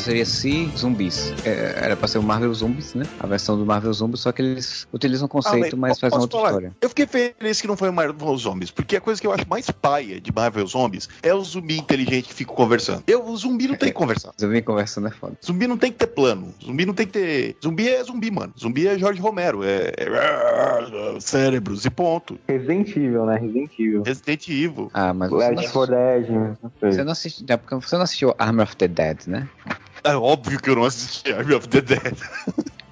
[0.00, 1.30] O aconteceria se zumbis?
[1.44, 3.04] É, era pra ser o Marvel Zombies, né?
[3.18, 6.48] A versão do Marvel Zombies, só que eles utilizam o conceito, mas fazem outra falar?
[6.48, 6.76] história.
[6.80, 9.70] Eu fiquei feliz que não foi Marvel Zombies, porque a coisa que eu acho mais
[9.70, 13.02] paia de Marvel Zombies é o zumbi inteligente que fica conversando.
[13.06, 14.32] Eu, o zumbi não tem que conversar.
[14.40, 15.34] Eu vim conversando é foda.
[15.44, 16.54] Zumbi não tem que ter plano.
[16.64, 17.56] Zumbi não tem que ter.
[17.62, 18.54] Zumbi é zumbi, mano.
[18.58, 19.62] Zumbi é Jorge Romero.
[19.62, 19.92] É.
[19.98, 22.38] é- cérebros e ponto.
[22.48, 23.36] Resident Evil, né?
[23.36, 24.02] Resident Evil.
[24.02, 24.90] Resident Evil.
[24.94, 28.62] Ah, mas você não, Left 4 Dead, você não assistiu, é você não assistiu Army
[28.62, 29.48] of the Dead, né?
[30.04, 32.16] É óbvio que eu não assisti Army of the Dead.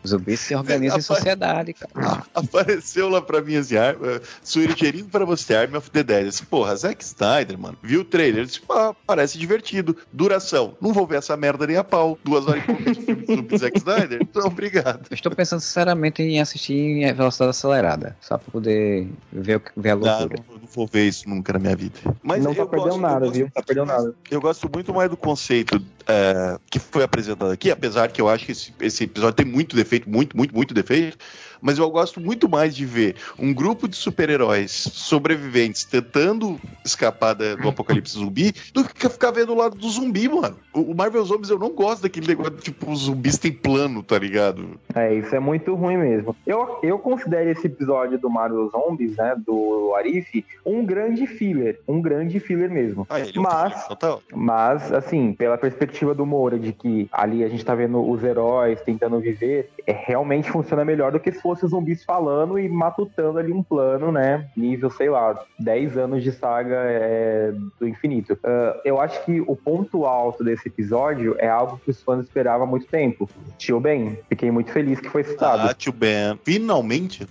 [0.08, 2.22] Zumbis se organizam em sociedade, cara.
[2.34, 6.28] Apareceu lá pra mim assim, Ar- uh, sugerindo pra você Army of the Dead.
[6.28, 7.76] Assim, Porra, Zack Snyder, mano.
[7.82, 8.44] Viu o trailer?
[8.44, 9.96] Disse, ah, parece divertido.
[10.12, 10.76] Duração.
[10.80, 12.18] Não vou ver essa merda nem a pau.
[12.24, 14.18] Duas horas e pouco de filme sobre Zack Snyder?
[14.22, 15.06] Então, obrigado.
[15.10, 19.96] Eu estou pensando sinceramente em assistir em velocidade acelerada, só pra poder ver, ver a
[19.96, 20.42] Não, loucura.
[20.48, 21.98] não, eu não vou ver isso nunca na minha vida.
[22.22, 23.50] Mas não tá perdendo gosto- nada, gosto viu?
[23.52, 24.14] Tá perdendo nada.
[24.30, 28.46] Eu gosto muito mais do conceito é, que foi apresentado aqui, apesar que eu acho
[28.46, 31.16] que esse, esse episódio tem muito defeito, muito, muito, muito defeito.
[31.60, 37.54] Mas eu gosto muito mais de ver um grupo de super-heróis sobreviventes tentando escapar da-
[37.56, 40.56] do apocalipse zumbi do que ficar vendo o lado do zumbi, mano.
[40.72, 44.78] O, Marvel Zombies eu não gosto daquele negócio, tipo, os zumbis têm plano, tá ligado?
[44.94, 46.34] É, isso é muito ruim mesmo.
[46.46, 51.80] Eu, eu considero esse episódio do Marvel Zombies, né, do Arif, um grande filler.
[51.88, 53.06] Um grande filler mesmo.
[53.10, 54.22] Ah, ele é Mas- total.
[54.32, 58.80] Mas, assim, pela perspectiva do Moura, de que ali a gente tá vendo os heróis
[58.82, 63.38] tentando viver, é, realmente funciona melhor do que se fosse os zumbis falando e matutando
[63.38, 64.50] ali um plano, né?
[64.54, 68.38] Nível, sei lá, 10 anos de saga é, do infinito.
[68.44, 72.66] Ah, eu acho que o ponto alto desse episódio é algo que os fãs esperavam
[72.66, 73.28] há muito tempo.
[73.56, 75.68] Tio Ben, fiquei muito feliz que foi citado.
[75.68, 76.38] Ah, tio Ben.
[76.44, 77.26] Finalmente.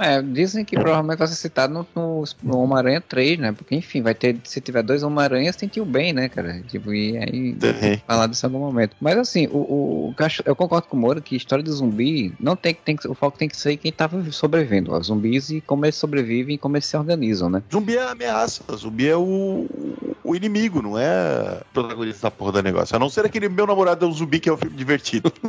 [0.00, 3.52] É, dizem que provavelmente vai ser citado no, no, no Homem-Aranha 3, né?
[3.52, 6.62] Porque, enfim, vai ter, se tiver dois Homem-Aranhas, tem tio bem, né, cara?
[6.68, 7.56] Tipo, e aí
[8.06, 8.96] falar disso em algum momento.
[9.00, 12.74] Mas assim, o, o, eu concordo com o Moura que história de zumbi não tem,
[12.74, 15.96] que- tem o foco tem que ser quem tá sobrevivendo, os zumbis e como eles
[15.96, 17.62] sobrevivem e como eles se organizam, né?
[17.70, 19.66] Zumbi é a ameaça, zumbi é o,
[20.24, 22.96] o inimigo, não é o protagonista da porra do negócio.
[22.96, 25.32] A não ser aquele meu namorado é um zumbi que é um filme divertido.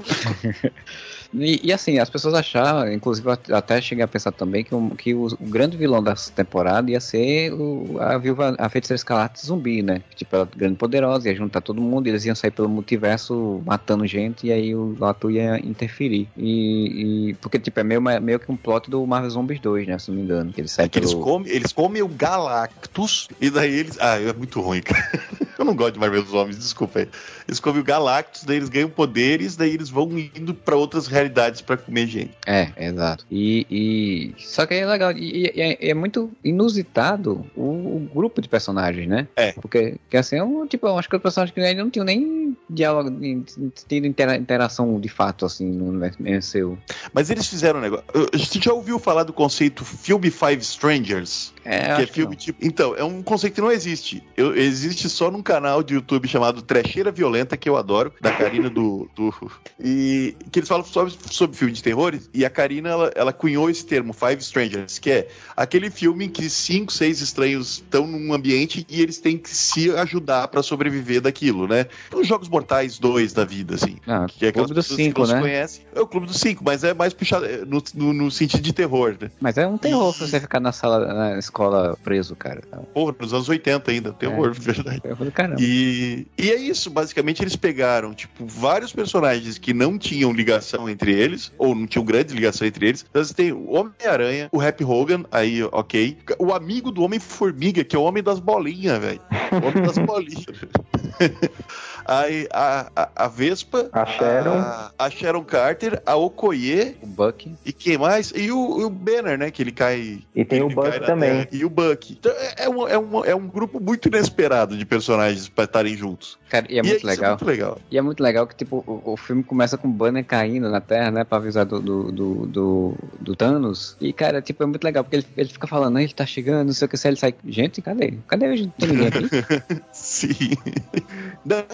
[1.34, 4.90] E, e, assim, as pessoas acharam, inclusive eu até cheguei a pensar também que, o,
[4.92, 9.46] que o, o grande vilão dessa temporada ia ser o, a viúva, a feiticeira escarlate
[9.46, 10.02] zumbi, né?
[10.16, 14.06] Tipo, ela grande e poderosa, ia juntar todo mundo, eles iam sair pelo multiverso matando
[14.06, 16.28] gente e aí o Latu ia interferir.
[16.38, 19.98] E, e- porque, tipo, é meio, meio que um plot do Marvel Zombies 2, né?
[20.00, 20.52] Se não me engano.
[20.52, 21.24] Que eles saem É que eles pelo...
[21.24, 23.98] comem, eles comem o Galactus e daí eles.
[24.00, 25.02] Ah, é muito ruim, cara.
[25.58, 27.08] Eu não gosto de Marvel Zombies, desculpa aí.
[27.52, 31.60] Eles comem o Galactus, daí eles ganham poderes, daí eles vão indo pra outras realidades
[31.60, 32.32] pra comer gente.
[32.48, 33.26] É, exato.
[33.30, 35.12] E, e- Só que é legal.
[35.12, 39.28] E, e é, é muito inusitado o, o grupo de personagens, né?
[39.36, 39.52] É.
[39.52, 42.56] Porque, que assim, é um, tipo, eu acho que os personagens que não tinham nem
[42.70, 43.44] diálogo, nem
[43.88, 46.78] tido intera- interação de fato, assim, no MCU.
[47.14, 48.06] Mas eles fizeram um negócio.
[48.34, 51.54] A gente já ouviu falar do conceito Filme Five Strangers?
[51.66, 52.40] É, que é filme não.
[52.40, 52.66] tipo.
[52.66, 54.24] Então, é um conceito que não existe.
[54.38, 58.70] Eu- existe só num canal de YouTube chamado Trecheira Violenta, que eu adoro, da Karina
[58.70, 59.10] do.
[59.16, 59.32] do
[59.80, 62.18] e que eles falam sobre, sobre filme de terror.
[62.34, 66.30] E a Karina, ela, ela cunhou esse termo, Five Strangers, que é aquele filme em
[66.30, 71.22] que cinco, seis estranhos estão num ambiente e eles têm que se ajudar pra sobreviver
[71.22, 71.86] daquilo, né?
[72.14, 73.98] Os Jogos Mortais 2 da vida, assim.
[74.08, 75.40] Ah, Que é Clube dos Cinco, né?
[75.40, 75.84] conhecem.
[75.96, 78.74] É o Clube dos Cinco, mas é mais puxado é, no, no, no sentido de
[78.74, 79.32] terror, né?
[79.40, 82.62] Mas é um terror se você ficar na sala, na escola preso, cara.
[82.72, 85.02] É Porra, nos anos 80 ainda, terror, verdade.
[85.02, 85.62] terror do caramba.
[85.62, 91.14] E, e é isso, basicamente eles pegaram, tipo, vários personagens que não tinham ligação entre
[91.14, 93.06] eles, ou não tinham grande ligação entre eles.
[93.10, 96.18] Então você tem o Homem-Aranha, o Happy Hogan, aí, ok.
[96.40, 99.22] O amigo do Homem-Formiga, que é o Homem das Bolinhas, velho.
[99.52, 100.46] O Homem das Bolinhas.
[102.06, 104.58] Aí a, a, a Vespa, A Sharon.
[104.58, 107.54] a, a Sharon Carter, a Okoye O Buck.
[107.64, 108.34] e quem mais?
[108.36, 109.52] E o, o Banner, né?
[109.52, 110.20] Que ele cai.
[110.36, 111.30] E tem o Buck também.
[111.46, 111.48] terra.
[111.52, 112.14] E o Buck.
[112.14, 115.96] Então, é, é um, é, um, é um grupo muito inesperado de personagens pra estarem
[115.96, 116.40] juntos.
[116.50, 117.26] Cara, e é e muito legal.
[117.26, 117.80] É muito legal.
[117.92, 120.82] E é muito legal que, tipo, o, o filme começa com o banner caindo na
[120.82, 121.24] Terra, né?
[121.24, 123.96] Pra avisar do, do, do, do, do Thanos.
[124.02, 126.68] E, cara, tipo, é muito legal, porque ele, ele fica falando, "Ah, ele tá chegando,
[126.68, 127.34] não sei o que, se ele sai.
[127.48, 128.16] Gente, cadê?
[128.28, 128.64] Cadê hoje?
[128.64, 129.82] Não tem ninguém aqui?
[129.94, 130.58] Sim.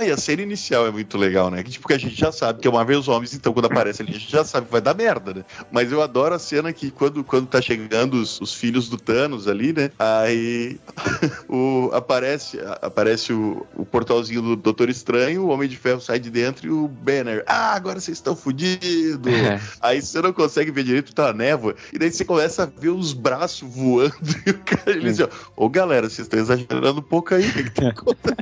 [0.01, 1.63] E a cena inicial é muito legal, né?
[1.63, 3.65] Que, tipo, que a gente já sabe que é uma vez os homens, então quando
[3.65, 5.45] aparece ali, a gente já sabe que vai dar merda, né?
[5.71, 9.47] Mas eu adoro a cena que quando, quando tá chegando os, os filhos do Thanos
[9.47, 9.91] ali, né?
[9.99, 10.80] Aí
[11.49, 16.30] o, aparece, aparece o, o portalzinho do Doutor Estranho, o Homem de Ferro sai de
[16.30, 17.43] dentro e o Banner.
[17.45, 19.34] Ah, agora vocês estão fodidos!
[19.34, 19.59] É.
[19.82, 22.89] Aí você não consegue ver direito, tá a névoa, e daí você começa a ver
[22.89, 27.04] os braços voando e o cara ele diz: ó, Ô galera, vocês estão exagerando um
[27.04, 28.37] pouco aí, o que, que tá acontecendo?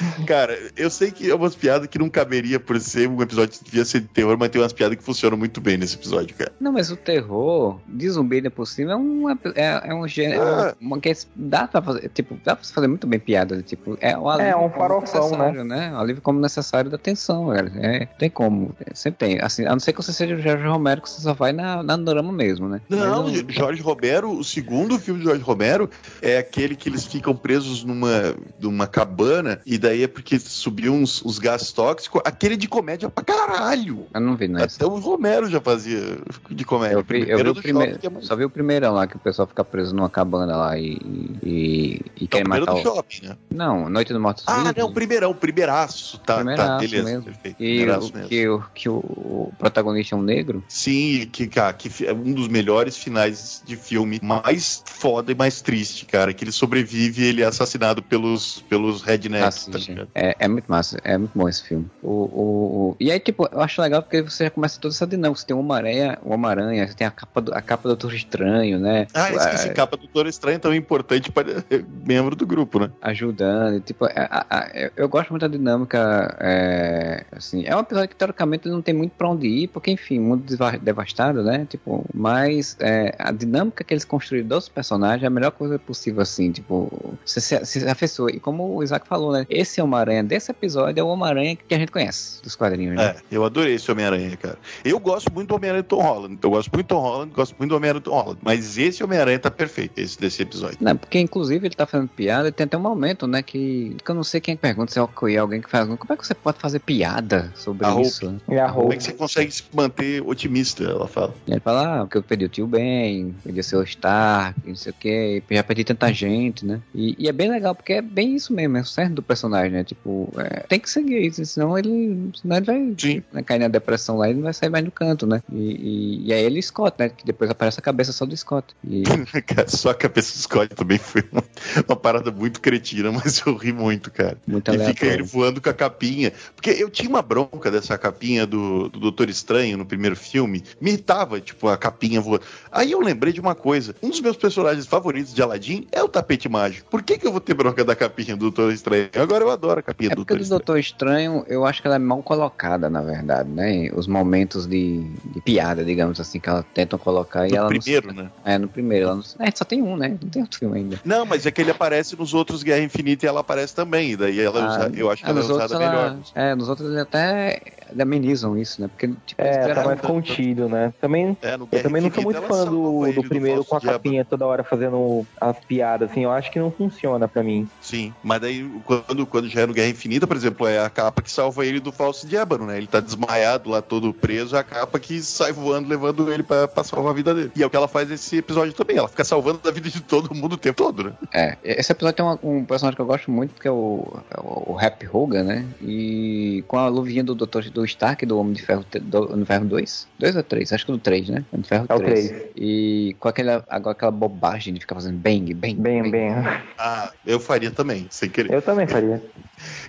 [0.26, 3.64] Cara, eu sei que é umas piadas que não caberia por ser um episódio que
[3.64, 6.52] devia ser de terror, mas tem umas piadas que funcionam muito bem nesse episódio, cara.
[6.60, 9.36] Não, mas o terror de zumbi ainda por cima é um, é,
[9.84, 10.42] é um gênero.
[10.42, 10.74] Ah.
[10.80, 12.08] Uma, que dá pra fazer.
[12.14, 13.62] Tipo, dá pra fazer muito bem piada.
[13.62, 15.92] Tipo, é um alívio É, um como farofão, necessário, né?
[15.92, 17.70] Um alívio como necessário da tensão, velho.
[17.76, 18.74] É, tem como.
[18.84, 19.40] É, sempre tem.
[19.40, 21.82] Assim, a não ser que você seja o Jorge Romero, que você só vai na,
[21.82, 22.80] na drama mesmo, né?
[22.88, 25.90] Não, Mas o- Jorge Romero, o segundo filme de Jorge Romero
[26.22, 31.24] é aquele que eles ficam presos numa, numa cabana e daí é porque subiu uns,
[31.24, 32.20] uns gases tóxicos.
[32.24, 34.06] Aquele de comédia pra caralho.
[34.14, 34.62] Eu não vi, não.
[34.62, 36.18] Até o Romero já fazia
[36.50, 36.94] de comédia.
[36.96, 39.16] Eu, vi- eu vi Primeiro o primeiro, é muito- só vi o primeirão lá, que
[39.16, 40.98] o pessoal fica preso numa cabana lá e,
[41.42, 42.94] e, e É o quer primeiro matar do o...
[42.94, 43.36] shopping, né?
[43.50, 46.18] Não, Noite do Mortos Ah, não, primeirão, primeiraço.
[46.18, 47.04] Tá, tá, Primeiraço beleza.
[47.10, 47.24] mesmo.
[47.24, 47.56] Perfeito.
[47.62, 48.28] E Primeiraço o, mesmo.
[48.28, 50.62] que, o, que o, o protagonista é um negro?
[50.68, 55.60] Sim, que, cara, que é um dos melhores finais de filme mais foda e mais
[55.62, 56.32] triste, cara.
[56.32, 59.78] Que ele sobrevive e ele é assassinado pelos, pelos rednecks, tá
[60.14, 61.86] É, é muito massa, é muito bom esse filme.
[62.02, 62.42] O, o,
[62.90, 65.40] o- E aí, tipo, eu acho legal porque você já começa toda essa dinâmica.
[65.40, 68.14] Você tem o Homem-Aranha, o Homem-Aranha, você tem a capa do, a capa do Doutor
[68.14, 69.06] Estranho, né?
[69.14, 71.46] Ah, esqueci, É, capa do Doutor Estranho tão importante para
[72.06, 72.90] membro do grupo, né?
[73.00, 73.80] ajudando.
[73.80, 76.36] Tipo, é- a- a- eu- gosto muito da dinâmica.
[76.40, 80.18] É, assim, é um episódio que teoricamente não tem muito pra onde ir, porque, enfim,
[80.18, 81.66] mundo deva- devastado, né?
[81.68, 86.20] Tipo, mas é, a dinâmica que eles construíram dos personagens é a melhor coisa possível,
[86.22, 86.50] assim.
[86.52, 88.30] Tipo, você se, se afeiçoa.
[88.30, 89.46] E como o Isaac falou, né?
[89.60, 93.08] Esse Homem-Aranha desse episódio é o Homem-Aranha que a gente conhece dos quadrinhos, né?
[93.08, 94.58] É, eu adorei esse Homem-Aranha, cara.
[94.82, 96.38] Eu gosto muito do Homem-Aranha do Tom Holland.
[96.42, 98.38] Eu gosto muito do Tom Holland, gosto muito do Homem-Aranha do Tom Holland.
[98.42, 100.78] Mas esse Homem-Aranha tá perfeito, esse desse episódio.
[100.80, 104.10] Não, porque inclusive ele tá fazendo piada e tem até um momento, né, que, que
[104.10, 105.86] eu não sei quem pergunta, se é o Koei, alguém que faz.
[105.86, 108.40] Como é que você pode fazer piada sobre A isso?
[108.48, 110.84] E a Como é que você consegue se manter otimista?
[110.84, 111.34] Ela fala.
[111.46, 114.74] E ele fala, ah, porque eu perdi o tio Ben, perdi o seu Stark, não
[114.74, 116.80] sei o que, já perdi tanta gente, né?
[116.94, 119.49] E, e é bem legal, porque é bem isso mesmo, é o certo do personagem,
[119.50, 119.84] né?
[119.84, 123.22] Tipo, é, tem que seguir isso, senão ele, senão ele vai Sim.
[123.32, 125.42] né, cair na depressão lá e não vai sair mais do canto, né?
[125.52, 127.08] E, e, e aí ele Scott, né?
[127.08, 128.74] Que depois aparece a cabeça só do Scott.
[128.86, 129.02] E,
[129.46, 131.42] Cara, só a cabeça do Scott também foi uma,
[131.88, 134.38] uma parada muito cretina, mas eu ri muito, cara.
[134.46, 135.14] muito E fica aleatório.
[135.14, 136.32] ele voando com a capinha.
[136.54, 140.62] Porque eu tinha uma bronca dessa capinha do, do Doutor Estranho no primeiro filme.
[140.80, 142.42] Me irritava, tipo, a capinha voando.
[142.70, 143.94] Aí eu lembrei de uma coisa.
[144.02, 146.88] Um dos meus personagens favoritos de Aladdin é o tapete mágico.
[146.90, 149.08] Por que, que eu vou ter bronca da capinha do Doutor Estranho?
[149.16, 150.58] Agora eu adoro a capinha É do porque Doutor do Estranho.
[150.58, 153.90] Doutor Estranho, eu acho que ela é mal colocada, na verdade, né?
[153.94, 158.12] Os momentos de, de piada, digamos assim, que ela tentam colocar e No ela primeiro,
[158.12, 158.24] não.
[158.24, 158.30] né?
[158.44, 159.06] É, no primeiro.
[159.06, 160.18] Ela não, é, só tem um, né?
[160.22, 161.00] Não tem outro filme ainda.
[161.04, 164.12] Não, mas é que ele aparece nos outros Guerra Infinita e ela aparece também.
[164.12, 166.10] E daí ela Ah, usa- eu acho que é, ela é nos usada outros ela-
[166.10, 166.22] melhor.
[166.34, 167.60] É, nos outros ele até
[167.98, 168.88] amenizam isso, né?
[168.88, 170.92] Porque, tipo, eles É, tá mais contido, né?
[171.00, 174.46] Também, É, eu também não sou muito fã do, do primeiro com a capinha toda
[174.46, 176.24] hora fazendo as piadas, assim.
[176.24, 177.68] Eu acho que não funciona pra mim.
[177.80, 181.22] Sim, mas daí quando, quando já é no Guerra Infinita, por exemplo, é a capa
[181.22, 182.76] que salva ele do falso diabo, né?
[182.76, 186.66] Ele tá desmaiado lá, todo preso, é a capa que sai voando, levando ele pra,
[186.68, 187.50] pra salvar a vida dele.
[187.56, 188.96] E é o que ela faz nesse episódio também.
[188.96, 191.12] Ela fica salvando a vida de todo mundo o tempo todo, né?
[191.32, 194.40] É, esse episódio tem uma- um personagem que eu gosto muito, que é o, é
[194.40, 195.64] o, o Happy Hogan, né?
[195.80, 197.70] E com a luvinha do Dr.
[197.72, 200.08] do Stark, do Homem de Ferro, do, Ferro 2.
[200.18, 200.72] 2 ou 3?
[200.72, 201.44] Acho que do 3, né?
[201.52, 202.28] Homem de Ferro É o 3.
[202.28, 202.42] 3.
[202.56, 206.30] E com aquela, agora aquela bobagem de ficar fazendo bang, bang, Bem, bem.
[206.78, 208.52] Ah, eu faria também, sem querer.
[208.52, 209.19] Eu também faria.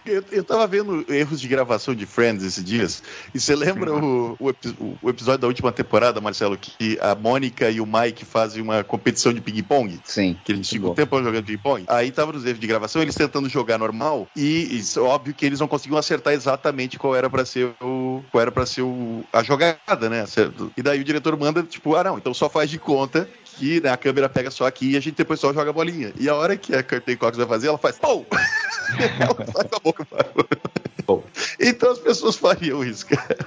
[0.06, 3.04] Eu, eu tava vendo erros de gravação de Friends esses dias,
[3.34, 7.80] e você lembra o, o, o episódio da última temporada, Marcelo, que a Mônica e
[7.80, 10.00] o Mike fazem uma competição de ping-pong?
[10.04, 10.38] Sim.
[10.44, 11.86] Que eles ficam um tempo jogando ping-pong.
[11.88, 15.46] Aí tava nos erros de gravação, eles tentando jogar normal, e isso, é óbvio que
[15.46, 18.24] eles não conseguiam acertar exatamente qual era pra ser o.
[18.32, 20.26] qual era para ser o, a jogada, né?
[20.26, 20.72] Certo?
[20.76, 23.90] E daí o diretor manda, tipo, ah, não, então só faz de conta que né,
[23.90, 26.12] a câmera pega só aqui e a gente depois só joga a bolinha.
[26.20, 27.98] E a hora que a Curtin Cox vai fazer, ela faz.
[28.00, 28.26] Pou!
[29.20, 30.06] ela faz a boca.
[31.06, 31.24] Pou.
[31.60, 33.38] Então as pessoas fariam isso, cara.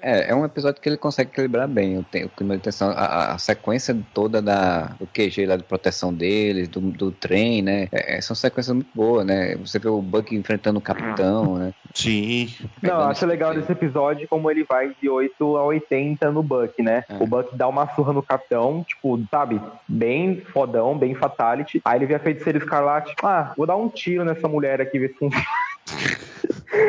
[0.00, 2.92] É, é um episódio que ele consegue equilibrar bem o, o clima de tensão, a,
[2.92, 7.88] a- a sequência toda da, do QG lá de proteção deles, do, do trem, né?
[7.90, 9.56] É, são sequências muito boas, né?
[9.56, 11.72] Você vê o Buck enfrentando o capitão, né?
[11.94, 12.52] Sim.
[12.82, 16.42] Não, eu acho legal esse- desse episódio como ele vai de 8 a 80 no
[16.42, 17.04] Buck, né?
[17.08, 17.22] É.
[17.22, 19.60] O Buck dá uma surra no capitão, tipo, sabe?
[19.88, 21.80] Bem fodão, bem fatality.
[21.84, 23.14] Aí ele vê a feiticeira escarlate.
[23.22, 25.44] Ah, vou dar um tiro nessa mulher aqui, ver se funciona.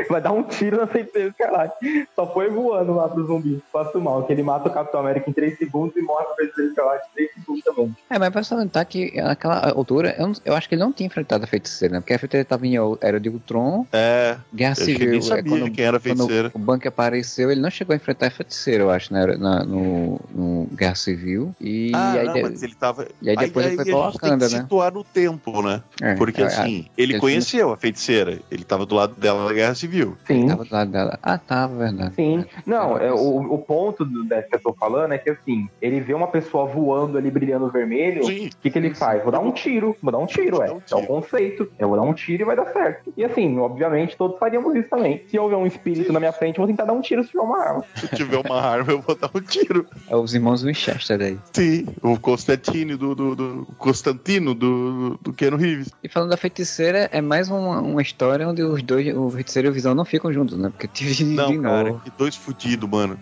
[0.10, 2.08] Vai dar um tiro na feiticeira escarlate.
[2.16, 3.62] Só foi voando lá pro zumbi.
[3.72, 6.70] Faço mal, que ele mata o Capitão América em 3 segundos e morre a feiticeira
[6.72, 7.96] escarlate em 3 segundos também.
[8.10, 11.06] É, mas pra salientar que naquela altura, eu, não- eu acho que ele não tinha
[11.08, 12.00] enfrentado a feiticeira, né?
[12.00, 15.10] Porque a feiticeira tava em Era de Ultron, É, Guerra eu Civil.
[15.12, 16.52] nem é, sabia quando- quem era a feiticeira.
[16.54, 19.26] o Banco apareceu, ele não chegou a enfrentar a feiticeira, eu acho, né?
[19.38, 21.54] Na, no, no Guerra Civil.
[21.60, 23.08] E Ah, aí, não, de- mas ele tava.
[23.22, 24.62] e aí depois ele foi a pra Wakanda, que né?
[24.62, 25.82] situar no tempo, né?
[26.02, 28.40] é, Porque é, assim, ele ele conheceu a feiticeira.
[28.52, 30.18] Ele tava do lado dela na Guerra Civil.
[30.26, 30.48] Sim.
[30.48, 31.20] Tava do lado dela.
[31.22, 32.16] Ah, tava, verdade.
[32.16, 32.46] Sim.
[32.66, 36.00] Não, é, o, o ponto do, dessa que eu tô falando é que assim, ele
[36.02, 38.24] vê uma pessoa voando ali brilhando vermelho.
[38.26, 38.48] Sim.
[38.48, 39.22] O que, que ele faz?
[39.24, 40.72] Vou dar um tiro, vou dar um tiro, é.
[40.72, 41.70] um É o conceito.
[41.80, 43.14] Eu vou dar um tiro e vai dar certo.
[43.16, 45.24] E assim, obviamente, todos faríamos isso também.
[45.28, 47.42] Se houver um espírito na minha frente, eu vou tentar dar um tiro se tiver
[47.44, 47.84] uma arma.
[47.96, 49.86] Se tiver uma arma, eu vou dar um tiro.
[50.10, 51.38] É os irmãos Winchester aí.
[51.54, 55.90] Sim, o Constantino do, do, do Constantino do, do Keanu Reeves.
[56.04, 59.72] E falando da feiticeira, é mais uma, uma história onde os dois, o feiticeiro e
[59.72, 60.70] o Visão, não ficam juntos, né?
[60.70, 63.18] Porque de, Não, de cara, novo, que dois fudidos, mano.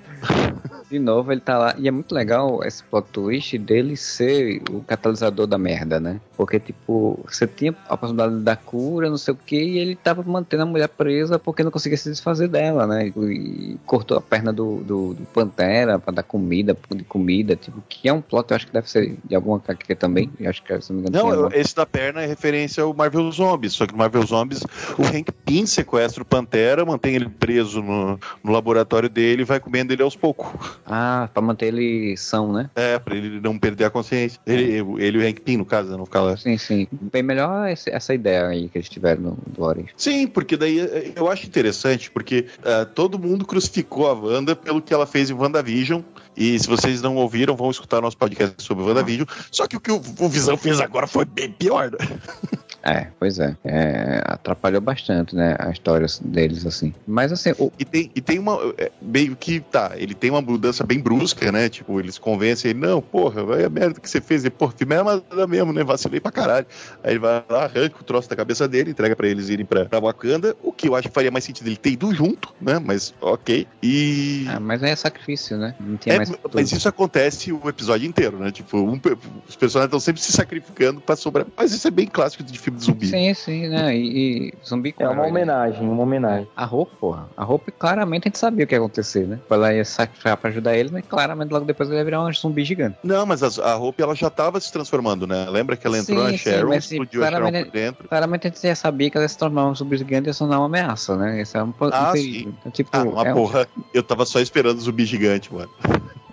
[0.90, 1.76] de novo ele tá lá.
[1.78, 6.20] E é muito legal esse plot twist dele ser o catalisador da merda, né?
[6.36, 10.24] Porque, tipo, você tinha a possibilidade da cura, não sei o que, e ele tava
[10.24, 13.08] mantendo a mulher presa porque não conseguia se desfazer dela, né?
[13.08, 18.08] E cortou a perna do, do, do Pantera pra dar comida, de comida, tipo, que
[18.10, 20.30] é um plot, eu acho que deve ser de alguma HQ também.
[20.40, 22.94] Eu acho que, se não me engano, Não, eu- esse da perna é referência ao
[22.94, 23.74] Marvel Zombies.
[23.74, 24.62] Só que no Marvel Zombies,
[24.98, 29.60] o Hank Pym sequestra o Pantera, mantém ele preso no, no laboratório dele e vai
[29.60, 30.48] comendo ele aos poucos.
[30.86, 32.70] Ah, pra manter ele são, né?
[32.76, 34.40] É, pra ele não perder a consciência.
[34.46, 36.06] Ele, ele e o Hank Pym, no caso, né, não
[36.38, 36.88] Sim, sim.
[36.92, 39.90] Bem melhor essa ideia aí que eles tiveram no, do Origin.
[39.96, 44.82] Sim, porque daí eh, eu acho interessante, porque eh, todo mundo crucificou a Wanda pelo
[44.82, 46.02] que ela fez em WandaVision.
[46.36, 49.28] E se vocês não ouviram, vão escutar nosso podcast sobre WandaVision.
[49.52, 51.98] Só que o que o, o Visão fez agora foi bem pior, né?
[52.84, 53.56] É, pois é.
[53.64, 55.56] É, Atrapalhou bastante, né?
[55.58, 56.94] A história deles, assim.
[57.08, 58.58] Mas assim, o, E tem, e tem uma.
[58.78, 61.70] é, meio que tá, ele tem uma mudança bem brusca, né?
[61.70, 64.44] Tipo, eles convencem ele, não, porra, vai a merda que você fez.
[64.44, 65.84] E, porra, fiz merda mesmo, né?
[65.84, 66.66] Vacilei pra caralho.
[67.04, 69.86] Aí ele vai lá, arranca o troço da cabeça dele, entrega pra eles irem pra,
[69.86, 72.80] pra Wakanda, o que eu acho que faria mais sentido ele ter ido junto, né?
[72.80, 73.66] Mas ok.
[73.82, 74.46] E.
[74.50, 75.74] ah, mas aí é sacrifício, né?
[75.80, 76.32] Não tinha É, mais.
[76.54, 78.52] mas isso acontece o episódio inteiro, né?
[78.52, 79.00] Tipo, um
[79.48, 81.46] os personagens estão sempre se sacrificando pra sobrar.
[81.56, 83.08] Mas isso é bem clássico de filme de zumbi.
[83.08, 83.96] Sim, sim, né?
[83.96, 85.30] E, e zumbi com É uma herói, né?
[85.32, 86.48] homenagem, uma homenagem.
[86.56, 87.30] A roupa, porra.
[87.38, 89.40] A roupa, claramente a gente sabia o que ia acontecer, né?
[89.50, 92.64] Ela ia sacrificar pra ajudar eles, mas claramente logo depois ele ia virar um zumbi
[92.64, 92.98] gigante.
[93.04, 95.48] Não, mas as- a roupa ela já tava se transformando, né?
[95.50, 97.72] Lembra que ela entrou Sim, na sim, Sharon, mas, sim, explodiu a Sharon claramente- por
[97.74, 98.08] dentro.
[98.10, 100.34] Claramente a gente já sabia que ela ia se tornar um zumbi gigante e ia
[100.34, 101.42] se tornar uma ameaça, né?
[101.42, 102.54] Esse é um, um Ah, sim.
[102.60, 103.68] Então, tipo, Ah, uma é um- porra.
[103.94, 105.70] Eu tava só esperando o zumbi gigante, mano.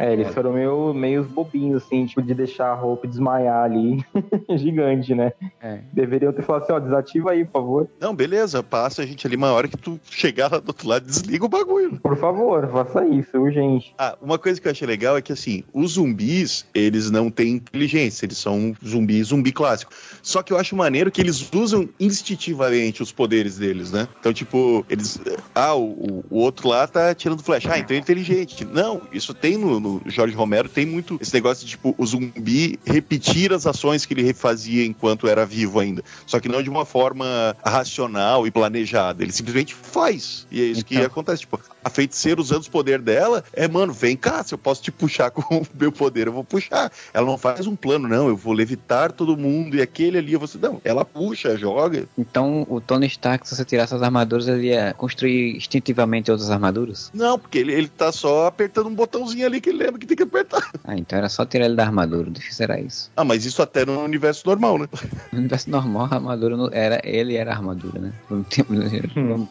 [0.01, 4.03] É, eles foram meio, meio bobinhos, assim, tipo, de deixar a roupa desmaiar ali.
[4.57, 5.35] Gigante, né?
[5.61, 5.81] É.
[5.93, 7.89] Deveriam ter falado assim, ó, desativa aí, por favor.
[8.01, 11.05] Não, beleza, passa a gente ali uma hora que tu chegar lá do outro lado,
[11.05, 12.01] desliga o bagulho.
[12.01, 13.95] Por favor, faça isso, urgente.
[13.99, 17.57] Ah, uma coisa que eu achei legal é que, assim, os zumbis, eles não têm
[17.57, 19.93] inteligência, eles são zumbi, zumbi clássico.
[20.23, 24.09] Só que eu acho maneiro que eles usam instintivamente os poderes deles, né?
[24.19, 25.21] Então, tipo, eles.
[25.55, 27.71] Ah, o, o outro lá tá tirando flecha.
[27.71, 28.65] Ah, então é inteligente.
[28.65, 32.79] Não, isso tem no, no Jorge Romero, tem muito esse negócio de, tipo, o zumbi
[32.85, 36.05] repetir as ações que ele fazia enquanto era vivo ainda.
[36.27, 39.23] Só que não de uma forma racional e planejada.
[39.23, 40.47] Ele simplesmente faz.
[40.51, 41.07] E é isso que Então.
[41.07, 41.41] acontece.
[41.41, 44.91] Tipo, a feiticeira usando os poderes dela é, mano, vem cá, se eu posso te
[44.91, 46.91] puxar com o meu poder, eu vou puxar.
[47.13, 50.41] Ela não faz um plano, não, eu vou levitar todo mundo e aquele ali, eu
[50.41, 50.49] vou...
[50.61, 52.07] Não, ela puxa, joga.
[52.17, 57.11] Então, o Tony Stark, se você tirasse as armaduras, ele ia construir instintivamente outras armaduras?
[57.15, 60.17] Não, porque ele, ele tá só apertando um botãozinho ali que ele lembra que tem
[60.17, 60.71] que apertar.
[60.83, 62.29] Ah, então era só tirar ele da armadura.
[62.29, 63.13] O difícil era isso.
[63.15, 64.89] Ah, mas isso até no universo normal, né?
[65.31, 68.13] No universo normal, a armadura não era ele era a armadura, né?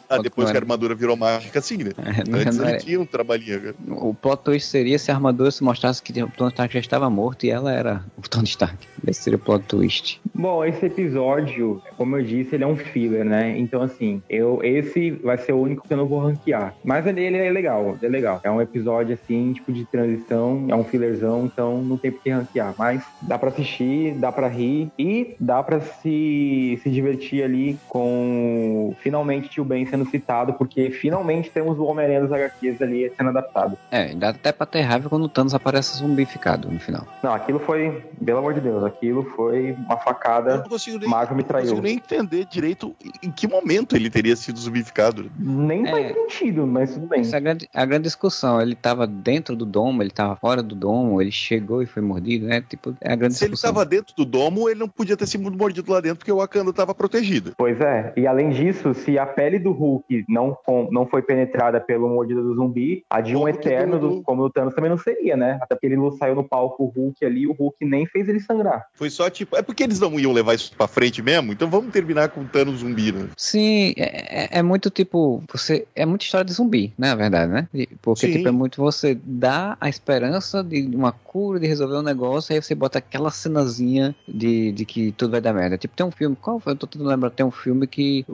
[0.10, 1.92] Ah, depois que a armadura virou mágica, assim, né?
[1.98, 3.76] É, Antes não ele era- tinha um trabalhinho, cara.
[3.88, 7.10] O plot twist seria se a armadura se mostrasse que o Tony Stark já estava
[7.10, 8.78] morto e ela era o Tony Stark.
[9.08, 10.22] Esse seria o plot twist.
[10.34, 13.58] Bom, esse episódio, como eu disse, ele é um filler, né?
[13.58, 16.76] Então, assim, eu esse vai ser o único que eu não vou ranquear.
[16.84, 18.40] Mas ele, ele é legal, ele é legal.
[18.44, 22.30] É um episódio, assim, tipo de transição, é um fillerzão, então não tem por que
[22.30, 22.74] ranquear.
[22.78, 28.96] Mas dá pra assistir, dá pra rir e dá pra se, se divertir ali com
[29.00, 33.78] finalmente Tio Ben sendo citado, porque finalmente temos o Homem-Aranha dos HQs ali sendo adaptado.
[33.92, 37.06] É, dá até pra ter raiva quando o Thanos aparece zumbificado no final.
[37.24, 40.58] Não, aquilo foi, pelo amor de Deus, aquilo foi uma Eu facada.
[40.58, 41.82] não consigo nem, Marvel me não consigo traiu.
[41.84, 45.30] nem entender direito em que momento ele teria sido zumbificado.
[45.38, 45.92] Nem É.
[45.92, 47.22] faz sentido, mas tudo bem.
[47.22, 48.62] Essa é a grande, a grande discussão.
[48.62, 52.48] Ele tava dentro do domo, ele tava fora do domo, ele chegou e foi mordido,
[52.48, 52.62] né?
[52.68, 53.70] Tipo, é a grande Se ele discussão.
[53.72, 56.70] estava dentro do domo, ele não podia ter sido mordido lá dentro porque o Wakanda
[56.72, 57.54] estava protegido.
[57.58, 61.80] Pois é, e além disso, se a pele do Hulk não, com- não foi penetrada
[61.80, 65.36] pelo mordida do zumbi, a de um eterno, do- como o Thanos, também não seria,
[65.36, 65.58] né?
[65.62, 68.86] Até porque ele saiu no palco o Hulk ali, o Hulk nem fez ele sangrar.
[68.94, 69.56] Foi só tipo.
[69.56, 71.52] É porque eles não iam levar isso pra frente mesmo?
[71.52, 73.28] Então vamos terminar com o Thanos zumbi, né?
[73.36, 77.52] Sim, é, é- é muito tipo, você é muita história de zumbi, né, na verdade,
[77.52, 77.68] né?
[78.02, 78.34] Porque Sim.
[78.34, 82.62] tipo é muito você dá a esperança de uma cura, de resolver um negócio, aí
[82.62, 85.78] você bota aquela cenazinha de, de que tudo vai dar merda.
[85.78, 86.74] Tipo, tem um filme, qual foi?
[86.74, 88.26] Eu tô tentando lembrar, tem um filme que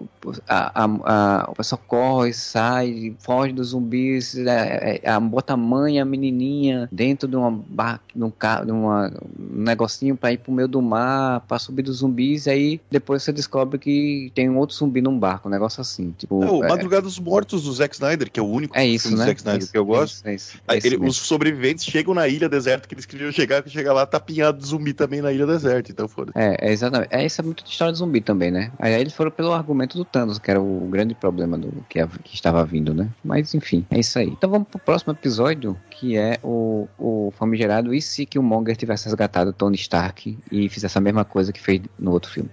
[0.48, 5.58] a, a, a, o pessoal corre, sai, foge dos zumbis, é, é, a, bota a
[5.58, 10.32] mãe a menininha dentro de uma barra, de um carro, de uma, um negocinho pra
[10.34, 14.32] ir pro meio do mar, pra subir dos zumbis, e aí depois você descobre que
[14.36, 16.14] tem um outro zumbi num barco, um negócio assim.
[16.18, 18.86] Tipo, É, o é, Madrugada dos Mortos do Zack Snyder, que é o único é
[18.86, 19.16] isso, né?
[19.16, 20.30] do Zack Snyder Isso, que eu é gosto.
[20.30, 23.62] isso, é é Aí ele- os sobreviventes chegam na ilha deserta que eles queriam chegar,
[23.64, 25.92] que chega lá, tá pinhado de zumbi também na ilha deserta.
[25.92, 27.10] Então foda É, é exatamente.
[27.12, 28.72] É, isso é muito de história de zumbi também, né?
[28.80, 32.36] Aí eles foram pelo argumento do Thanos, que era o grande problema do que, que
[32.36, 33.10] estava vindo, né?
[33.24, 34.28] Mas enfim, é isso aí.
[34.30, 38.76] Então vamos pro próximo episódio, que é o, o famigerado E se que o Monger
[38.76, 42.50] tivesse resgatado Tony Stark e fizesse a mesma coisa que fez no outro filme?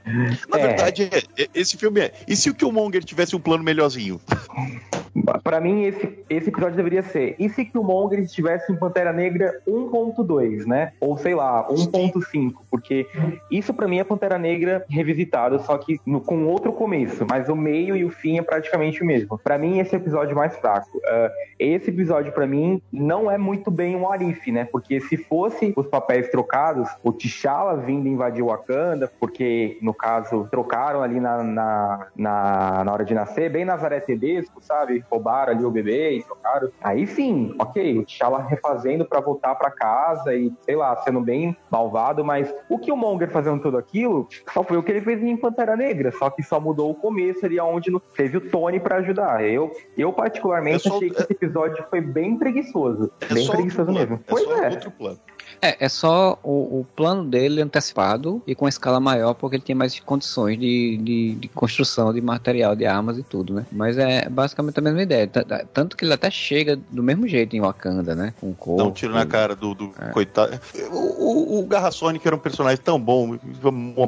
[0.51, 0.67] Na É.
[0.69, 2.13] verdade, é- é- esse filme é.
[2.27, 4.21] E se o Killmonger tivesse um plano melhorzinho?
[5.45, 7.37] Pra mim, esse, esse episódio deveria ser.
[7.39, 10.93] E se Killmonger estivesse em Pantera Negra 1.2, né?
[11.01, 12.53] Ou sei lá, 1.5.
[12.71, 13.07] Porque
[13.51, 17.27] isso pra mim é Pantera Negra revisitado, só que no- com outro começo.
[17.29, 19.39] Mas o meio e o fim é praticamente o mesmo.
[19.39, 20.82] Pra mim, esse é o episódio mais fraco.
[21.07, 24.65] Ah, esse episódio, pra mim, não é muito bem um Arif, né?
[24.65, 31.03] Porque se fosse os papéis trocados, o T'Challa vindo invadir Wakanda, porque, no caso, trocaram
[31.03, 35.05] ali na, na, na, na hora de nascer, bem Nazaré Tedesco, sabe?
[35.11, 36.71] Roubaram ali o bebê e trocaram.
[36.83, 41.57] Aí sim, ok, o T'Challa refazendo pra voltar pra casa e, sei lá, sendo bem
[41.71, 45.77] malvado, mas o Killmonger fazendo tudo aquilo só foi o que ele fez em Pantera
[45.77, 49.45] Negra, só que só mudou o começo ali, onde teve o Tony pra ajudar.
[49.45, 53.11] Eu, eu particularmente, Só- achei que esse episódio foi bem preguiçoso.
[53.21, 54.17] É bem preguiçoso mesmo.
[54.17, 54.69] É pois é.
[54.71, 55.19] outro plano.
[55.61, 59.77] É, é só o, o plano dele antecipado e com escala maior, porque ele tinha
[59.77, 63.67] mais condições de, de, de construção de material, de armas e tudo, né?
[63.71, 65.29] Mas é basicamente a mesma ideia.
[65.73, 68.35] Tanto que ele até chega do mesmo jeito em Wakanda, né?
[68.41, 68.83] Com o corpo.
[68.83, 70.11] Dá um tiro na cara do, do É.
[70.11, 70.59] coitado.
[70.91, 73.39] O, o, o Garra Sonic era um personagem tão bom,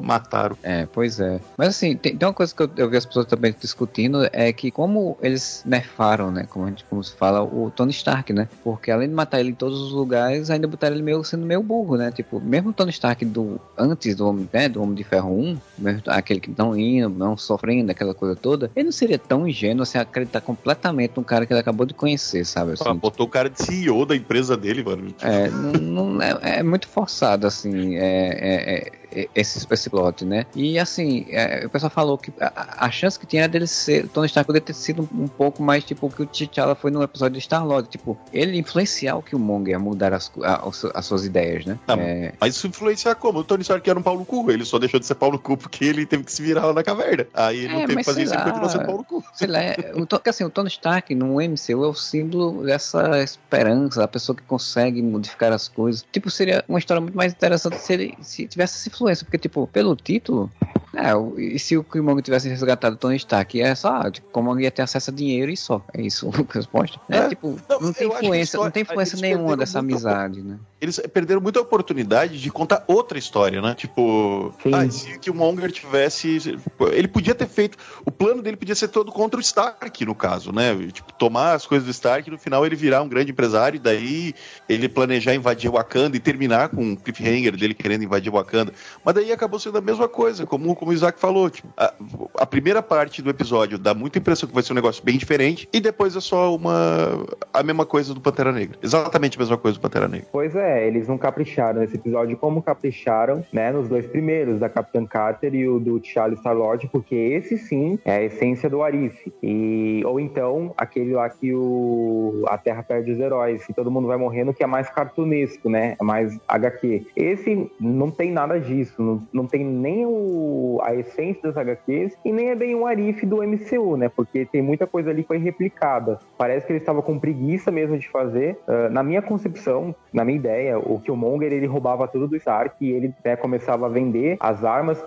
[0.02, 0.56] mataram.
[0.62, 1.40] É, pois é.
[1.56, 4.52] Mas assim, tem, tem uma coisa que eu, eu vi as pessoas também discutindo, é
[4.52, 8.48] que como eles nerfaram, né, como a gente como se fala, o Tony Stark, né?
[8.62, 11.62] Porque além de matar ele em todos os lugares, ainda botaram ele meio sendo meio
[11.62, 12.10] burro, né?
[12.10, 15.56] Tipo, mesmo o Tony Stark do antes do Homem, né, do Homem de Ferro 1,
[15.78, 19.82] mesmo aquele que não ia, não sofrendo, aquela coisa toda, ele não seria tão ingênuo
[19.82, 22.72] assim acreditar completamente num cara que ele acabou de conhecer, sabe?
[22.72, 25.14] Assim, Ah, botou o cara de CEO da empresa dele, mano.
[25.20, 28.92] é, não, não- é, é muito forçado, assim, é- é- é-
[29.34, 30.46] esse, esse plot, né?
[30.54, 34.08] E assim, é, o pessoal falou que a, a chance que tinha era dele ser,
[34.08, 36.90] Tony Stark poderia ter sido um, um pouco mais tipo o que o T'Challa foi
[36.90, 41.06] no episódio de Star-Lord, tipo, ele influenciar o Killmonger a mudar as, a- as, as
[41.06, 41.78] suas ideias, né?
[41.86, 43.38] Ah, É, Mas isso influenciar como?
[43.40, 44.50] O Tony Stark era um pau no cu.
[44.50, 46.72] Ele só deixou de ser pau no cu porque ele teve que se virar lá
[46.72, 47.26] na caverna.
[47.34, 48.44] Aí ele É, não teve que fazer isso e lá.
[48.44, 49.24] continuou sendo pau no cu.
[49.34, 49.72] sei lá, é,
[50.08, 54.42] porque, assim, o Tony Stark no MCU é o símbolo dessa esperança, a pessoa que
[54.42, 56.04] consegue modificar as coisas.
[56.12, 59.66] Tipo, seria uma história muito mais interessante se ele se tivesse essa influência, porque, tipo,
[59.66, 60.50] pelo título,
[60.94, 64.70] é, e se o Killmonger tivesse resgatado o Tony Stark, é só, tipo, como ia
[64.70, 65.82] ter acesso a dinheiro e só.
[65.92, 66.98] É isso a resposta.
[67.08, 67.28] É, É.
[67.28, 70.58] tipo, Não, não, tem influência, não tem influência nenhuma dessa amizade, né?
[70.84, 73.74] Eles perderam muita oportunidade de contar outra história, né?
[73.74, 74.74] Tipo, Sim.
[74.74, 76.58] ah, se o Killmonger tivesse.
[76.92, 77.78] Ele podia ter feito.
[78.04, 80.76] O plano dele podia ser todo contra o Stark, no caso, né?
[80.92, 83.80] Tipo, tomar as coisas do Stark e no final ele virar um grande empresário, e
[83.80, 84.34] daí
[84.68, 88.74] ele planejar invadir Wakanda e terminar com um cliffhanger dele querendo invadir Wakanda.
[89.02, 91.48] Mas daí acabou sendo a mesma coisa, como, como o Isaac falou.
[91.48, 91.94] Tipo, a,
[92.40, 95.66] a primeira parte do episódio dá muita impressão que vai ser um negócio bem diferente,
[95.72, 97.24] e depois é só uma.
[97.54, 98.78] a mesma coisa do Pantera Negra.
[98.82, 100.28] Exatamente a mesma coisa do Pantera Negra.
[100.30, 105.04] Pois é, eles não capricharam nesse episódio como capricharam, né, nos dois primeiros, da Capitã
[105.04, 109.32] Carter e o do T'Challa Star-Lord, porque esse sim é a essência do Arif.
[109.42, 114.08] E ou então aquele lá que o a Terra perde os heróis, e todo mundo
[114.08, 115.96] vai morrendo, que é mais cartunesco, né?
[116.00, 117.06] É mais HQ.
[117.16, 122.32] Esse não tem nada disso, não, não tem nem o, a essência das HQs e
[122.32, 124.08] nem é bem um Arif do MCU, né?
[124.08, 126.18] Porque tem muita coisa ali que foi replicada.
[126.38, 128.58] Parece que ele estava com preguiça mesmo de fazer.
[128.66, 132.90] Ah, na minha concepção, na minha ideia, o Killmonger ele roubava tudo do Stark e
[132.92, 135.02] ele né, começava a vender as armas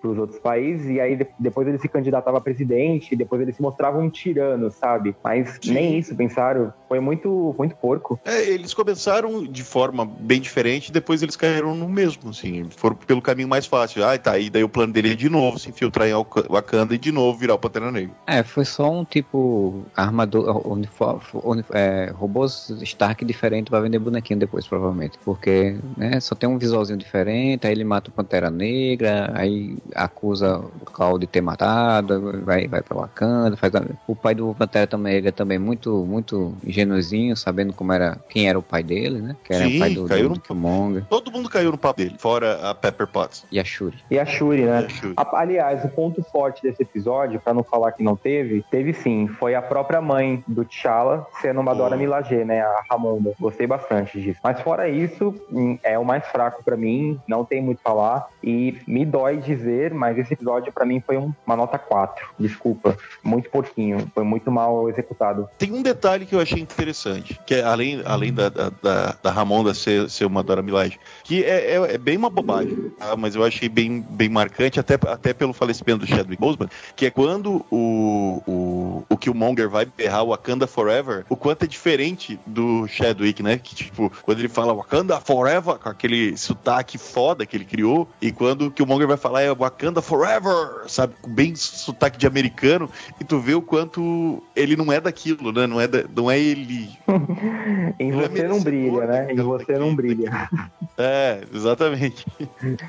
[0.00, 3.40] para os outros países e aí de- depois ele se candidatava a presidente e depois
[3.42, 5.14] ele se mostrava um tirano, sabe?
[5.22, 5.74] Mas Sim.
[5.74, 6.72] nem isso, pensaram.
[6.88, 8.18] Foi muito, muito porco.
[8.24, 13.20] É, eles começaram de forma bem diferente, depois eles caíram no mesmo, assim, foram pelo
[13.20, 14.04] caminho mais fácil.
[14.04, 16.94] Ah, tá, e daí o plano dele é de novo se infiltrar em Waka- Wakanda
[16.94, 18.14] e de novo virar o Pantera Negra.
[18.26, 24.66] É, foi só um tipo armador, uniforme, é, robôs Stark diferente pra vender bonequinho depois,
[24.66, 25.18] provavelmente.
[25.24, 30.58] Porque, né, só tem um visualzinho diferente, aí ele mata o Pantera Negra, aí acusa
[30.58, 34.86] o Cal de ter matado, vai, vai pra Wakanda, faz a- o pai do Pantera
[34.86, 39.20] também, ele é também muito, muito ingenuozinho, sabendo como era, quem era o pai dele,
[39.20, 41.70] né, que era Sim, o pai do, caiu do, no- do Killmonger Todo mundo caiu
[41.72, 43.44] no papo dele, fora a Pepper Potts.
[43.50, 43.98] e a Shuri.
[44.10, 44.78] E a Shuri, né?
[44.78, 45.14] A Shuri.
[45.16, 49.26] A- Aliás, o ponto forte desse episódio, pra não falar que não teve, teve sim.
[49.28, 51.74] Foi a própria mãe do T'Challa sendo uma Oh.
[51.74, 52.60] Dora Milaje, né?
[52.62, 53.32] A Ramonda.
[53.38, 54.40] Gostei bastante disso.
[54.42, 57.20] Mas fora isso, hum, é o mais fraco pra mim.
[57.28, 58.26] Não tem muito a falar.
[58.42, 62.28] E me dói dizer, mas esse episódio pra mim foi um- uma nota 4.
[62.38, 62.96] Desculpa.
[63.22, 64.10] Muito pouquinho.
[64.14, 65.48] Foi muito mal executado.
[65.58, 69.30] Tem um detalhe que eu achei interessante, que é além, além da, da, da, da
[69.30, 73.16] Ramonda ser, ser uma Dora Milaje, que é, é, é bem uma bobagem, tá?
[73.16, 77.10] mas eu achei bem, bem marcante, até, até pelo falecimento do Chadwick Boseman, que é
[77.10, 83.42] quando o, o, o Killmonger vai berrar Wakanda Forever, o quanto é diferente do Chadwick,
[83.42, 83.58] né?
[83.58, 88.32] Que tipo, quando ele fala Wakanda Forever, com aquele sotaque foda que ele criou, e
[88.32, 91.14] quando o Killmonger vai falar é Wakanda Forever, sabe?
[91.26, 92.90] Bem sotaque de americano,
[93.20, 95.66] e tu vê o quanto ele não é daquilo, né?
[95.66, 96.55] Não é, da- não é ele.
[97.98, 99.32] Em Ele é você não brilha, né?
[99.32, 100.30] Em você não brilha.
[100.98, 102.24] É, exatamente.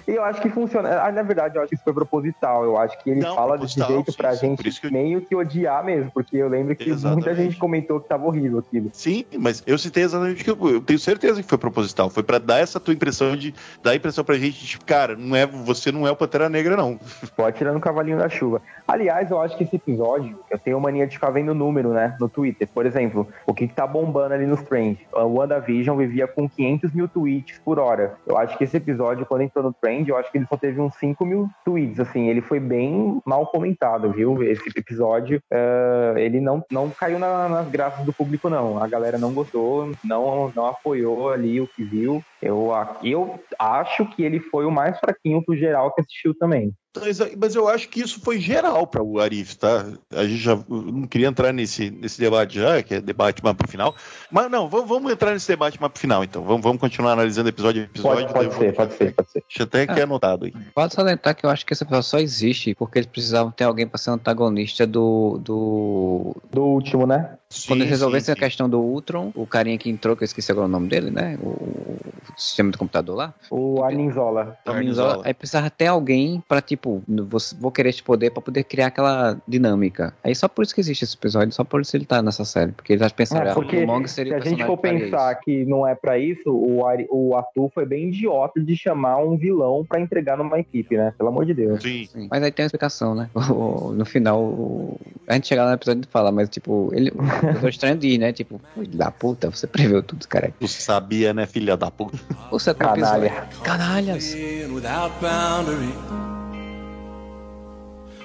[0.07, 1.01] E eu acho que funciona.
[1.01, 2.63] Ah, Na verdade, eu acho que isso foi proposital.
[2.63, 5.35] Eu acho que ele Não, fala desse jeito sim, pra sim, gente eu- meio que
[5.35, 7.35] odiar mesmo, porque eu lembro que muita Exatamente.
[7.35, 8.89] gente comentou que tava horrível aquilo.
[8.93, 12.09] Sim, mas eu citei exatamente que eu, eu tenho certeza que foi proposital.
[12.09, 13.53] Foi pra dar essa tua impressão de
[13.83, 16.47] dar a impressão pra gente, de, tipo, cara, não é, você não é o Pantera
[16.47, 16.97] Negra, não.
[17.35, 18.61] Pode tirar no cavalinho da chuva.
[18.87, 22.29] Aliás, eu acho que esse episódio, eu tenho mania de ficar vendo número, né, no
[22.29, 22.69] Twitter.
[22.73, 24.99] Por exemplo, o que, que tá bombando ali nos trends.
[25.13, 28.15] A WandaVision vivia com 500 mil tweets por hora.
[28.25, 30.79] Eu acho que esse episódio, quando entrou no trend, eu acho que ele só teve
[30.79, 32.27] uns 5 mil tweets, assim.
[32.27, 34.43] Ele foi bem mal comentado, viu?
[34.43, 38.81] Esse episódio, eh, ele não, não caiu na- nas graças do público, não.
[38.81, 42.23] A galera não gostou, não, não apoiou ali o que viu.
[42.41, 42.71] Eu,
[43.03, 46.71] eu acho que ele foi o mais fraquinho pro geral que assistiu também.
[46.99, 49.85] Mas, mas eu acho que isso foi geral para o Arif, tá?
[50.11, 53.55] A gente já eu não queria entrar nesse, nesse debate já, que é debate mais
[53.55, 53.95] pro final.
[54.31, 56.43] Mas não, vamos, vamos entrar nesse debate mais pro final, então.
[56.43, 58.27] Vamos, vamos continuar analisando episódio a episódio.
[58.27, 59.43] Pode, pode ser, vou- pode ser, pode ser.
[59.47, 60.53] Deixa até que é anotado aí.
[60.73, 63.87] Pode salientar que eu acho que esse episódio só existe porque eles precisavam ter alguém
[63.87, 66.35] para ser antagonista do, do.
[66.51, 67.37] Do último, né?
[67.65, 70.51] Quando Sim, resolvessem sim, a questão do Ultron, o carinha que entrou, que eu esqueci
[70.51, 71.37] agora o nome dele, né?
[71.41, 71.97] O,
[72.35, 73.33] sistema do computador lá.
[73.49, 74.57] O Aninzola.
[74.65, 75.07] O Arnizola.
[75.09, 78.87] Minzola, Aí precisava ter alguém pra, tipo, vou, vou querer este poder pra poder criar
[78.87, 80.13] aquela dinâmica.
[80.23, 82.73] Aí só por isso que existe esse episódio, só por isso ele tá nessa série.
[82.73, 84.77] Porque eles já pensaram, É, ah, porque o Mong Se seria a o gente for
[84.77, 89.17] pensar que não é pra isso, o, Ari- o Arthur foi bem idiota de chamar
[89.17, 91.13] um vilão pra entregar numa equipe, né?
[91.17, 91.81] Pelo amor de Deus.
[91.81, 92.05] Sim.
[92.11, 92.27] Sim.
[92.29, 93.29] Mas aí tem uma explicação, né?
[93.49, 97.11] O- no final, o- a gente chegar no episódio e fala, mas tipo, ele.
[97.43, 98.33] O Doutor Estranho diz, né?
[98.33, 100.53] Tipo, filho da puta, você preveu tudo, cara.
[100.59, 102.17] Tu sabia, né, filha da puta?
[102.51, 103.47] O sétimo Canalha.
[103.63, 104.35] Canalhas!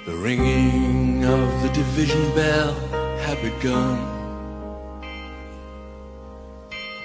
[0.05, 2.75] The ringing of the division bell
[3.25, 3.97] had begun.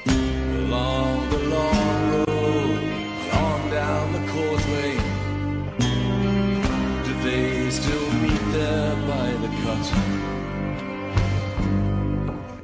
[0.08, 2.82] Along the long road,
[3.32, 4.98] on down the causeway.
[7.06, 10.17] Do they still meet there by the cut?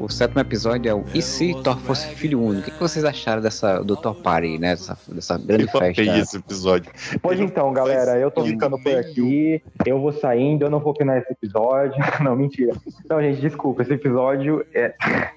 [0.03, 2.69] O sétimo episódio é o E se Thor fosse filho único?
[2.69, 4.71] O que vocês acharam dessa, do Thor Party, né?
[4.71, 6.01] Dessa, dessa grande Eu festa?
[6.01, 6.91] esse episódio.
[7.21, 9.63] Pois Ele então, galera, eu tô ficando por aqui.
[9.85, 11.95] Eu vou saindo, eu não vou opinar esse episódio.
[12.21, 12.73] Não, mentira.
[13.09, 13.81] Não, gente, desculpa.
[13.81, 14.93] Esse episódio é.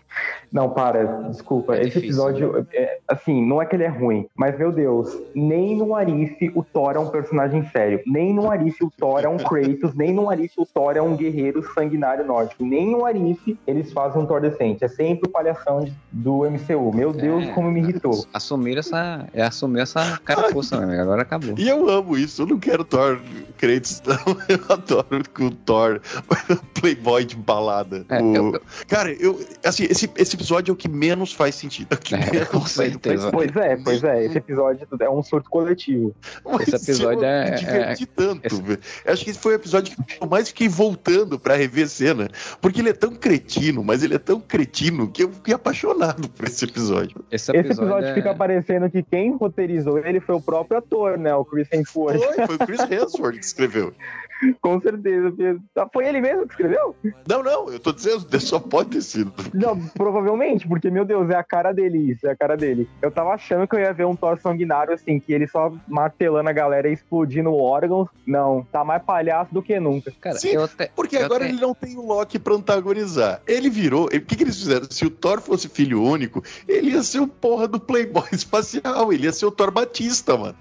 [0.53, 1.75] Não, para, desculpa.
[1.77, 5.17] É esse difícil, episódio, é, assim, não é que ele é ruim, mas meu Deus,
[5.35, 8.01] nem no Arif o Thor é um personagem sério.
[8.07, 11.17] Nem no Arif o Thor é um Kratos, nem no Arif o Thor é um
[11.17, 12.65] guerreiro sanguinário nórdico.
[12.65, 14.85] Nem no Arif eles fazem um Thor decente.
[14.85, 16.93] É sempre o palhação do MCU.
[16.95, 18.25] Meu Deus, É, como me irritou.
[18.33, 19.27] Assumir essa.
[19.35, 21.03] É assumir essa carapuça mesmo.
[21.03, 21.55] Agora acabou.
[21.59, 23.21] E eu amo isso, eu não quero Thor
[23.59, 24.17] Kratos, não.
[24.49, 26.01] Eu adoro que o Thor
[26.81, 28.05] Playboy de balada.
[28.09, 29.39] É, O- eu- eu- Cara, eu.
[29.65, 31.89] Assim, esse, esse episódio é o que menos faz sentido.
[31.93, 33.31] É É, menos com certeza.
[33.31, 34.25] Pois é, pois é.
[34.25, 36.15] Esse episódio é um surto coletivo.
[36.45, 39.97] Mas Esse episódio eu é- me diverti tanto, esse- Acho que esse foi o episódio
[39.97, 42.29] que eu mais fiquei voltando pra rever cena.
[42.61, 46.47] Porque ele é tão cretino, mas ele é tão cretino que eu fiquei apaixonado por
[46.47, 47.25] esse episódio.
[47.31, 51.19] Esse Esse episódio, episódio é- fica parecendo que quem roteirizou ele foi o próprio ator,
[51.19, 51.35] né?
[51.35, 52.19] O Chris Hemsworth.
[52.21, 53.93] Foi, foi o Chris Hemsworth que escreveu.
[54.61, 55.31] Com certeza.
[55.31, 55.57] porque-
[55.93, 56.95] Foi ele mesmo que escreveu?
[57.29, 59.33] Não, não, eu tô dizendo, só pode ter sido.
[59.55, 62.89] Não, provavelmente, porque, meu Deus, é a cara dele isso, é a cara dele.
[63.01, 66.49] Eu tava achando que eu ia ver um Thor sanguinário, assim, que ele só martelando
[66.49, 68.09] a galera e explodindo órgãos.
[68.27, 70.13] Não, tá mais palhaço do que nunca.
[70.21, 70.91] Cara, Sim, eu até.
[70.95, 73.41] Porque eu agora até- ele não tem o Loki pra antagonizar.
[73.47, 74.05] Ele virou.
[74.07, 74.87] O que, que eles fizeram?
[74.91, 79.13] Se o Thor fosse filho único, ele ia ser o porra do Playboy espacial.
[79.13, 80.55] Ele ia ser o Thor Batista, mano.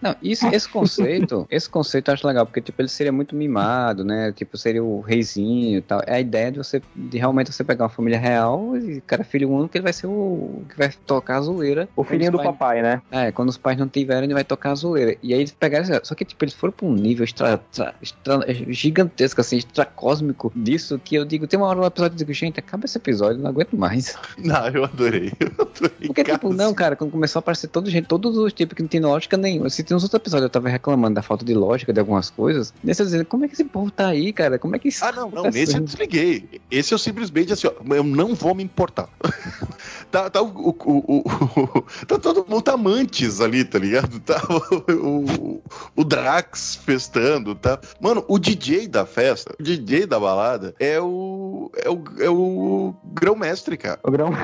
[0.00, 4.04] Não, isso, esse conceito, esse conceito eu acho legal, porque tipo, ele seria muito mimado,
[4.04, 4.32] né?
[4.32, 6.00] Tipo, seria o reizinho e tal.
[6.06, 9.50] É a ideia de você, de realmente você pegar uma família real e cara, filho
[9.50, 11.88] único, ele vai ser o que vai tocar a zoeira.
[11.96, 13.00] O filhinho do os papai, né?
[13.10, 15.16] pais- É, quando os pais não tiverem, ele vai tocar a zoeira.
[15.22, 17.94] E aí eles pegaram, assim, só que tipo, eles foram pra um nível extra, extra-
[18.02, 22.26] extra- gigantesco, assim, extracósmico disso, que eu digo, tem uma hora no episódio que eu
[22.26, 24.16] digo, gente, acaba esse episódio, não aguento mais.
[24.38, 25.32] Não, eu adorei.
[25.40, 26.06] Eu adorei.
[26.06, 28.88] Porque, tipo, não, cara, quando começou a aparecer todo gente, todos os tipos que não
[28.88, 29.70] tem lógica nenhuma.
[29.70, 32.74] Se tem uns outros episódios eu tava reclamando da falta de lógica de algumas coisas,
[32.82, 34.58] nesse dizendo, como é que esse povo tá aí, cara?
[34.58, 35.52] Como é que isso Ah, não, não, acontecendo?
[35.52, 36.60] nesse eu desliguei.
[36.70, 39.08] Esse eu simplesmente assim, ó, eu não vou me importar.
[40.10, 44.18] tá, tá, o, o, o- o- tá todo mundo amantes ali, tá ligado?
[44.20, 45.62] Tá o, o,
[45.96, 47.78] o Drax festando, tá?
[48.00, 51.70] Mano, o DJ da festa, o DJ da balada é o.
[51.76, 54.00] é o, é o grão-mestre, cara.
[54.02, 54.30] O grão.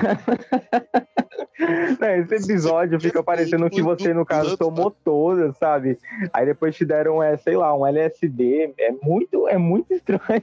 [2.01, 5.99] Não, esse episódio fica parecendo que você, no caso, tomou todas, sabe?
[6.33, 8.50] Aí depois te deram, é, sei lá, um LSD.
[8.79, 10.43] É muito, é muito estranho.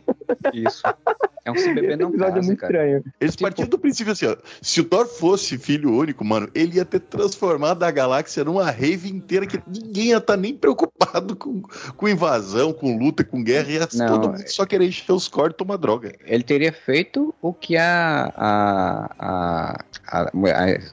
[0.53, 0.81] Isso.
[1.45, 2.73] É um se beber Esse não episódio é case, muito cara.
[2.73, 3.03] estranho.
[3.21, 4.35] Eles Tipo- partiram do princípio assim, ó.
[4.61, 9.09] Se o Thor fosse filho único, mano, ele ia ter transformado a galáxia numa rave
[9.09, 11.61] inteira que ninguém ia estar nem preocupado com,
[11.95, 13.69] com invasão, com luta, com guerra.
[13.71, 16.13] Ia Não, todo mundo só querer encher os cortes e tomar droga.
[16.25, 20.29] Ele teria feito o que a a, a, a, a,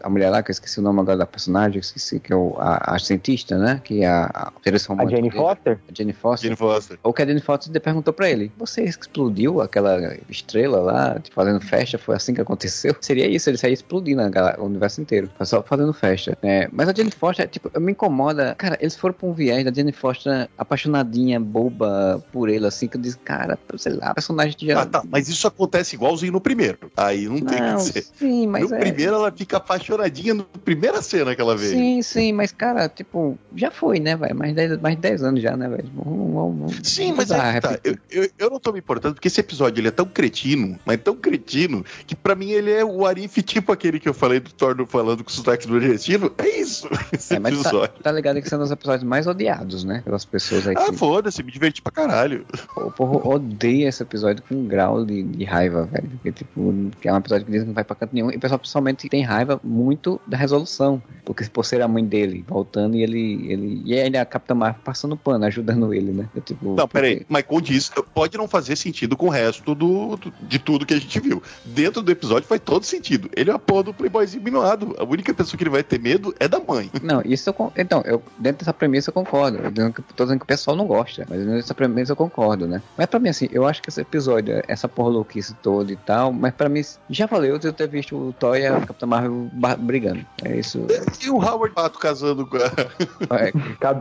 [0.02, 2.54] a mulher lá, que eu esqueci o nome agora da personagem, esqueci, que é o,
[2.58, 3.80] a, a cientista, né?
[3.82, 5.78] Que é a, a, A dele, Foster?
[5.88, 6.48] a Jane Foster.
[6.48, 6.98] Jane Foster.
[7.04, 11.98] A Jane Foster perguntou pra ele: Você explodiu aquela estrela lá, fazendo festa?
[11.98, 12.94] Foi assim que aconteceu?
[13.00, 14.22] Seria isso, ele saía explodindo
[14.58, 15.30] o universo inteiro.
[15.36, 16.36] Foi só fazendo festa.
[16.42, 16.68] né?
[16.72, 18.54] mas a Jane Foster, tipo, me incomoda.
[18.56, 22.96] Cara, eles foram pra um viés da Jane Foster apaixonadinha, boba por ele, assim, que
[22.96, 24.82] eu disse, cara, sei lá, a personagem já.
[24.82, 26.78] Ah, tá, mas isso acontece igualzinho no primeiro.
[26.96, 28.02] Aí não tem Não, que ser.
[28.18, 28.78] sim, mas no é.
[28.78, 31.72] primeiro ela fica apaixonadinha na primeira cena que ela veio.
[31.72, 34.34] Sim, sim, mas cara, tipo, já foi, né, velho?
[34.36, 35.90] Mais 10 mais 10 anos já, né, velho?
[35.94, 37.70] Vamos- vamos- vamos- Sim, mas aí que tá.
[37.70, 38.00] repetir.
[38.10, 41.00] Eu, eu, eu não tô me importando porque esse episódio ele é tão cretino, mas
[41.02, 44.50] tão cretino, que pra mim ele é o Arif tipo aquele que eu falei do
[44.52, 46.32] Thor no- falando com o sotaque nordestino.
[46.38, 47.94] É isso, esse É, mas tá, episódio.
[48.02, 50.02] tá ligado que são os episódios mais odiados, né?
[50.04, 52.46] Pelas pessoas aí Ah, que foda-se, me diverti pra caralho.
[52.76, 56.08] o povo odeia esse episódio com um grau de, de raiva, velho.
[56.10, 58.30] Porque, tipo, é um episódio que diz que não vai pra canto nenhum.
[58.30, 61.02] E o pessoal, pessoalmente, tem raiva muito da resolução.
[61.24, 63.50] Porque por ser a mãe dele, voltando, e ele.
[63.50, 66.28] ele e ainda a Capitã Marvel passando pano, ajudando ele, né?
[66.34, 70.16] Eu, tipo, Não, peraí, porque- mas diz, pode não fazer sentido com o resto do,
[70.16, 71.42] do- de tudo que a gente viu.
[71.64, 73.28] Dentro do episódio faz todo sentido.
[73.36, 74.94] Ele é a porra do playboyzinho mimado.
[74.98, 76.90] A única pessoa que ele vai ter medo é da mãe.
[77.02, 79.58] Não, isso eu, então, eu, dentro dessa premissa eu concordo.
[79.58, 82.66] Eu que- tô dizendo que o pessoal não gosta, mas dentro dessa premissa eu concordo,
[82.66, 82.82] né?
[82.96, 86.32] Mas pra mim, assim, eu acho que esse episódio, essa porra louquice toda e tal,
[86.32, 90.24] mas pra mim, já valeu eu ter visto o Thor e a Capitã Marvel brigando.
[90.44, 90.86] É isso.
[91.22, 93.52] E o Howard Pato casando com a, É,
[93.86, 93.92] a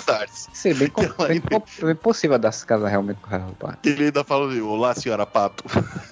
[0.00, 0.48] Darcy.
[0.52, 3.54] Ser bem, com- Então, bem, aí- com- bem possível dar se casar realmente com o
[3.54, 3.92] Potter.
[3.92, 5.64] Ele ainda fala assim, olá, senhora Pato.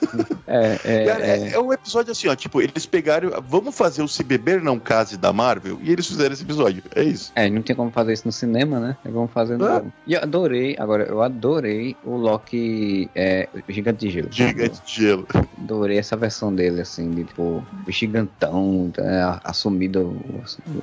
[0.47, 4.02] É, é, Cara, é, é, é um episódio assim, ó, tipo, eles pegaram, vamos fazer
[4.02, 6.82] o Se Beber Não Case da Marvel, e eles fizeram esse episódio.
[6.94, 7.32] É isso.
[7.35, 8.97] é, não tinha como fazer isso no cinema, né?
[9.05, 9.66] Vamos fazer no.
[9.66, 9.82] É.
[10.06, 14.28] E eu adorei, agora, eu adorei o Loki é, Gigante de Gelo.
[14.31, 15.27] Gigante de gelo.
[15.59, 20.16] Adorei essa versão dele, assim, de tipo, gigantão, né, assumido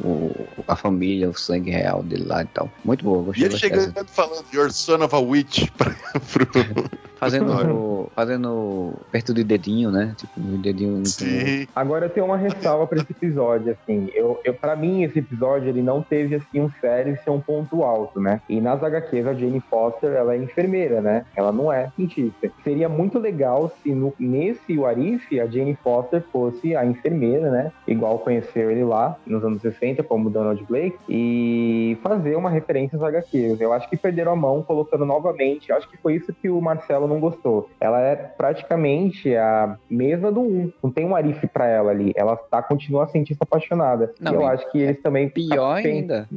[0.03, 2.69] o- o- a família, o sangue real dele lá e tal.
[2.84, 3.84] Muito boa, E gostei ele bastante.
[3.85, 5.95] chegando falando, Your son of a witch, pra,
[6.31, 6.48] pro...
[7.24, 10.14] Fazendo, fazendo perto do dedinho, né?
[10.18, 11.06] Tipo, o dedinho.
[11.06, 11.68] Sim.
[11.76, 14.10] Agora eu tenho uma ressalva pra esse episódio, assim.
[14.14, 17.84] Eu, eu, pra mim, esse episódio, ele não teve, assim, um sério ser um ponto
[17.84, 18.41] alto, né?
[18.48, 21.26] E nas HQs, a Jane Foster, ela é enfermeira, né?
[21.36, 22.52] Ela não é cientista.
[22.64, 27.72] Seria muito legal se no, nesse Warif, a Jane Foster fosse a enfermeira, né?
[27.88, 33.04] Igual conheceu ele lá, nos anos 60, como Donald Blake, e fazer uma referência às
[33.04, 33.60] HQs.
[33.60, 35.70] Eu acho que perderam a mão colocando novamente.
[35.70, 37.69] Eu acho que foi isso que o Marcelo não gostou.
[37.80, 40.73] Ela é praticamente a mesma do 1.
[40.84, 42.11] Não tem um Arif pra ela ali.
[42.15, 44.14] Ela tá, continua a cientista apaixonada.
[44.19, 45.30] Não, e eu acho que eles também.
[45.30, 46.27] Pior ainda.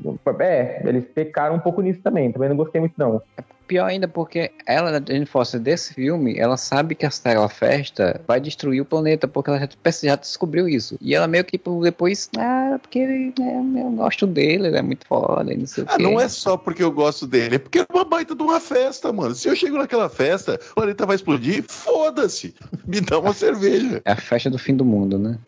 [0.41, 2.31] É, eles pecaram um pouco nisso também.
[2.31, 3.21] Também não gostei muito, não.
[3.67, 8.41] Pior ainda porque ela, a Jane Foster, desse filme, ela sabe que aquela festa vai
[8.41, 9.69] destruir o planeta, porque ela já,
[10.03, 10.97] já descobriu isso.
[11.01, 14.83] E ela meio que por depois, ah, porque ele, né, eu gosto dele, ele é
[14.83, 16.03] muito foda, não sei o Ah, quê.
[16.03, 19.13] não é só porque eu gosto dele, é porque é uma baita de uma festa,
[19.13, 19.35] mano.
[19.35, 22.55] Se eu chego naquela festa, o planeta vai explodir, foda-se.
[22.87, 24.01] Me dá uma cerveja.
[24.05, 25.39] É a festa do fim do mundo, né?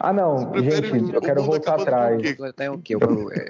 [0.00, 2.20] Ah, não, gente, eu quero voltar atrás.
[2.56, 2.94] Tem o quê?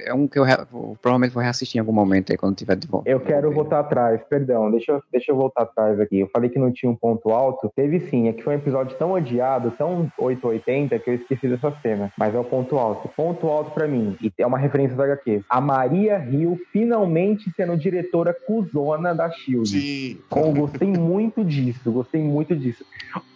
[0.05, 2.87] É um que eu, eu provavelmente vou reassistir em algum momento aí, quando tiver de
[2.87, 3.09] volta.
[3.09, 6.21] Eu quero voltar atrás, perdão, deixa eu, deixa eu voltar atrás aqui.
[6.21, 7.71] Eu falei que não tinha um ponto alto.
[7.75, 11.71] Teve sim, é que foi um episódio tão odiado, tão 880, que eu esqueci dessa
[11.83, 12.13] cena.
[12.19, 13.09] Mas é o ponto alto.
[13.09, 15.43] Ponto alto pra mim, e é uma referência da HQ.
[15.49, 19.69] A Maria Hill finalmente sendo diretora cuzona da SHIELD.
[19.69, 20.19] Sim.
[20.35, 22.85] Eu gostei muito disso, gostei muito disso.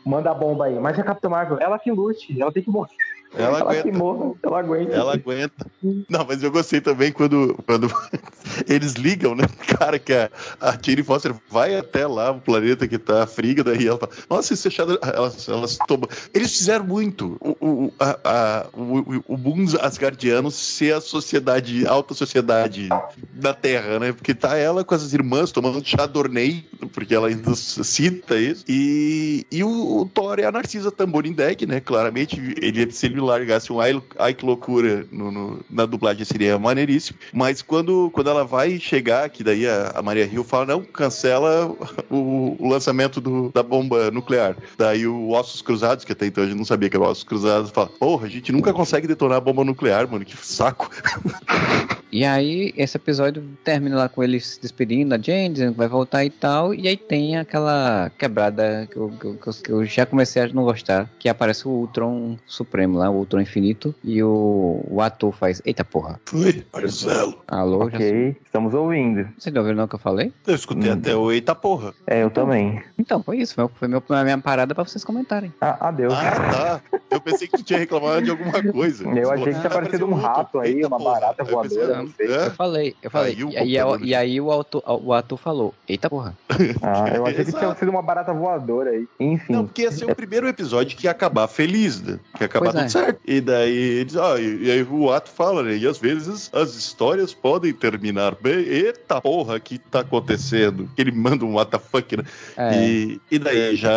[0.05, 0.79] Manda a bomba aí.
[0.79, 2.95] Mas a Capitã Marvel, ela que lute, ela tem que morrer.
[3.35, 3.99] Ela Ela aguenta.
[3.99, 4.93] morra, ela aguenta.
[4.93, 5.67] Ela aguenta.
[6.09, 7.89] Não, mas eu gostei também quando, quando
[8.67, 9.45] eles ligam, né?
[9.79, 10.31] Cara, que a,
[10.61, 10.75] a
[11.05, 14.99] Foster vai até lá, o planeta que tá fria, daí ela fala, nossa, esse fechado,
[15.03, 16.09] elas, elas tomam.
[16.33, 22.15] Eles fizeram muito o, o, a, a, o, o mundo asgardiano ser a sociedade, alta
[22.15, 22.89] sociedade
[23.33, 24.13] da Terra, né?
[24.13, 29.63] Porque tá ela com as irmãs tomando chardonnay, porque ela ainda cita isso, e, e
[29.63, 31.81] o, o Thor é a Narcisa Tamborindeg, né?
[31.81, 36.59] Claramente, ele, se ele largasse um ai, ai que loucura no, no- na dublagem seria
[36.59, 40.83] maneiríssimo, mas quando, quando ela vai chegar, que daí a, a Maria Hill fala, não,
[40.83, 41.67] cancela
[42.11, 44.57] o, o lançamento do- da bomba nuclear.
[44.77, 47.25] Daí o Ossos Cruzados, que até então a gente não sabia que era o Ossos
[47.25, 50.91] Cruzados, fala, porra, a gente nunca consegue detonar a bomba nuclear, mano, que saco.
[52.11, 55.89] E aí, esse episódio termina lá com ele se despedindo da Jane, dizendo que vai
[55.89, 56.73] voltar e tal.
[56.73, 60.65] E aí tem aquela quebrada que eu- que eu- que eu já comecei a não
[60.65, 61.11] gostar.
[61.19, 63.95] Que aparece o Ultron Supremo lá, o Ultron Infinito.
[64.05, 65.61] E o, o ator faz.
[65.65, 66.21] Eita porra.
[66.27, 67.39] Foi, Marcelo.
[67.47, 69.29] Alô, já Ok, estamos ouvindo.
[69.39, 70.33] Você não ouviu não o que eu falei?
[70.47, 70.95] Eu escutei Hum.
[70.95, 71.93] até o eita porra.
[72.07, 72.83] É, eu também.
[72.99, 73.55] Então, foi isso.
[73.55, 75.53] Foi, foi meu, a minha parada pra vocês comentarem.
[75.61, 76.13] Ah, adeus.
[76.15, 76.99] Ah, tá.
[77.11, 79.05] Eu pensei que tu tinha reclamado de alguma coisa.
[79.09, 81.13] Eu achei que tinha Ah, aparecido um rato aí, Eita uma porra.
[81.21, 82.27] barata eu pensei, voadora, não sei.
[82.33, 82.47] é?
[82.47, 83.33] Eu falei, eu falei.
[83.33, 86.37] Aí e, aí, computador- e aí o, autor, o ator falou: Eita porra.
[86.83, 89.07] Ah, eu achei que tinha sido uma barata voadora aí.
[89.19, 89.53] Enfim.
[89.53, 92.19] Não, porque ia ser o primeiro episódio que ia acabar feliz, né?
[92.37, 92.89] Que ia acabar Pois tudo é.
[92.89, 92.98] certo.
[93.27, 95.77] E daí eles, ah, e, e aí o ato fala, né?
[95.77, 98.55] E às vezes as histórias podem terminar bem.
[98.61, 100.89] Eita porra, que tá acontecendo?
[100.97, 102.25] Ele manda um what the fuck, né?
[102.57, 103.91] É, E, e daí já.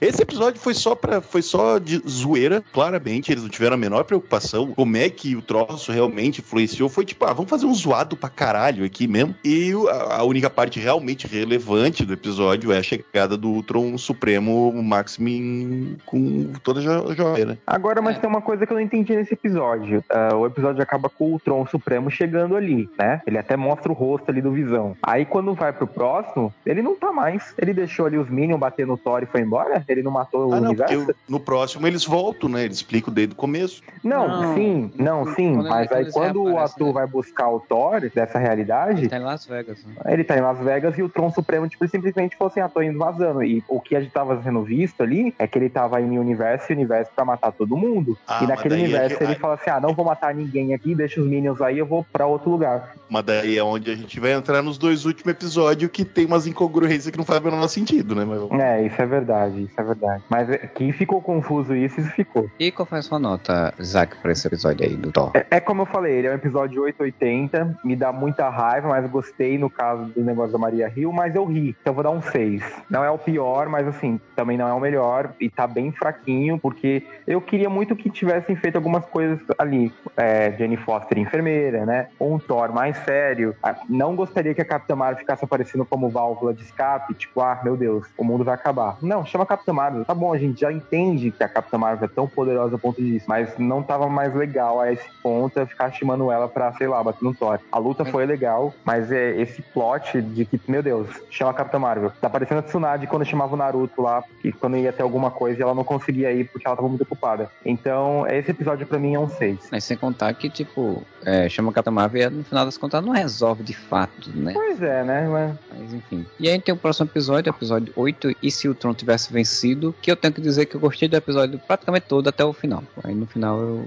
[0.00, 3.30] Esse episódio foi só para foi só de zoeira, claramente.
[3.32, 4.72] Eles não tiveram a menor preocupação.
[4.74, 6.88] Como é que o troço realmente influenciou?
[6.88, 9.34] Foi tipo, ah, vamos fazer um zoado pra caralho aqui mesmo.
[9.44, 14.72] E a, a única parte realmente relevante do episódio é a chegada do Ultron Supremo
[14.82, 17.58] Maximin com toda a jo- joia, né?
[17.66, 18.20] Agora, mas É.
[18.20, 20.02] tem uma coisa que eu não entendi nesse episódio.
[20.10, 23.20] Ah, o episódio acaba com o Tron Supremo chegando ali, né?
[23.26, 24.96] Ele até mostra o rosto ali do Visão.
[25.02, 27.54] Aí quando vai pro próximo, ele não tá mais.
[27.58, 29.84] Ele deixou ali os Minions bater no Thor e foi embora?
[29.88, 30.94] Ele não matou o Ah, não, universo?
[30.96, 32.64] porque o- no próximo eles voltam, né?
[32.64, 33.82] Eles explicam desde o começo.
[34.02, 34.54] Não, Não.
[34.54, 35.54] sim, não, sim.
[35.54, 36.92] Quando ele- mas aí quando o ator né?
[36.92, 39.84] vai buscar o Thor dessa realidade, Tá em Las Vegas.
[39.84, 39.94] Né?
[40.12, 42.68] ele tá em Las Vegas e o Tron Supremo, tipo, ele simplesmente falou assim, ah,
[42.68, 43.42] tô indo vazando.
[43.42, 46.18] E o que a gente tava sendo visto ali é que ele tava indo em
[46.18, 47.89] universo e universo pra matar todo mundo.
[48.26, 50.94] Ah, e naquele é universo que- ele fala assim, ah, não vou matar ninguém aqui,
[50.94, 52.94] deixa os Minions aí, eu vou pra outro lugar.
[53.08, 56.46] Mas daí é onde a gente vai entrar nos dois últimos episódios que tem umas
[56.46, 58.24] incongruências que não fazem o menor sentido, né?
[58.24, 60.22] Mas, É, isso é verdade, isso é verdade.
[60.28, 62.48] Mas é, que ficou confuso isso, isso ficou.
[62.58, 65.32] E qual foi a sua nota, Zack, pra esse episódio aí do Thor?
[65.34, 69.10] É, é como eu falei, ele é um episódio 880, me dá muita raiva, mas
[69.10, 72.10] gostei no caso do negócio da Maria Hill, mas eu ri, então eu vou dar
[72.10, 72.62] um 6.
[72.88, 76.58] Não é o pior, mas assim, também não é o melhor, e tá bem fraquinho,
[76.58, 79.92] porque eu queria muito que tivessem feito algumas coisas ali.
[80.16, 82.08] É, Jane Foster enfermeira, né?
[82.20, 83.54] Um Thor mais sério.
[83.62, 87.58] Ah, Não gostaria que a Capitã Marvel ficasse aparecendo como válvula de escape, tipo, ah,
[87.62, 88.96] meu Deus, o mundo vai acabar.
[89.02, 90.04] Não, chama a Capitã Marvel.
[90.04, 93.00] Tá bom, a gente já entende que a Capitã Marvel é tão poderosa a ponto
[93.02, 97.02] disso, mas não tava mais legal a esse ponto ficar chamando ela pra, sei lá,
[97.02, 97.58] bater no Thor.
[97.70, 101.78] A luta foi legal, mas é esse plot de que, meu Deus, chama a Capitã
[101.78, 102.12] Marvel.
[102.20, 105.58] Tá parecendo a Tsunade quando chamava o Naruto lá, porque quando ia ter alguma coisa
[105.58, 107.50] e ela não conseguia ir porque ela tava muito ocupada.
[107.70, 109.68] Então, esse episódio pra mim é um 6.
[109.70, 113.04] Mas sem contar que, tipo, é, chama o Capitão Marvel e no final das contas
[113.04, 114.52] não resolve de fato, né?
[114.52, 115.28] Pois é, né?
[115.28, 116.26] Mas Mas enfim.
[116.38, 120.10] E aí tem o próximo episódio, episódio 8, e se o Tron tivesse vencido, que
[120.10, 122.82] eu tenho que dizer que eu gostei do episódio praticamente todo até o final.
[123.04, 123.86] Aí no final eu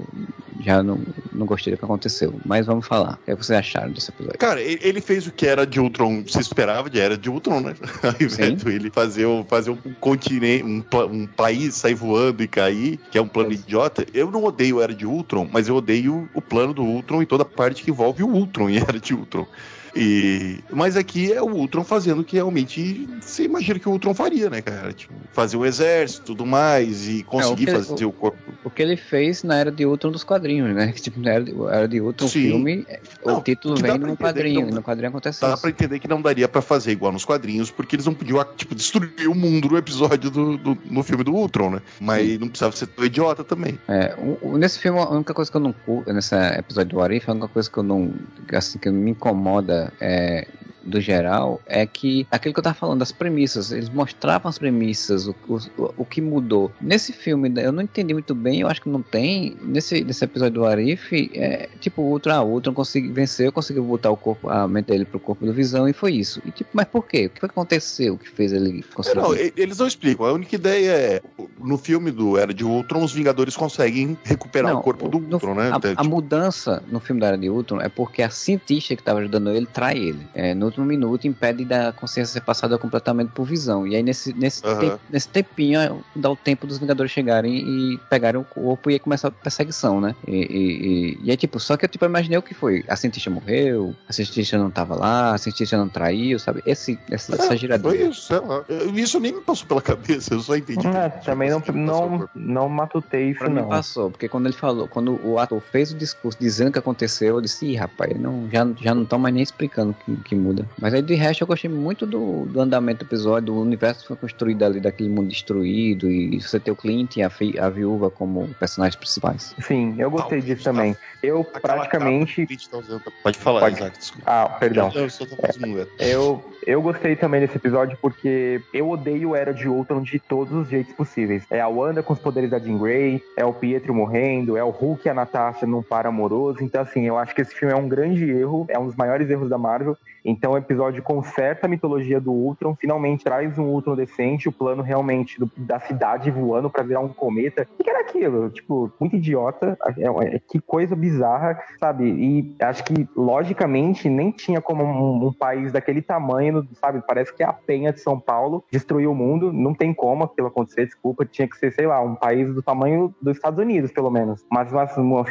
[0.61, 0.99] já não,
[1.31, 2.34] não gostei do que aconteceu.
[2.45, 3.19] Mas vamos falar.
[3.22, 4.38] O que vocês acharam desse episódio?
[4.39, 7.73] Cara, ele fez o que era de Ultron, se esperava de era de Ultron, né?
[8.03, 12.47] Ao invés de ele fazer, o- fazer um continente, um, um país sair voando e
[12.47, 14.05] cair, que é um plano idiota.
[14.13, 17.43] Eu não odeio Era de Ultron, mas eu odeio o plano do Ultron e toda
[17.43, 19.47] a parte que envolve o Ultron em Era de Ultron.
[19.95, 24.13] E, mas aqui é o Ultron fazendo o que realmente você imagina que o Ultron
[24.13, 24.91] faria, né, cara?
[24.91, 28.37] Tipo, fazer o exército e tudo mais e conseguir É, o fazer o corpo.
[28.63, 30.91] O que ele fez na Era de Ultron dos quadrinhos, né?
[31.03, 32.41] Tipo, na Era de, Era de Ultron, o Sim.
[32.41, 32.87] filme,
[33.25, 35.61] Não, o título vem no quadrinho, não- e no quadrinho acontece Dá isso.
[35.61, 38.73] pra entender que não daria pra fazer igual nos quadrinhos, porque eles não podiam, tipo,
[38.73, 41.81] destruir o mundo no episódio do, do- no filme do Ultron, né?
[41.99, 43.77] Mas não precisava ser tão idiota também.
[43.87, 45.75] É, o- o- nesse filme, a única coisa que eu não
[46.07, 48.13] nesse episódio do Arif, a única coisa que eu não,
[48.53, 50.47] assim, que me incomoda é,
[50.84, 55.27] do geral, é que aquilo que eu tava falando, das premissas, eles mostravam as premissas,
[55.27, 56.72] o, o, o que mudou.
[56.81, 60.53] Nesse filme, eu não entendi muito bem, eu acho que não tem, nesse, nesse episódio
[60.61, 65.05] do Arif, é, tipo, o Ultron conseguiu vencer, conseguiu botar o corpo, a mente dele
[65.05, 66.41] pro corpo do Visão, e foi isso.
[66.45, 67.27] E tipo, mas por quê?
[67.27, 69.19] O que aconteceu que fez ele conseguir?
[69.19, 70.26] não, eles não explicam.
[70.26, 71.22] A única ideia é,
[71.60, 75.34] no filme do Era de Ultron, os Vingadores conseguem recuperar Não, o corpo do no-
[75.35, 75.69] Ultron, né?
[75.72, 78.95] A, Até, a tipo, mudança no filme da Era de Ultron é porque a cientista
[78.95, 80.27] que estava ajudando ele trai ele.
[80.34, 83.85] É, no último minuto impede da consciência ser passada completamente por visão.
[83.85, 87.97] E aí nesse, nesse, tem- nesse tempinho é, dá o tempo dos Vingadores chegarem e
[88.09, 90.15] pegarem o corpo e aí começa a perseguição, né?
[90.27, 92.83] E, e, e, e aí tipo, só que eu tipo, imaginei o que foi.
[92.87, 96.61] A cientista morreu, a cientista não tava lá, a cientista não traiu, sabe?
[96.65, 98.09] Esse, essa, essa é, foi giradinha.
[98.09, 98.63] isso, sei lá.
[98.95, 100.87] Isso nem me passou pela cabeça, eu só entendi.
[100.87, 103.69] é, também não, não, por- não matutei isso, Pra mim não.
[103.69, 107.35] passou, porque quando ele falou, quando o ator fez o discurso dizendo o que aconteceu,
[107.35, 110.35] eu disse, ih, rapaz, não, já, já não estão mais nem explicando o que, que
[110.35, 110.62] muda.
[110.80, 114.07] Mas aí de resto eu gostei muito do, do andamento do episódio, do universo que
[114.07, 117.69] foi construído ali, daquele mundo destruído, e você ter o Clint e a, fi- a
[117.69, 119.56] viúva como personagens principais.
[119.61, 120.95] Sim, eu gostei Ah, disso também.
[121.22, 122.45] Eu Aquela praticamente.
[122.69, 123.02] tá usando.
[123.23, 123.76] Pode falar, Pode.
[123.76, 124.23] Isaac, desculpa.
[124.30, 124.91] Ah, perdão.
[124.94, 130.02] Eu, eu um Eu, eu gostei também desse episódio porque eu odeio Era de Ultron
[130.02, 131.44] de todos os jeitos possíveis.
[131.49, 134.69] É a Wanda com os poderes da Jean Grey, é o Pietro morrendo, é o
[134.69, 136.60] Hulk e a Natasha num par amoroso.
[136.61, 139.30] Então, assim, eu acho que esse filme é um grande erro, é um dos maiores
[139.30, 139.98] erros da Marvel.
[140.23, 144.81] Então o episódio conserta a mitologia do Ultron, finalmente traz um Ultron decente, o plano
[144.81, 147.67] realmente do- da cidade voando pra virar um cometa.
[147.79, 148.49] O que era aquilo?
[148.49, 149.77] Tipo, muito idiota.
[149.97, 152.05] É- é- que coisa bizarra, sabe?
[152.09, 157.01] E acho que, logicamente, nem tinha como um, um país daquele tamanho, sabe?
[157.05, 159.51] Parece que é a penha de São Paulo destruiu o mundo.
[159.51, 161.25] Não tem como aquilo acontecer, desculpa.
[161.25, 164.45] Tinha que ser, sei lá, um país do tamanho dos Estados Unidos, pelo menos.
[164.51, 165.23] Mas uma, uma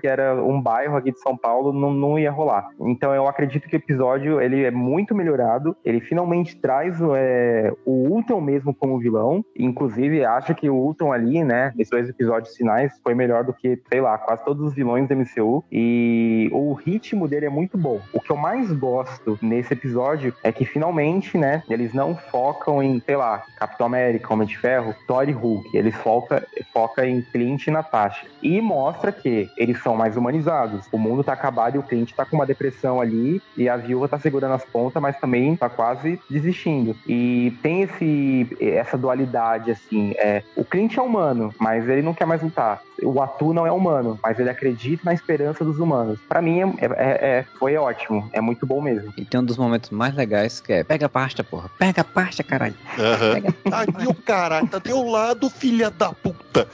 [0.00, 2.68] que era um bairro aqui de São Paulo, não, não ia rolar.
[2.80, 5.76] Então eu acredito que o episódio ele é muito melhorado.
[5.84, 9.44] Ele finalmente traz é, o Ultron mesmo como vilão.
[9.56, 13.80] Inclusive, acho que o Ultron ali, né, nesses dois episódios finais, foi melhor do que,
[13.88, 15.64] sei lá, quase todos os vilões do MCU.
[15.70, 18.00] E o ritmo dele é muito bom.
[18.12, 23.00] O que eu mais gosto nesse episódio é que finalmente, né, eles não focam em,
[23.00, 25.76] sei lá, Capitão América, Homem de Ferro, Thor e Hulk.
[25.76, 28.26] Eles foca, foca em Clint e Natasha.
[28.42, 30.86] E mostra que eles são mais humanizados.
[30.92, 34.08] O mundo tá acabado e o Clint tá com uma depressão ali e a viúva
[34.10, 36.96] tá segurando as pontas, mas também tá quase desistindo.
[37.06, 40.12] E tem esse essa dualidade, assim.
[40.16, 42.82] É, o Clint é humano, mas ele não quer mais lutar.
[43.02, 46.18] O Atu não é humano, mas ele acredita na esperança dos humanos.
[46.28, 48.28] Pra mim, é, é- é- foi ótimo.
[48.32, 49.12] É muito bom mesmo.
[49.16, 51.70] E tem um dos momentos mais legais que é pega a pasta, porra.
[51.78, 52.74] Pega a pasta, caralho.
[52.98, 53.34] Aham.
[53.34, 53.54] Pega.
[53.72, 56.68] Ai, meu caralho, tá teu lado, filha da puta.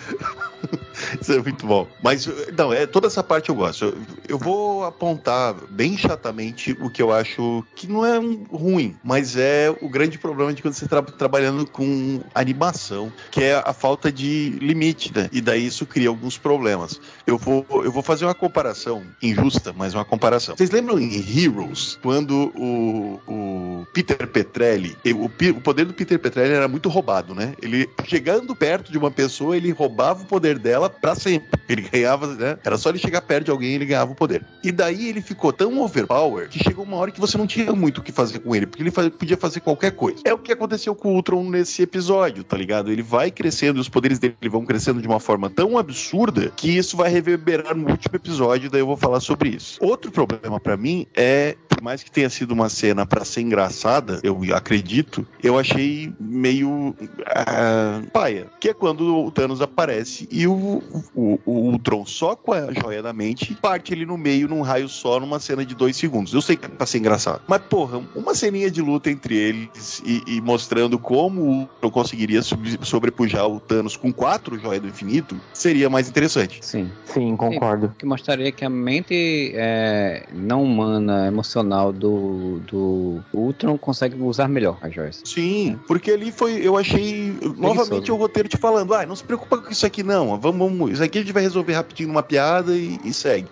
[1.20, 1.86] Isso é muito bom.
[2.02, 2.26] Mas,
[2.56, 3.84] não, é, toda essa parte eu gosto.
[3.84, 3.94] Eu,
[4.30, 7.25] eu vou apontar bem chatamente o que eu acho
[7.74, 11.66] que não é um ruim, mas é o grande problema de quando você está trabalhando
[11.66, 15.28] com animação, que é a falta de limite, né?
[15.32, 17.00] E daí isso cria alguns problemas.
[17.26, 20.56] Eu vou, eu vou fazer uma comparação injusta, mas uma comparação.
[20.56, 26.52] Vocês lembram em Heroes, quando o, o Peter Petrelli, o, o poder do Peter Petrelli
[26.52, 27.54] era muito roubado, né?
[27.62, 31.48] Ele chegando perto de uma pessoa, ele roubava o poder dela pra sempre.
[31.68, 32.58] Ele ganhava, né?
[32.64, 34.44] Era só ele chegar perto de alguém ele ganhava o poder.
[34.62, 37.98] E daí ele ficou tão overpower que chegou uma hora que você não tinha muito
[37.98, 40.20] o que fazer com ele, porque ele podia fazer qualquer coisa.
[40.24, 42.90] É o que aconteceu com o Ultron nesse episódio, tá ligado?
[42.90, 46.76] Ele vai crescendo e os poderes dele vão crescendo de uma forma tão absurda que
[46.76, 49.78] isso vai reverberar no último episódio, daí eu vou falar sobre isso.
[49.80, 54.18] Outro problema pra mim é, por mais que tenha sido uma cena pra ser engraçada,
[54.22, 56.96] eu acredito, eu achei meio
[57.26, 60.82] ah, paia, que é quando o Thanos aparece e o,
[61.14, 64.88] o, o Ultron só com a joia da mente parte ele no meio num raio
[64.88, 66.32] só numa cena de dois segundos.
[66.32, 70.02] Eu sei que é pra ser engraçado, mas porra, uma ceninha de luta entre eles
[70.04, 75.38] e, e mostrando como o Ultron conseguiria sobrepujar o Thanos com quatro joias do infinito
[75.52, 76.60] seria mais interessante.
[76.62, 76.90] Sim.
[77.04, 77.94] Sim, concordo.
[77.98, 84.78] Que mostraria que a mente é, não humana, emocional do, do Ultron consegue usar melhor
[84.80, 85.22] as joias.
[85.24, 89.58] Sim, porque ali foi, eu achei novamente o roteiro te falando, ah, não se preocupa
[89.58, 92.74] com isso aqui não, vamos, vamos isso aqui a gente vai resolver rapidinho numa piada
[92.74, 93.48] e, e segue.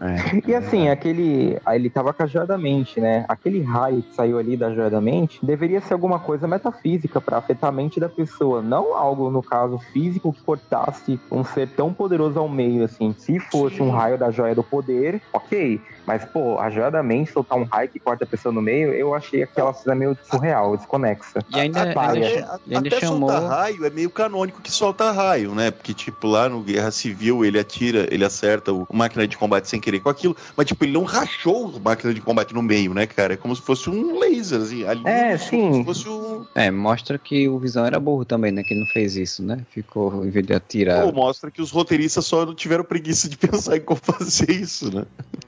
[0.00, 0.50] É.
[0.50, 1.58] E assim, aquele.
[1.66, 3.24] Ele tava com a joia da mente, né?
[3.26, 7.38] Aquele raio que saiu ali da joia da mente deveria ser alguma coisa metafísica pra
[7.38, 8.60] afetar a mente da pessoa.
[8.60, 13.14] Não algo, no caso, físico que cortasse um ser tão poderoso ao meio, assim.
[13.16, 15.80] Se fosse um raio da joia do poder, ok.
[16.06, 18.92] Mas, pô, a joia da mente soltar um raio que corta a pessoa no meio,
[18.92, 21.40] eu achei aquela cena meio surreal, desconexa.
[21.54, 23.30] E ainda, Até- ainda, até- e ainda até chamou.
[23.30, 25.70] soltar raio é meio canônico que solta raio, né?
[25.70, 29.80] Porque, tipo, lá no Guerra Civil ele atira, ele acerta o máquina de combate sem
[29.80, 33.06] querer com aquilo, mas, tipo, ele não rachou a máquina de combate no meio, né,
[33.06, 33.34] cara?
[33.34, 34.84] É como se fosse um laser, assim.
[34.86, 35.72] Ali, É, como sim.
[35.78, 36.44] se fosse um.
[36.54, 38.62] É, mostra que o Visão era burro também, né?
[38.62, 39.58] Que ele não fez isso, né?
[39.70, 41.04] Ficou, em vez de atirar.
[41.04, 44.94] Ou mostra que os roteiristas só não tiveram preguiça de pensar em como fazer isso,
[44.94, 45.04] né?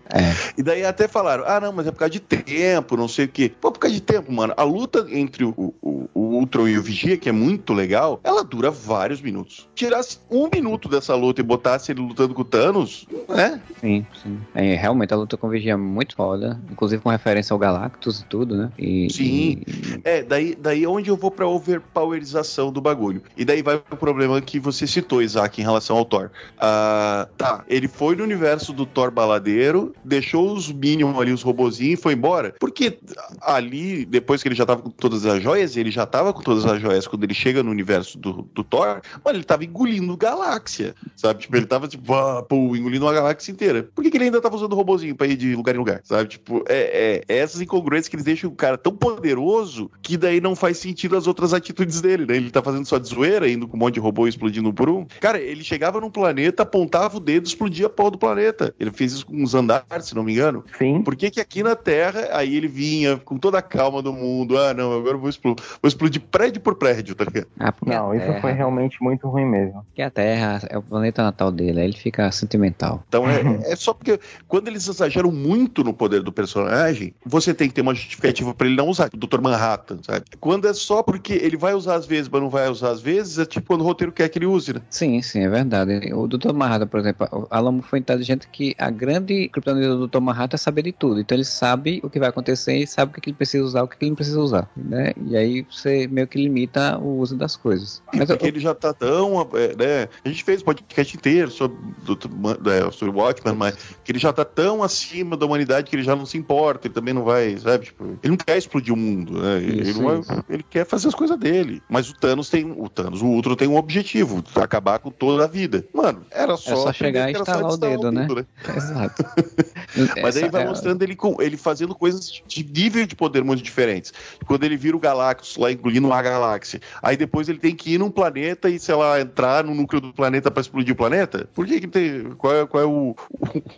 [0.08, 0.45] É.
[0.56, 3.28] E daí até falaram, ah, não, mas é por causa de tempo, não sei o
[3.28, 3.52] quê.
[3.60, 4.52] Pô, por causa de tempo, mano.
[4.56, 8.42] A luta entre o, o, o Ultron e o Vigia, que é muito legal, ela
[8.44, 9.68] dura vários minutos.
[9.74, 13.60] Tirasse um minuto dessa luta e botasse ele lutando com o Thanos, né?
[13.80, 14.38] Sim, sim.
[14.54, 18.20] É, realmente a luta com o Vigia é muito foda, inclusive com referência ao Galactus
[18.20, 18.72] e tudo, né?
[18.78, 19.24] E, Sim.
[19.66, 23.22] e- É, daí, daí onde eu vou pra overpowerização do bagulho.
[23.36, 26.30] E daí vai o problema que você citou, Isaac, em relação ao Thor.
[26.58, 31.98] Ah, tá, ele foi no universo do Thor baladeiro, deixou os Minions ali, os robozinhos,
[31.98, 32.54] e foi embora.
[32.58, 32.98] Porque
[33.40, 36.64] ali, depois que ele já tava com todas as joias, ele já tava com todas
[36.66, 40.94] as joias quando ele chega no universo do, do Thor, mano, ele tava engolindo galáxia,
[41.14, 41.40] sabe?
[41.40, 43.88] Tipo, ele tava, tipo, ah, pô, engolindo uma galáxia inteira.
[43.94, 46.00] Por que, que ele ainda tava usando o robozinho pra ir de lugar em lugar,
[46.04, 46.28] sabe?
[46.28, 50.40] Tipo, é, é, é essas incongruências que eles deixam o cara tão poderoso que daí
[50.40, 52.36] não faz sentido as outras atitudes dele, né?
[52.36, 55.06] Ele tá fazendo só de zoeira, indo com um monte de robô explodindo por um.
[55.20, 58.74] Cara, ele chegava num planeta, apontava o dedo, explodia a porra do planeta.
[58.78, 60.64] Ele fez isso com uns andares, se não me engano.
[60.78, 61.02] Sim.
[61.02, 64.58] Por que, que aqui na Terra, aí ele vinha com toda a calma do mundo,
[64.58, 67.46] ah, não, agora eu vou explodir, vou explodir prédio por prédio, tá ligado?
[67.58, 69.84] Ah, porque Não, a isso Terra, foi realmente muito ruim mesmo.
[69.86, 73.02] porque a Terra é o planeta natal dele, aí ele fica sentimental.
[73.08, 73.40] Então é,
[73.72, 77.80] é só porque quando eles exageram muito no poder do personagem, você tem que ter
[77.82, 79.08] uma justificativa pra ele não usar.
[79.12, 79.40] O Dr.
[79.40, 80.24] Manhattan, sabe?
[80.40, 83.38] Quando é só porque ele vai usar às vezes, mas não vai usar às vezes,
[83.38, 84.80] é tipo quando o roteiro quer que ele use, né?
[84.90, 86.12] Sim, sim, é verdade.
[86.14, 86.52] O Dr.
[86.52, 90.15] Manhattan, por exemplo, o Alamo foi inteligente que a grande criptonita do Dr.
[90.20, 91.20] Manhattan é saber de tudo.
[91.20, 93.88] Então ele sabe o que vai acontecer e sabe o que ele precisa usar, o
[93.88, 95.12] que ele não precisa usar, né?
[95.26, 98.02] E aí você meio que limita o uso das coisas.
[98.12, 99.40] Mas eu, Porque ele já tá tão.
[99.54, 100.08] é, né?
[100.24, 104.12] A gente fez um podcast inteiro sobre, do, do- é, sobre o Watchmen, mas que
[104.12, 107.12] ele já tá tão acima da humanidade que ele já não se importa, ele também
[107.14, 107.86] não vai, sabe?
[107.86, 109.56] Tipo, ele não quer explodir o mundo, né?
[109.58, 111.82] Ele, Isso, não vai- ele quer fazer as coisas dele.
[111.88, 112.70] Mas o Thanos tem.
[112.76, 115.84] O Thanos, o Ultron tem um objetivo: acabar com toda a vida.
[115.92, 116.76] Mano, era só.
[116.76, 118.26] só aprender chegar e era só estalar o instalar dedo, né?
[118.26, 119.24] dedo, Exato.
[120.22, 123.62] Mas aí vai é- mostrando ele, com, ele fazendo coisas de nível de poder muito
[123.62, 124.12] diferentes.
[124.46, 126.80] Quando ele vira o Galactus lá, incluindo uma galáxia.
[127.02, 130.12] Aí depois ele tem que ir num planeta e, sei lá, entrar no núcleo do
[130.12, 131.48] planeta pra explodir o planeta.
[131.54, 132.30] Por que que tem...
[132.36, 133.16] Qual é, qual é o,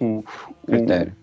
[0.00, 0.24] o, o,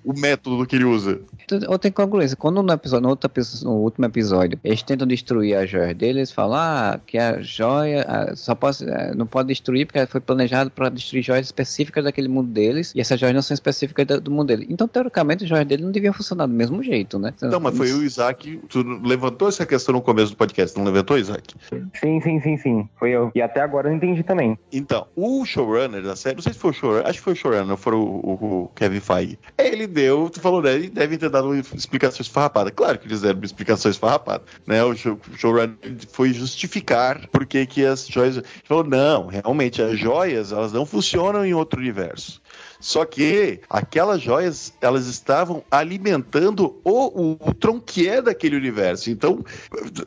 [0.04, 1.20] o, método que ele usa?
[1.68, 3.30] Outra incongruência, quando no, episódio, no, outro,
[3.64, 8.06] no último episódio eles tentam destruir a joia dele, eles falam ah, que a joia
[8.08, 12.28] ah, só pode, eh, não pode destruir porque foi planejado para destruir joias específicas daquele
[12.28, 14.66] mundo deles e essas joias não são específicas do, do mundo dele.
[14.70, 17.34] Então, teoricamente, as joias dele não deviam funcionar do mesmo jeito, né?
[17.42, 18.60] Não, mas foi o Isaac.
[18.70, 21.54] Tu levantou essa questão no começo do podcast, não levantou, Isaac?
[22.00, 22.90] Sim, sim, sim, sim.
[22.98, 23.30] Foi eu.
[23.36, 24.58] E até agora eu não entendi também.
[24.72, 27.36] Então, o showrunner da série, não sei se foi o showrunner, acho que foi o
[27.36, 29.38] showrunner, foi o, o- o Kevin Feige.
[29.58, 30.74] Ele deu, tu falou, né?
[30.74, 32.72] Ele deve ter dado uma explicação esfarrapada.
[32.72, 34.84] Claro que eles deram uma explicação esfarrapada, né?
[34.84, 35.76] O, show, o showrunner
[36.12, 38.38] foi justificar por que que as joias...
[38.38, 42.42] Ele falou, não, realmente, as joias, elas não funcionam em outro universo.
[42.86, 49.10] Só que aquelas joias, elas estavam alimentando o Ultron que é daquele universo.
[49.10, 49.44] Então,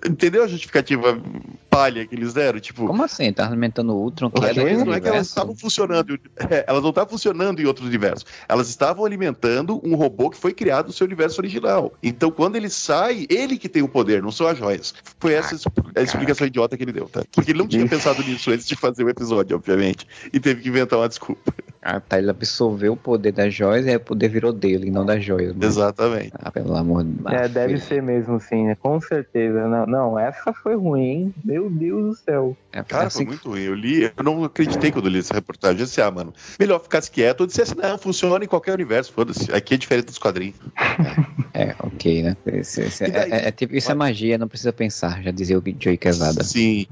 [0.08, 1.20] entendeu a justificativa
[1.68, 2.60] palha que eles deram?
[2.60, 3.32] Tipo, Como assim?
[3.32, 4.30] Tá alimentando o Ultron?
[4.30, 5.28] que é daquele não é que elas universo?
[5.28, 8.24] estavam funcionando, é, elas não estavam funcionando em outros universos.
[8.48, 11.92] Elas estavam alimentando um robô que foi criado no seu universo original.
[12.00, 14.94] Então, quando ele sai, ele que tem o poder, não são as joias.
[15.18, 15.56] Foi essa
[15.96, 17.24] a explicação idiota que ele deu, tá?
[17.32, 20.06] Porque ele não tinha pensado nisso antes de fazer o episódio, obviamente.
[20.32, 21.52] E teve que inventar uma desculpa.
[21.80, 24.90] Ah, tá, ele absorveu o poder das joias e aí o poder virou dele, e
[24.90, 25.54] não das joias.
[25.54, 26.32] Mas- Exatamente.
[26.34, 27.32] Ah, pelo amor de Deus.
[27.32, 28.74] É, deve ser mesmo, sim, né?
[28.74, 29.66] Com certeza.
[29.68, 31.34] Não, não, essa foi ruim, hein?
[31.44, 32.56] Meu Deus do céu.
[32.72, 33.62] É, Cara, assim, foi muito ruim.
[33.62, 35.78] Eu li, eu não acreditei quando eu li essa reportagem.
[35.80, 37.42] Eu disse, ah, mano, melhor ficasse quieto.
[37.42, 39.52] Eu disse assim, não, funciona em qualquer universo, foda-se.
[39.52, 40.56] Aqui é diferente dos quadrinhos.
[41.58, 42.36] É, ok, né?
[42.46, 43.30] Esse- esse- E daí?
[43.32, 46.44] é, é- é tipo, isso é magia, não precisa pensar, já dizia o Joey Quesada.
[46.44, 46.86] Sim.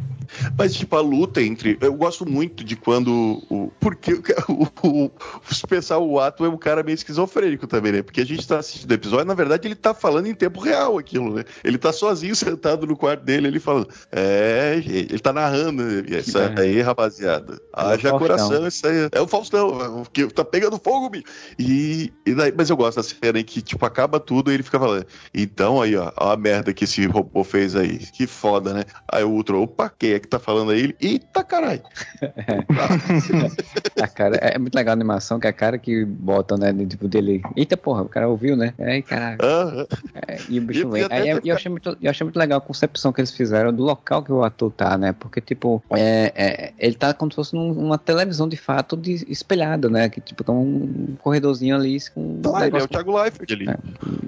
[0.59, 1.79] Mas, tipo, a luta entre.
[1.81, 3.43] Eu gosto muito de quando.
[3.49, 4.23] O, porque o,
[4.83, 5.11] o,
[5.55, 8.03] se pensar o ato é um cara meio esquizofrênico também, né?
[8.03, 10.99] Porque a gente tá assistindo o episódio, na verdade, ele tá falando em tempo real
[10.99, 11.45] aquilo, né?
[11.63, 13.89] Ele tá sozinho sentado no quarto dele, ele falando.
[14.11, 15.83] É, ele tá narrando.
[16.13, 16.55] Isso É.
[16.61, 17.61] aí, rapaziada.
[17.73, 18.19] Haja Faustão.
[18.19, 19.09] coração, isso aí.
[19.13, 21.25] É o Faustão, é que tá pegando fogo, bicho.
[21.57, 24.63] E, e daí, mas eu gosto da cena em que, tipo, acaba tudo e ele
[24.63, 25.07] fica falando.
[25.35, 27.99] Então aí, ó, ó a merda que esse robô fez aí.
[27.99, 28.85] Que foda, né?
[29.11, 30.81] Aí o outro, opa, quem é que tá falando aí?
[30.81, 31.83] Ele, eita caralho.
[34.01, 37.09] A cara, é muito legal a animação, que é a cara que bota, né, tipo,
[37.09, 37.43] dele.
[37.57, 38.75] Eita porra, o cara ouviu, né?
[38.79, 39.39] Aí, caralho.
[39.43, 39.87] Aham.
[40.27, 41.07] É, e o bicho vem.
[41.11, 43.83] Aí, eu, eu achei muito, eu achei muito legal a concepção que eles fizeram do
[43.83, 45.13] local que o ator tá, né?
[45.13, 49.25] Porque, tipo, é, é, ele tá como se fosse num- uma televisão de fato de,
[49.31, 50.09] espelhada, né?
[50.09, 53.69] Que, tipo, tá um corredorzinho ali com um Tá ele é o Thiago Leifert ali.
[53.69, 53.77] É.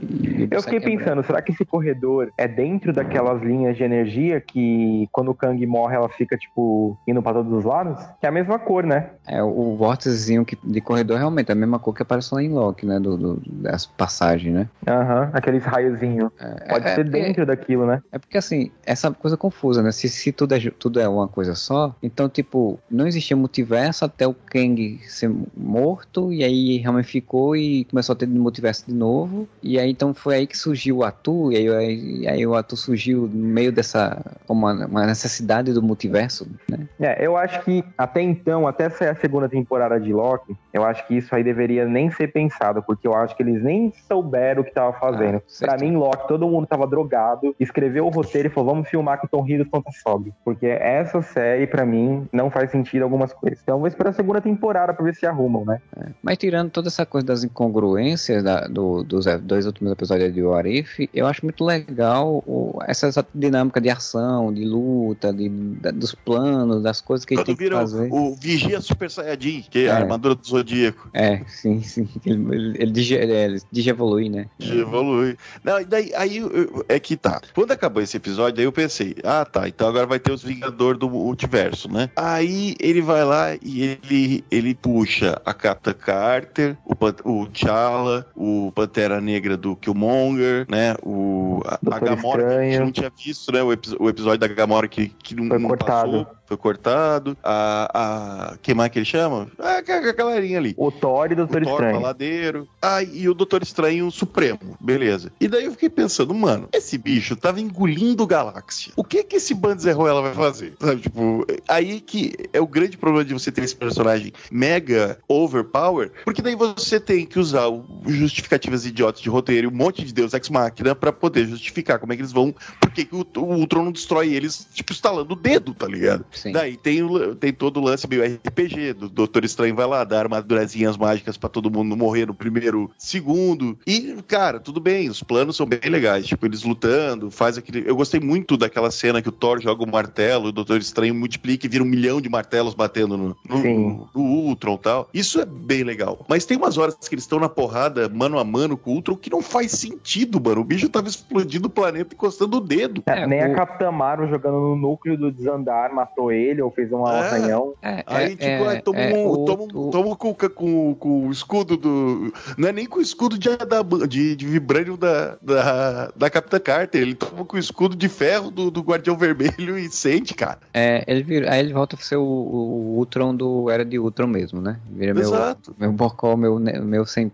[0.09, 3.82] e- e o Eu fiquei pensando, será que esse corredor é dentro daquelas linhas de
[3.85, 7.98] energia que quando o Kang morre ela fica, tipo, indo pra todos os lados?
[8.20, 9.10] Que é a mesma cor, né?
[9.26, 12.48] É, o, vórticezinho que, de corredor realmente é a mesma cor que aparece lá em
[12.48, 12.98] Loki, né?
[12.98, 14.68] Do, do- das passagens, né?
[14.86, 16.30] Aham, aqueles raiozinhos.
[16.39, 18.02] É, Pode é, ser é porque- dentro daquilo, né?
[18.12, 19.93] É porque assim, essa coisa confusa, né?
[19.93, 24.26] Se, se tudo, é, tudo é uma coisa só, então, tipo, não existia multiverso até
[24.26, 29.48] o Kang ser morto, e aí ramificou e começou a ter multiverso de novo.
[29.62, 33.22] E aí então foi aí que surgiu o Atu, e aí, aí, o Atu surgiu
[33.22, 34.16] no meio dessa
[34.48, 36.86] uma, uma necessidade do multiverso, né?
[37.00, 41.04] É, eu acho que até então, até sair a segunda temporada de Loki, eu acho
[41.08, 44.64] que isso aí deveria nem ser pensado, porque eu acho que eles nem souberam o
[44.64, 45.38] que tava fazendo.
[45.38, 45.80] Ah, pra certo.
[45.80, 49.44] mim, Loki, todo mundo tava drogado, escreveu o roteiro e falou, vamos filmar que Tom
[49.44, 50.32] Hiddleston tá sóbrio.
[50.44, 53.58] Porque essa série, pra mim, não faz sentido algumas coisas.
[53.62, 55.80] Então, eu vou esperar a segunda temporada pra ver se arrumam, né?
[56.22, 60.69] Mas tirando toda essa coisa das incongruências da- do- dos dois últimos episódios de What
[60.69, 65.90] If, eu acho muito legal o- essa, essa dinâmica de ação, de luta, de, da-
[65.90, 68.09] dos planos, das coisas que ele Quando tem que fazer.
[68.12, 70.02] o, o Vigia Super Saiyajin, que é a É.
[70.02, 71.09] armadura do Zodíaco.
[71.12, 72.09] É, sim, sim.
[72.24, 74.47] Ele, ele, ele, digi- ele digievolui, né?
[74.59, 75.36] que evolui.
[75.65, 76.40] Não, e daí, aí
[76.89, 77.40] é que tá.
[77.55, 80.98] Quando acabou esse episódio, aí eu pensei, ah tá, então agora vai ter os Vingadores
[80.98, 82.10] do Multiverso, né?
[82.16, 88.27] Aí ele vai lá e ele, ele puxa a Capitã Carter, o, Pan- o T'Challa,
[88.35, 90.94] o Pantera Negra do Killmonger, né?
[91.02, 93.62] O, a, a Gamora, que a gente não tinha visto, né?
[93.62, 97.36] O, epi- o episódio da Gamora que, que não, não passou, foi cortado.
[97.44, 99.48] A, a, quem mais que ele chama?
[99.58, 101.94] Ah, a, a galerinha ali O Thor e o Doutor o Thor Estranho.
[102.00, 102.68] Faladeiro.
[102.80, 104.76] Ah, e o Doutor Estranho Supremo.
[104.80, 105.30] Beleza.
[105.40, 108.92] E daí eu fiquei pensando, mano, esse bicho tava engolindo galáxia.
[108.96, 110.74] O que que esse Banzerroela vai fazer?
[110.80, 116.10] Sabe, tipo, aí que é o grande problema de você ter esse personagem mega overpower,
[116.24, 120.12] porque daí você tem que usar o- justificativas idiotas de roteiro e um monte de
[120.12, 123.26] Deus Ex Machina pra poder justificar como é que eles vão, por que que o,
[123.36, 126.24] o Ultron não destrói eles, tipo, estalando o dedo, tá ligado?
[126.39, 126.52] Sim.
[126.52, 130.20] Daí tem, o- tem todo o lance meio RPG, do Doutor Estranho vai lá dar
[130.20, 133.78] armadurazinhas mágicas pra todo mundo não morrer no primeiro segundo.
[133.86, 136.27] E, cara, tudo bem, os planos são bem legais.
[136.27, 137.89] Tipo, eles lutando, faz aquele.
[137.89, 141.66] Eu gostei muito daquela cena que o Thor joga o martelo, o Doutor Estranho multiplica
[141.66, 145.09] e vira um milhão de martelos batendo no, no, no Ultron e tal.
[145.12, 146.24] Isso é bem legal.
[146.28, 149.16] Mas tem umas horas que eles estão na porrada mano a mano com o Ultron
[149.16, 150.60] que não faz sentido, mano.
[150.60, 153.02] O bicho tava explodindo o planeta encostando o dedo.
[153.06, 156.92] É, Nem o- a Capitã Marvel jogando no núcleo do desandar matou ele ou fez
[156.92, 157.18] um É.
[157.18, 157.74] arranhão.
[157.82, 160.94] É, Aí, é, tipo, é, aí toma, é, um, o- toma, o- toma com, com,
[160.94, 162.32] com o escudo do.
[162.56, 166.59] Não é nem com o escudo de, adam- de, de vibranium da, da, da Capitã
[166.59, 167.00] Carter.
[167.02, 170.59] Ele toma com o escudo de ferro do, do Guardião Vermelho e sente, cara.
[170.72, 173.98] É, ele vira, aí ele volta a ser o, o, o Ultron do Era de
[173.98, 174.78] Ultron mesmo, né?
[174.90, 175.74] Vira meu, Exato.
[175.78, 177.30] meu bocó, meu, ne- meu sem.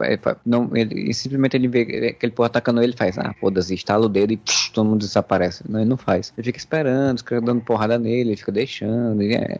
[0.00, 1.82] é, Não, ele, e simplesmente ele vê
[2.16, 5.00] aquele porra atacando ele e faz, ah, foda-se, estala o dedo e psh, todo mundo
[5.00, 5.62] desaparece.
[5.68, 6.32] Não, ele não faz.
[6.36, 9.58] Ele fica esperando, os caras dando porrada nele, ele fica deixando, e é,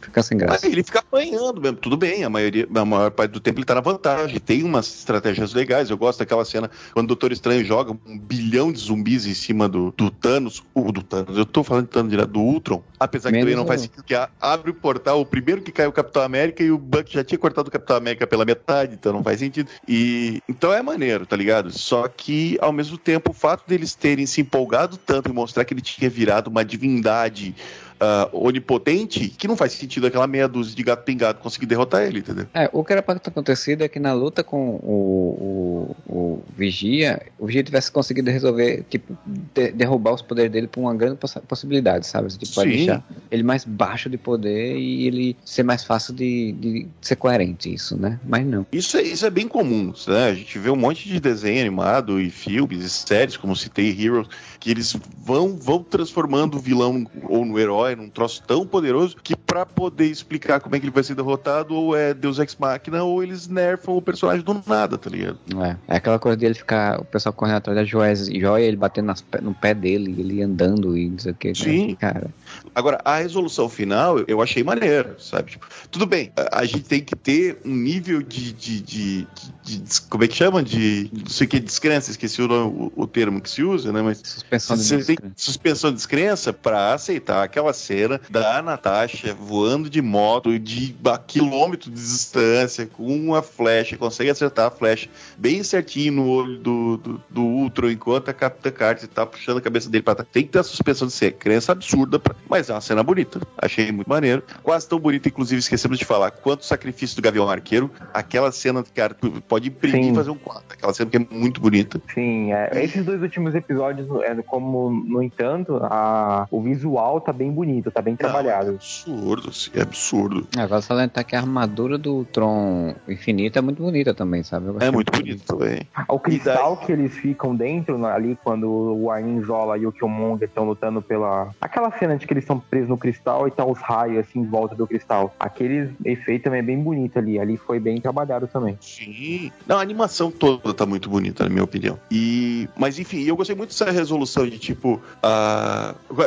[0.00, 0.66] fica sem Mas graça.
[0.66, 1.76] ele fica apanhando mesmo.
[1.76, 4.38] Tudo bem, a maioria, a maior parte do tempo ele tá na vantagem.
[4.38, 5.90] Tem umas estratégias legais.
[5.90, 9.68] Eu gosto daquela cena quando o Doutor Estranho joga um bilhão de zumbis em cima
[9.68, 10.62] do, do Thanos.
[10.74, 12.82] O do Thanos, eu tô falando de Thanos direto, do Ultron.
[12.98, 15.88] Apesar que também não faz sentido que abre o portal, o primeiro que cai é
[15.88, 19.12] o Capitão América e o Buck já tinha cortado o Capitão América pela metade, então
[19.12, 19.70] não faz sentido.
[19.86, 21.70] E então é maneiro, tá ligado?
[21.70, 25.74] Só que ao mesmo tempo o fato deles terem se empolgado tanto em mostrar que
[25.74, 27.54] ele tinha virado uma divindade
[28.00, 32.18] ah, onipotente, que não faz sentido aquela meia dúzia de gato pingado conseguir derrotar ele,
[32.20, 32.46] entendeu?
[32.54, 36.42] É, o que era pra ter acontecido é que na luta com o, o, o
[36.56, 41.16] Vigia, o Vigia tivesse conseguido resolver, tipo, de- derrubar os poderes dele por uma grande
[41.16, 42.28] poss- possibilidade, sabe?
[42.28, 42.68] Tipo, Sim.
[42.68, 47.72] deixar ele mais baixo de poder e ele ser mais fácil de, de ser coerente,
[47.72, 48.18] isso, né?
[48.26, 48.66] Mas não.
[48.72, 50.24] Isso é, isso é bem comum, né?
[50.30, 54.28] A gente vê um monte de desenho animado e filmes e séries, como citei Heroes,
[54.58, 59.36] que eles vão, vão transformando o vilão ou no herói num troço tão poderoso que
[59.36, 63.04] pra poder explicar como é que ele vai ser derrotado, ou é Deus Ex Machina,
[63.04, 65.38] ou eles nerfam o personagem do nada, tá ligado?
[65.62, 69.06] É, é aquela coisa dele ficar, o pessoal correndo atrás das joias, joia, ele batendo
[69.06, 71.54] nas no pé dele, ele andando e não sei o que.
[71.54, 71.94] Sim.
[71.94, 72.28] Cara,
[72.76, 75.52] Agora, a resolução final eu achei maneiro, sabe?
[75.52, 78.52] Tipo, tudo bem, a, a gente tem que ter um nível de.
[78.52, 79.26] de, de-
[79.64, 80.62] de- como é que chama?
[80.62, 81.10] De.
[81.10, 84.02] Não sei o que, descrença, esqueci o, o, o termo que se usa, né?
[84.02, 85.32] Mas suspensão de descrença.
[85.36, 91.90] suspensão de descrença pra aceitar aquela cena da Natasha voando de moto de a quilômetro
[91.90, 95.08] de distância com uma flecha, consegue acertar a flecha
[95.38, 99.60] bem certinho no olho do, do, do Ultron, enquanto a Capitã Carter tá puxando a
[99.62, 100.28] cabeça dele pra trás.
[100.30, 103.40] Tem que ter a suspensão de descrença absurda, pra- mas é uma cena bonita.
[103.58, 104.42] Achei muito maneiro.
[104.62, 106.30] Quase tão bonita, inclusive, esquecemos de falar.
[106.30, 110.12] Quanto sacrifício do Gavião Arqueiro, aquela cena, cara, tu pode imprimir Sim.
[110.12, 110.64] e fazer um quadro.
[110.70, 112.00] Aquela cena que é muito bonita.
[112.12, 117.50] Sim, é, esses dois últimos episódios, é, como, no entanto, a, o visual tá bem
[117.50, 118.70] bonito, tá bem Não, é trabalhado.
[118.70, 120.46] absurdo, assim, é absurdo.
[120.56, 124.66] Agora só lembrar que a armadura do Tron Infinito é muito bonita também, sabe?
[124.80, 125.80] É muito bonito também.
[126.08, 130.64] O cristal que eles ficam dentro, ali, quando o Arnim Zola e o Killmonger estão
[130.64, 131.50] lutando pela...
[131.60, 134.46] Aquela cena de que eles estão presos no cristal e tá os raios, assim, em
[134.46, 135.34] volta do cristal.
[135.38, 137.38] Aquele efeito também é bem bonito ali.
[137.38, 138.78] Ali foi bem trabalhado também.
[138.80, 139.50] Sim.
[139.66, 141.98] Não, a animação toda tá muito bonita, na minha opinião.
[142.10, 145.00] E, mas enfim, eu gostei muito dessa resolução de tipo,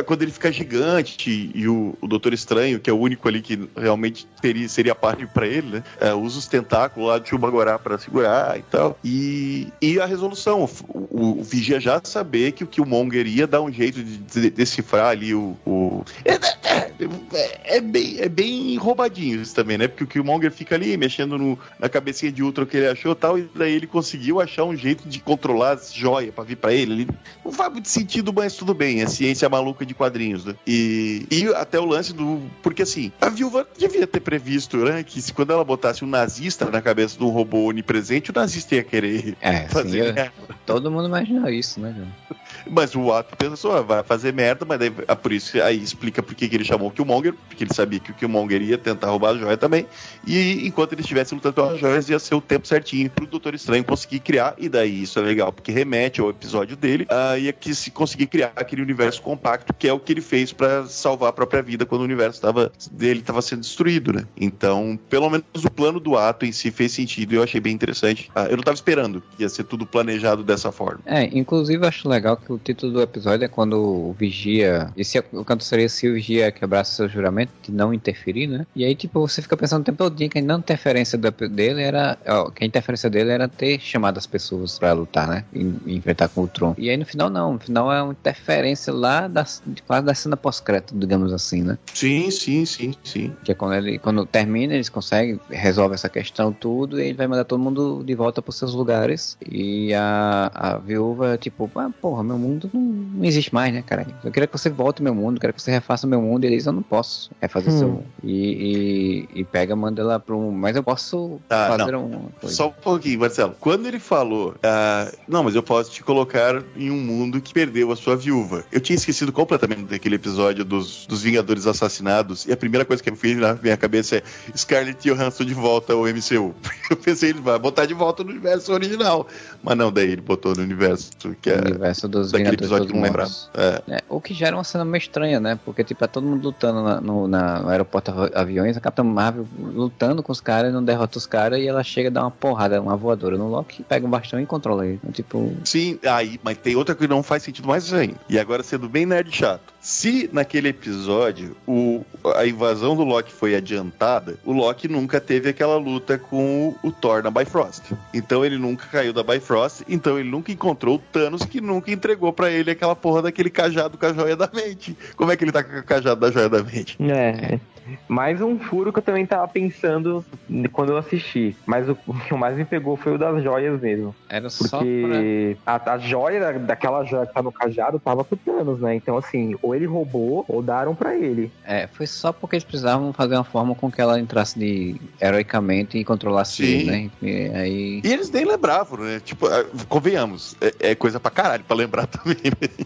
[0.05, 3.69] quando ele fica gigante e o, o Doutor Estranho, que é o único ali que
[3.75, 5.83] realmente teria, seria parte pra ele, né?
[5.99, 8.97] é, usa os tentáculos lá de Chubagorá pra segurar e tal.
[9.03, 10.69] E, e a resolução, o,
[11.09, 15.07] o, o Vigia já saber que o Killmonger ia dar um jeito de, de- decifrar
[15.07, 15.55] ali o.
[15.65, 16.03] o...
[16.25, 16.91] É, é-
[17.33, 19.87] é- é bem, é bem roubadinho isso também, né?
[19.87, 23.15] Porque o Killmonger fica ali mexendo no, na cabecinha de Ultron que ele achou e
[23.15, 26.73] tal, e daí ele conseguiu achar um jeito de controlar as joias pra vir pra
[26.73, 26.91] ele.
[26.93, 27.07] Ele
[27.43, 30.55] não faz muito sentido, mas tudo bem, é ciência maluca de quadrinhos, né?
[30.67, 32.41] E, e até o lance do.
[32.61, 35.03] Porque assim, a viúva devia ter previsto, né?
[35.03, 38.75] Que se quando ela botasse um nazista na cabeça de um robô onipresente, o nazista
[38.75, 40.33] ia querer É, sim, fazer eu- merda.
[40.65, 42.39] todo mundo imaginou isso, né, João?
[42.69, 46.21] Mas o ato pensou, ah, vai fazer merda, mas daí, ah, por isso aí explica
[46.21, 49.31] por que ele chamou o Killmonger, porque ele sabia que o Killmonger ia tentar roubar
[49.31, 49.85] a joia também.
[50.25, 53.83] E enquanto eles estivessem lutando pelas joias, ia ser o tempo certinho pro Doutor Estranho
[53.83, 54.55] conseguir criar.
[54.57, 57.91] E daí isso é legal, porque remete ao episódio dele, ah, e é que se
[57.91, 61.61] conseguir criar aquele universo compacto, que é o que ele fez pra salvar a própria
[61.61, 64.25] vida quando o universo tava, dele estava sendo destruído, né?
[64.37, 67.73] Então, pelo menos o plano do ato em si fez sentido e eu achei bem
[67.73, 68.29] interessante.
[68.35, 71.01] Ah, eu não tava esperando que ia ser tudo planejado dessa forma.
[71.05, 74.91] É, inclusive acho legal que o título do episódio é quando o Vigia.
[74.97, 78.65] Esse é, o canto seria se o Vigia quebrasse seu juramento de não interferir, né?
[78.75, 82.17] E aí, tipo, você fica pensando o tempo todo que a não interferência dele era.
[82.27, 85.45] Ó, que a interferência dele era ter chamado as pessoas pra lutar, né?
[85.53, 86.73] E, e enfrentar com o Tron.
[86.77, 87.53] E aí no final, não.
[87.53, 91.77] No final é uma interferência lá da, de quase da cena pós-crédito, digamos assim, né?
[91.93, 93.35] Sim, sim, sim, sim.
[93.43, 97.27] Que é quando ele quando termina, eles conseguem, resolve essa questão tudo, e ele vai
[97.27, 99.37] mandar todo mundo de volta pros seus lugares.
[99.47, 104.07] E a, a viúva, tipo, ah, porra, meu mundo não, não existe mais, né, cara?
[104.23, 106.21] Eu queria que você volte ao meu mundo, eu quero que você refaça o meu
[106.21, 106.43] mundo.
[106.43, 107.77] E ele diz, eu não posso refazer Hum.
[107.77, 108.05] seu mundo.
[108.23, 110.51] E, e, e pega, manda ela pra um.
[110.51, 112.55] Mas eu posso Ah, fazer uma coisa.
[112.55, 113.55] Só um pouquinho, Marcelo.
[113.59, 117.91] Quando ele falou, ah, não, mas eu posso te colocar em um mundo que perdeu
[117.91, 118.63] a sua viúva.
[118.71, 122.45] Eu tinha esquecido completamente daquele episódio dos, dos Vingadores Assassinados.
[122.45, 124.23] E a primeira coisa que eu fiz na minha cabeça é
[124.55, 126.53] Scarlett Johansson de volta ao MCU.
[126.89, 129.27] Eu pensei, ele vai botar de volta no universo original.
[129.63, 131.11] Mas não, daí ele botou no universo
[131.41, 133.31] que O é universo dos daquele episódio que não lembrava.
[133.53, 133.81] É.
[133.95, 135.59] É, o que gera uma cena meio estranha, né?
[135.65, 139.03] Porque, tipo, é todo mundo lutando na- no, na- no aeroporto avi- aviões, a Capitã
[139.03, 142.31] Marvel lutando com os caras, não derrota os caras, e ela chega a dar uma
[142.31, 144.95] porrada, uma voadora no Loki, pega um bastão e controla ele.
[145.01, 148.15] Então, tipo, Sim, aí, mas tem outra que não faz sentido mais ainda.
[148.29, 149.73] E agora sendo bem nerd chato.
[149.81, 152.03] Se naquele episódio o,
[152.35, 156.91] a invasão do Loki foi adiantada, o Loki nunca teve aquela luta com o, o
[156.91, 157.93] Thor na Bifrost.
[158.13, 162.33] Então ele nunca caiu da Bifrost, então ele nunca encontrou o Thanos que nunca entregou
[162.33, 164.97] pra ele aquela porra daquele cajado com a joia da mente.
[165.15, 166.97] Como é que ele tá com o cajado da joia da mente?
[167.01, 167.59] É.
[168.07, 170.23] Mais um furo que eu também tava pensando
[170.71, 171.55] quando eu assisti.
[171.65, 174.15] Mas o o que mais me pegou foi o das joias mesmo.
[174.27, 174.79] era só pra...
[174.79, 178.95] Porque a, a joia da- daquela joia que tá no cajado tava com Thanos, né?
[178.95, 181.51] Então, assim, ou ele roubou ou daram pra ele.
[181.65, 185.97] É, foi só porque eles precisavam fazer uma forma com que ela entrasse de heroicamente
[185.97, 186.63] e controlasse Sim.
[186.63, 187.09] ele, né?
[187.21, 188.01] E aí...
[188.03, 189.19] E eles nem lembravam, né?
[189.19, 192.85] Tipo, ah, convenhamos, é, é coisa pra caralho pra lembrar também, né?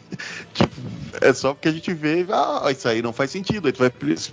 [0.54, 0.74] Tipo,
[1.22, 3.68] é só porque a gente vê, e, ah, isso aí não faz sentido.
[3.68, 3.92] Aí tu vai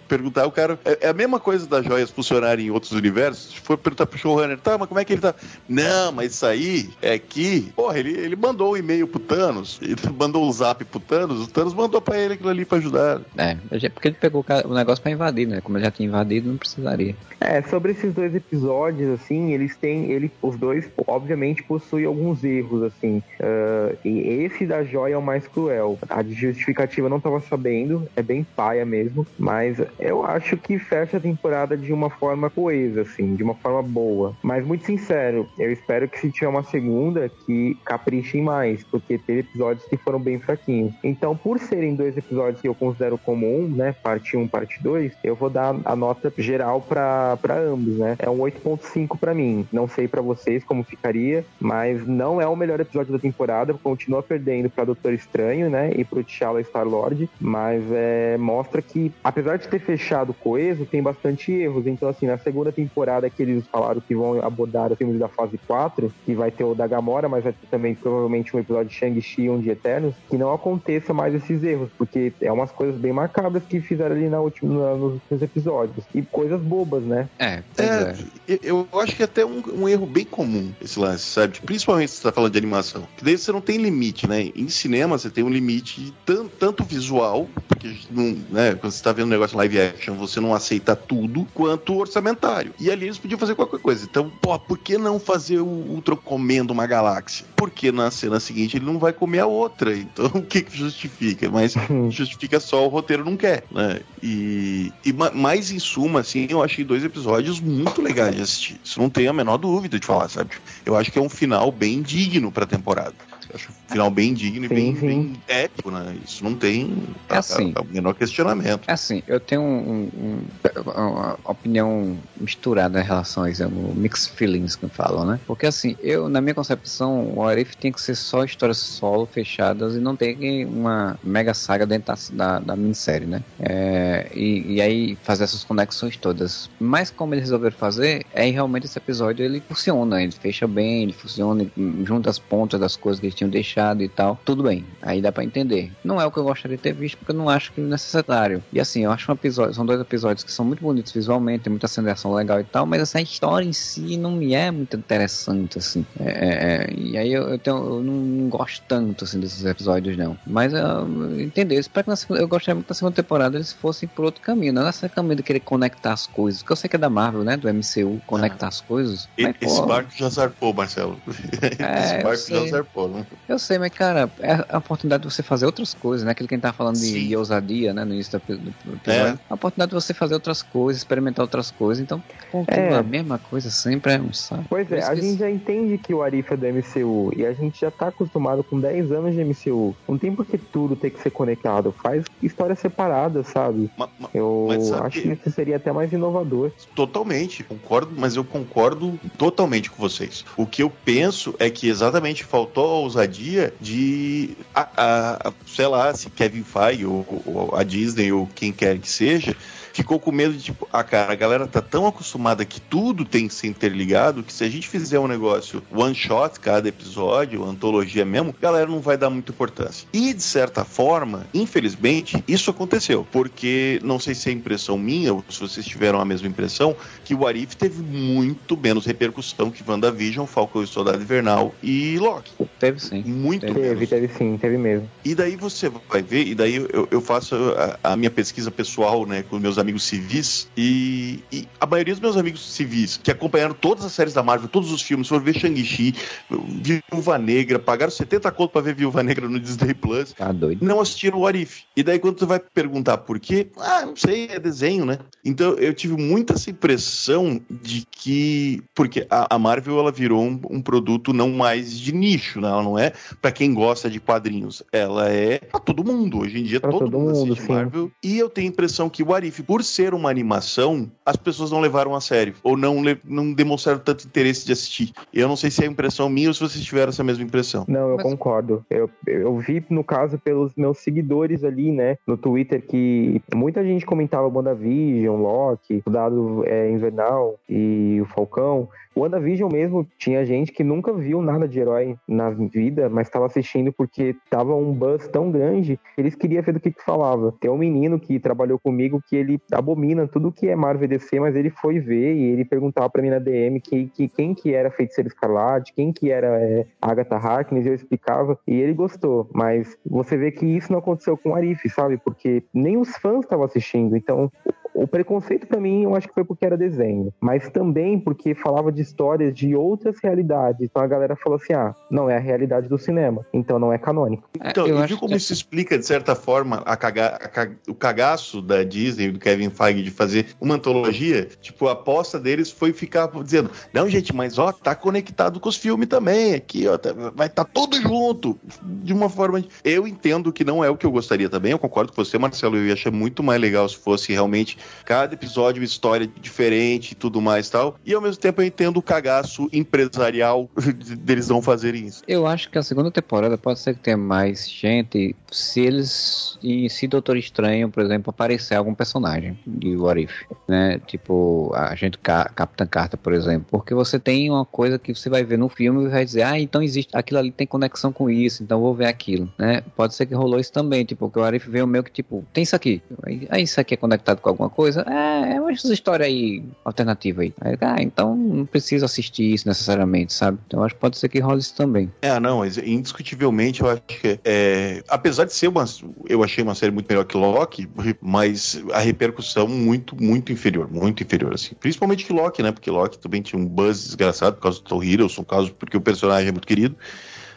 [0.09, 0.60] perguntar, o cara.
[0.85, 3.53] É, é a mesma coisa das joias funcionarem em outros universos.
[3.53, 5.35] Se for perguntar pro showrunner, tá, mas como é que ele tá?
[5.69, 7.73] Não, mas isso aí é que.
[7.75, 11.47] Porra, ele, ele mandou o e-mail pro Thanos, ele mandou o zap pro Thanos, o
[11.47, 13.21] Thanos mandou pra ele aquilo ali pra ajudar.
[13.37, 13.57] É,
[13.91, 15.61] porque ele pegou o negócio pra invadir, né?
[15.61, 17.15] Como ele já tinha invadido, não precisaria.
[17.41, 20.11] É, sobre esses dois episódios, assim, eles têm.
[20.11, 23.23] Ele, os dois, obviamente, possuem alguns erros, assim.
[23.41, 25.99] Ah, e esse da joia é o mais cruel.
[26.09, 29.27] A justificativa eu não tava sabendo, é bem paia mesmo.
[29.39, 33.83] Mas eu acho que fecha a temporada de uma forma coesa, assim, de uma forma
[33.83, 34.35] boa.
[34.43, 39.41] Mas muito sincero, eu espero que se tiver uma segunda, que caprichem mais, porque teve
[39.41, 40.93] episódios que foram bem fraquinhos.
[41.03, 43.93] Então, por serem dois episódios que eu considero comum, né?
[44.03, 48.17] Parte 1, parte 2, eu vou dar a nota geral pra ambos, né?
[48.19, 49.67] É um 8.5 pra mim.
[49.73, 53.75] Não sei pra vocês como ficaria, mas não é o melhor episódio da temporada.
[53.75, 55.93] Continua perdendo pra Doutor Estranho, né?
[55.97, 57.29] E pro T'Challa Star-Lord.
[57.41, 61.87] Mas é, mostra que, apesar de ter fechado coeso, tem bastante erros.
[61.87, 65.59] Então, assim, na segunda temporada que eles falaram que vão abordar os filmes da fase
[65.67, 68.95] 4, que vai ter o da Gamora, mas vai ter também provavelmente um episódio de
[68.95, 72.99] Shang-Chi e um de Eternos, que não aconteça mais esses erros, porque é umas coisas
[73.01, 76.05] bem macabras que fizeram ali na última, na- nos últimos episódios.
[76.15, 77.29] E coisas bobas, né?
[77.39, 78.15] É, é.
[78.49, 81.61] É, eu- acho que é até um, um erro bem comum esse lance, sabe?
[81.61, 83.07] Principalmente se você tá falando de animação.
[83.17, 84.51] Que daí você não tem limite, né?
[84.55, 89.13] Em cinema você tem um limite tan- tanto visual, porque não, né, quando você tá
[89.13, 92.75] vendo um negócio live action, você não aceita tudo, quanto orçamentário.
[92.79, 94.05] E ali eles podiam fazer qualquer coisa.
[94.05, 97.47] Então, pô, por que não fazer o Ultron comendo uma galáxia?
[97.57, 99.97] Porque na cena seguinte ele não vai comer a outra.
[99.97, 101.51] Então, o que, que justifica?
[101.51, 101.75] Mas
[102.11, 104.01] justifica só o roteiro não quer, né?
[104.23, 108.81] E, e ma- mais em suma, assim, eu achei dois episódios muito legais de assistir.
[108.85, 110.51] Isso não tem a menor dúvida de falar, sabe?
[110.85, 113.15] Eu acho que é um final bem digno pra temporada.
[113.49, 115.07] Eu acho final bem digno e Sim, bem, sim.
[115.07, 116.17] bem épico, né?
[116.25, 116.91] Isso não tem
[117.29, 117.75] É assim.
[117.79, 118.89] o menor questionamento.
[118.89, 120.43] É Assim, eu tenho um- um-
[120.87, 125.41] uma opinião misturada em relação a isso, um mixed feelings que falam, né?
[125.47, 129.95] Porque assim, eu, na minha concepção, o Arif tem que ser só histórias solo fechadas
[129.97, 133.43] e não tem uma mega saga dentro da, da, minissérie, né?
[133.59, 136.69] É, e, e aí fazer essas conexões todas.
[136.79, 141.13] Mas como eles resolveram fazer, é realmente esse episódio ele funciona, ele fecha bem, ele
[141.13, 144.41] funciona, ele junta as pontas das coisas que eles tinham deixado e tal.
[144.45, 145.93] Tudo bem, aí dá pra entender.
[146.05, 147.85] Não é o que eu gostaria de ter visto, porque eu não acho que é
[147.85, 148.63] necessário.
[148.73, 151.71] E assim, eu acho um episódio, são dois episódios que são muito bonitos visualmente, tem
[151.71, 155.79] muita acendeação legal e tal, mas essa história em si não me é muito interessante,
[155.79, 156.05] assim.
[156.19, 160.17] É, é, é, e aí eu, eu, tenho, eu não, gosto tanto, assim, desses episódios,
[160.17, 160.37] não.
[160.47, 161.77] Mas eu entendeu?
[161.77, 164.41] Eu espero que na segunda, eu gostaria muito da segunda temporada eles fossem por outro
[164.41, 167.11] caminho, não nessa caminho de querer conectar as coisas, porque eu sei que é da
[167.11, 169.29] Marvel, né, do MCU, conectar as coisas.
[169.37, 171.21] E- mas, Esse pô, barco já zarpou, Marcelo.
[171.81, 173.27] É, Esse eu barco já zarpou, né?
[173.49, 176.33] Eu sei, mas, cara, é a oportunidade de você fazer outras coisas, né?
[176.33, 178.05] Aquilo que a gente tava falando de, de ousadia, né?
[178.05, 179.01] No início do, do episódio.
[179.07, 179.39] É.
[179.49, 182.03] A oportunidade de você fazer outras coisas, experimentar outras coisas.
[182.03, 182.99] Então, continuar É.
[182.99, 184.65] a mesma coisa sempre é um saco.
[184.69, 187.81] Pois é, a gente já entende que o Arif é do MCU e a gente
[187.81, 189.95] já tá acostumado com 10 anos de MCU.
[190.09, 191.95] Não tem por que tudo ter que ser conectado.
[192.03, 193.91] Faz história separada, sabe?
[193.97, 196.71] Ma- ma- Eu Mas sabe acho que- que isso seria até mais inovador.
[196.95, 200.45] Totalmente, concordo, mas eu concordo totalmente com vocês.
[200.57, 206.13] O que eu penso é que exatamente faltou a ousadia de, a, a- sei lá,
[206.15, 209.55] se Kevin Feige ou, ou a Disney ou quem quer que seja,
[209.93, 213.49] ficou com medo de tipo, ah, cara, a galera tá tão acostumada que tudo tem
[213.49, 218.25] que ser interligado que se a gente fizer um negócio one shot cada episódio, antologia
[218.25, 220.07] mesmo, a galera não vai dar muita importância.
[220.13, 225.45] E de certa forma, infelizmente, isso aconteceu, porque não sei se é impressão minha ou
[225.49, 226.95] se vocês tiveram a mesma impressão,
[227.25, 232.53] que o Arif teve muito menos repercussão que WandaVision, Falcão e Soldado Invernal e Loki.
[232.79, 233.23] Teve sim.
[233.23, 233.99] Muito Teve, menos.
[233.99, 235.09] Teve, teve sim, teve mesmo.
[235.25, 237.55] E daí você vai ver, e daí eu, eu faço
[238.03, 242.21] a, a minha pesquisa pessoal, né, com meus amigos civis, e, e a maioria dos
[242.21, 245.59] meus amigos civis, que acompanharam todas as séries da Marvel, todos os filmes, foram ver
[245.59, 246.15] Shang-Chi,
[246.51, 250.85] Viúva Negra, pagaram 70 conto pra ver Viúva Negra no Disney Plus, Tá doido.
[250.85, 251.83] não assistiram o Arif.
[251.97, 255.19] E daí quando tu vai perguntar por quê, ah, não sei, é desenho, né?
[255.45, 260.61] Então eu tive muita essa impressão de que, porque a, a Marvel ela virou um,
[260.71, 262.69] um produto não mais de nicho, né?
[262.69, 266.39] Ela não é pra quem gosta de quadrinhos, ela é pra todo mundo.
[266.41, 267.73] Hoje em dia Pra todo, todo mundo mundo, assiste sim.
[267.73, 268.11] Marvel.
[268.23, 271.79] E eu tenho a impressão que o Arif, por ser uma animação, as pessoas não
[271.79, 275.13] levaram a sério ou não, não demonstraram tanto interesse de assistir.
[275.33, 277.85] Eu não sei se é impressão minha ou se vocês tiveram essa mesma impressão.
[277.87, 278.85] Não, eu Mas- concordo.
[278.91, 284.05] Eu, eu vi, no caso, pelos meus seguidores ali, né, no Twitter, que muita gente
[284.05, 288.89] comentava WandaVision, Loki, o Dado é, Invernal e o Falcão.
[289.23, 293.93] WandaVision mesmo tinha gente que nunca viu nada de herói na vida, mas estava assistindo
[293.93, 297.55] porque tava um buzz tão grande eles queriam ver do que, que falava.
[297.61, 301.55] Tem um menino que trabalhou comigo que ele abomina tudo que é Marvel DC, mas
[301.55, 304.91] ele foi ver e ele perguntava pra mim na DM que, que quem que era
[304.91, 309.49] Feiticeiro Escarlate, quem que era é, Agatha Harkness, eu explicava e ele gostou.
[309.55, 312.19] Mas você vê que isso não aconteceu com o Arif, sabe?
[312.19, 314.17] Porque nem os fãs estavam assistindo.
[314.17, 314.51] Então,
[314.95, 318.91] o preconceito pra mim, eu acho que foi porque era desenho, mas também porque falava
[318.91, 320.81] de histórias de outras realidades.
[320.83, 323.99] Então a galera falou assim: ah, não é a realidade do cinema, então não é
[323.99, 324.49] canônico.
[324.55, 327.49] Então, eu e acho viu como que- isso explica, de certa forma, a caga- a
[327.49, 331.47] ca- o cagaço da Disney e do Kevin Feige de fazer uma antologia?
[331.61, 335.77] Tipo, a aposta deles foi ficar dizendo: não, gente, mas ó, tá conectado com os
[335.77, 338.59] filmes também, aqui, ó, tá- vai estar tá tudo junto.
[338.83, 339.63] De uma forma.
[339.85, 342.77] Eu entendo que não é o que eu gostaria também, eu concordo com você, Marcelo.
[342.77, 347.15] Eu ia achar muito mais legal se fosse realmente cada episódio uma história diferente e
[347.15, 347.97] tudo mais e tal.
[348.05, 350.69] E ao mesmo tempo eu entendo o cagaço empresarial
[351.21, 352.23] deles não fazerem isso.
[352.27, 356.89] Eu acho que a segunda temporada pode ser que tenha mais gente se eles e
[356.89, 360.33] se Doutor Estranho, por exemplo, aparecer algum personagem de What If,
[360.69, 361.01] né?
[361.07, 365.29] Tipo, a gente Ca- Capitã Carta, por exemplo, porque você tem uma coisa que você
[365.29, 368.31] vai ver no filme e vai dizer, ah, então existe, aquilo ali tem conexão com
[368.31, 369.83] isso, então vou ver aquilo, né?
[369.97, 372.45] Pode ser que rolou isso também, tipo, que o What If veio meio que tipo,
[372.53, 375.73] tem isso aqui, aí aí isso aqui é conectado com alguma coisa, é, é uma
[375.73, 377.53] história aí alternativa aí.
[377.61, 380.59] Aí, ah, então não preciso assistir isso necessariamente, sabe?
[380.67, 382.11] Então acho que pode ser que role isso também.
[382.23, 385.85] É, não, mas indiscutivelmente eu acho que é, apesar de ser uma,
[386.29, 387.89] eu achei uma série muito melhor que Loki,
[388.21, 391.75] mas a repercussão muito, muito inferior, muito inferior assim.
[391.79, 392.73] Principalmente que Loki, né?
[392.73, 395.97] Porque Loki também tinha um buzz desgraçado por causa do Tom Hiddleston, por causa porque
[395.97, 396.97] o personagem é muito querido.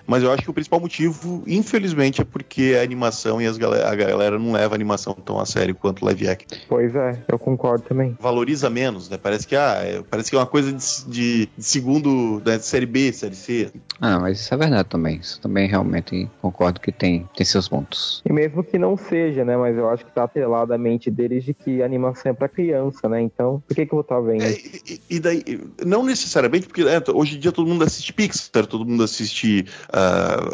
[0.07, 3.89] Mas eu acho que o principal motivo, infelizmente, é porque a animação e as galera,
[3.89, 6.59] a galera não leva a animação tão a sério quanto live action.
[6.67, 8.15] Pois é, eu concordo também.
[8.19, 9.17] Valoriza menos, né?
[9.17, 12.65] Parece que, ah, é, parece que é uma coisa de, de- de segundo, né, de
[12.65, 13.71] série B, série C.
[14.01, 15.17] Ah, mas isso é verdade também.
[15.17, 18.21] Isso também realmente concordo que tem, tem seus pontos.
[18.25, 19.55] E mesmo que não seja, né?
[19.55, 22.49] Mas eu acho que tá atrelado a mente deles de que a animação é pra
[22.49, 23.21] criança, né?
[23.21, 24.43] Então, por que que eu vou estar vendo?
[24.43, 25.43] É, e, e daí,
[25.85, 30.52] não necessariamente, porque é, hoje em dia todo mundo assiste Pixar, todo mundo assiste ah,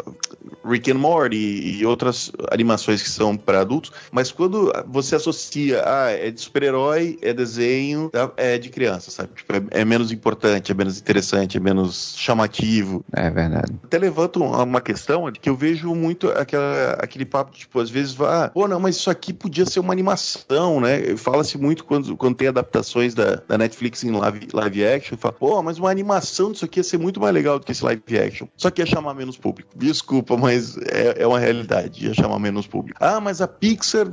[0.64, 6.10] Rick and Morty e outras animações que são para adultos, mas quando você associa, ah,
[6.10, 9.30] é de super-herói, é desenho, tá, é de criança, sabe?
[9.34, 13.04] Tipo, é, é menos importante, é menos interessante, é menos chamativo.
[13.12, 13.72] É verdade.
[13.82, 18.50] Até levanto uma questão que eu vejo muito aquela, aquele papo, tipo, às vezes ah,
[18.52, 21.16] pô, não, mas isso aqui podia ser uma animação, né?
[21.16, 25.62] Fala-se muito quando, quando tem adaptações da, da Netflix em live, live action, fala, pô,
[25.62, 28.46] mas uma animação disso aqui ia ser muito mais legal do que esse live action.
[28.56, 29.70] Só que ia chamar menos menos público.
[29.76, 32.98] Desculpa, mas é, é uma realidade, ia chamar menos público.
[33.00, 34.08] Ah, mas a Pixar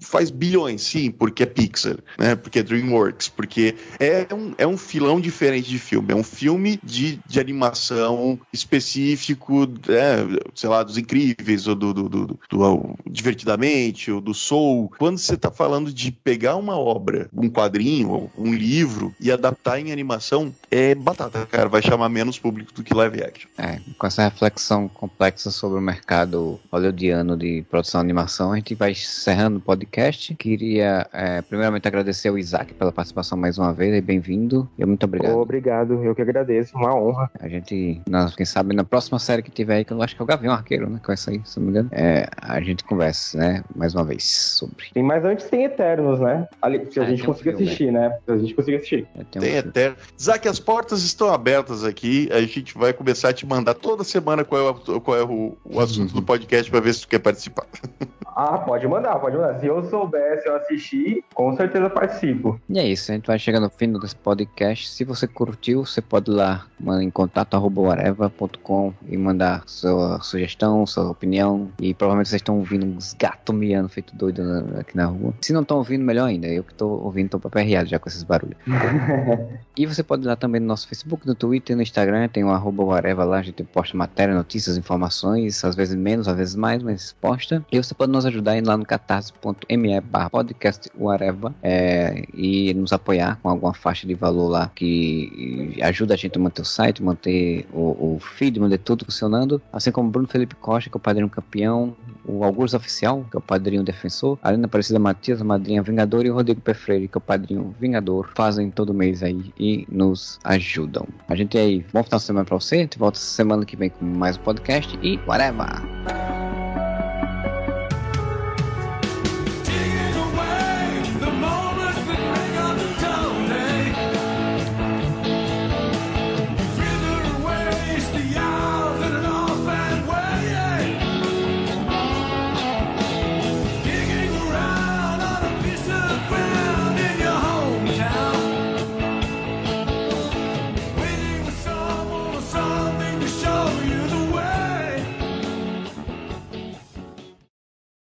[0.00, 2.36] faz bilhões, sim, porque é Pixar, né?
[2.36, 6.78] Porque é DreamWorks, porque é um, é um filão diferente de filme, é um filme
[6.82, 12.96] de, de animação específico, é, sei lá, dos incríveis, ou do, do, do, do, do
[13.10, 14.92] Divertidamente, ou do Soul.
[14.98, 19.80] Quando você está falando de pegar uma obra, um quadrinho, ou um livro, e adaptar
[19.80, 23.48] em animação, é batata, cara, vai chamar menos público do que live action.
[23.58, 28.74] É, com essa reflexão complexa sobre o mercado hollywoodiano de produção de animação, a gente
[28.74, 30.34] vai encerrando o podcast.
[30.34, 34.68] Queria, é, primeiramente, agradecer ao Isaac pela participação mais uma vez, e bem-vindo.
[34.78, 35.36] E muito obrigado.
[35.38, 37.30] Obrigado, eu que agradeço, uma honra.
[37.40, 40.22] A gente, nós, quem sabe, na próxima série que tiver aí, que eu acho que
[40.22, 41.00] é o Gavião Arqueiro, né?
[41.04, 41.88] Com essa aí, se não me engano.
[41.92, 43.64] É, a gente conversa, né?
[43.74, 44.86] Mais uma vez sobre.
[44.92, 46.46] Tem mais antes tem Eternos, né?
[46.60, 47.64] Ali, se a É, gente um conseguir filme.
[47.64, 48.18] assistir, né?
[48.24, 49.06] Se a gente conseguir assistir.
[49.16, 49.94] É, tem um até.
[50.18, 52.28] Isaac, as portas estão abertas aqui.
[52.32, 55.56] A gente vai começar a te mandar toda semana qual é o, qual é o,
[55.64, 57.66] o assunto do podcast para ver se tu quer participar.
[58.42, 59.58] Ah, pode mandar, pode mandar.
[59.58, 62.58] Se eu soubesse, eu assistir, com certeza participo.
[62.70, 64.88] E é isso, a gente vai chegando ao fim desse podcast.
[64.88, 70.86] Se você curtiu, você pode ir lá mandar em contato whatever.com e mandar sua sugestão,
[70.86, 71.70] sua opinião.
[71.80, 75.34] E provavelmente vocês estão ouvindo uns gatos miando feito doido na- aqui na rua.
[75.42, 76.46] Se não estão ouvindo, melhor ainda.
[76.46, 78.56] Eu que estou ouvindo, tô paperreado já com esses barulhos.
[79.76, 82.50] e você pode ir lá também no nosso Facebook, no Twitter, no Instagram, tem o
[82.50, 82.84] arroba
[83.24, 87.64] lá, a gente posta matéria, notícias, informações, às vezes menos, às vezes mais, mas posta.
[87.70, 92.92] E você pode nos ajudar indo lá no catarse.me barra podcast whatever é, e nos
[92.92, 97.02] apoiar com alguma faixa de valor lá que ajuda a gente a manter o site,
[97.02, 99.60] manter o, o feed, manter tudo funcionando.
[99.72, 101.94] Assim como Bruno Felipe Costa, que é o padrinho campeão,
[102.24, 106.24] o Augusto Oficial, que é o padrinho defensor, a Helena Aparecida Matias, a madrinha Vingador,
[106.24, 106.74] e o Rodrigo P.
[106.74, 111.06] Freire, que é o padrinho Vingador, fazem todo mês aí e nos ajudam.
[111.28, 113.90] A gente aí, bom final de semana pra você, a gente volta semana que vem
[113.90, 116.69] com mais um podcast e whatever!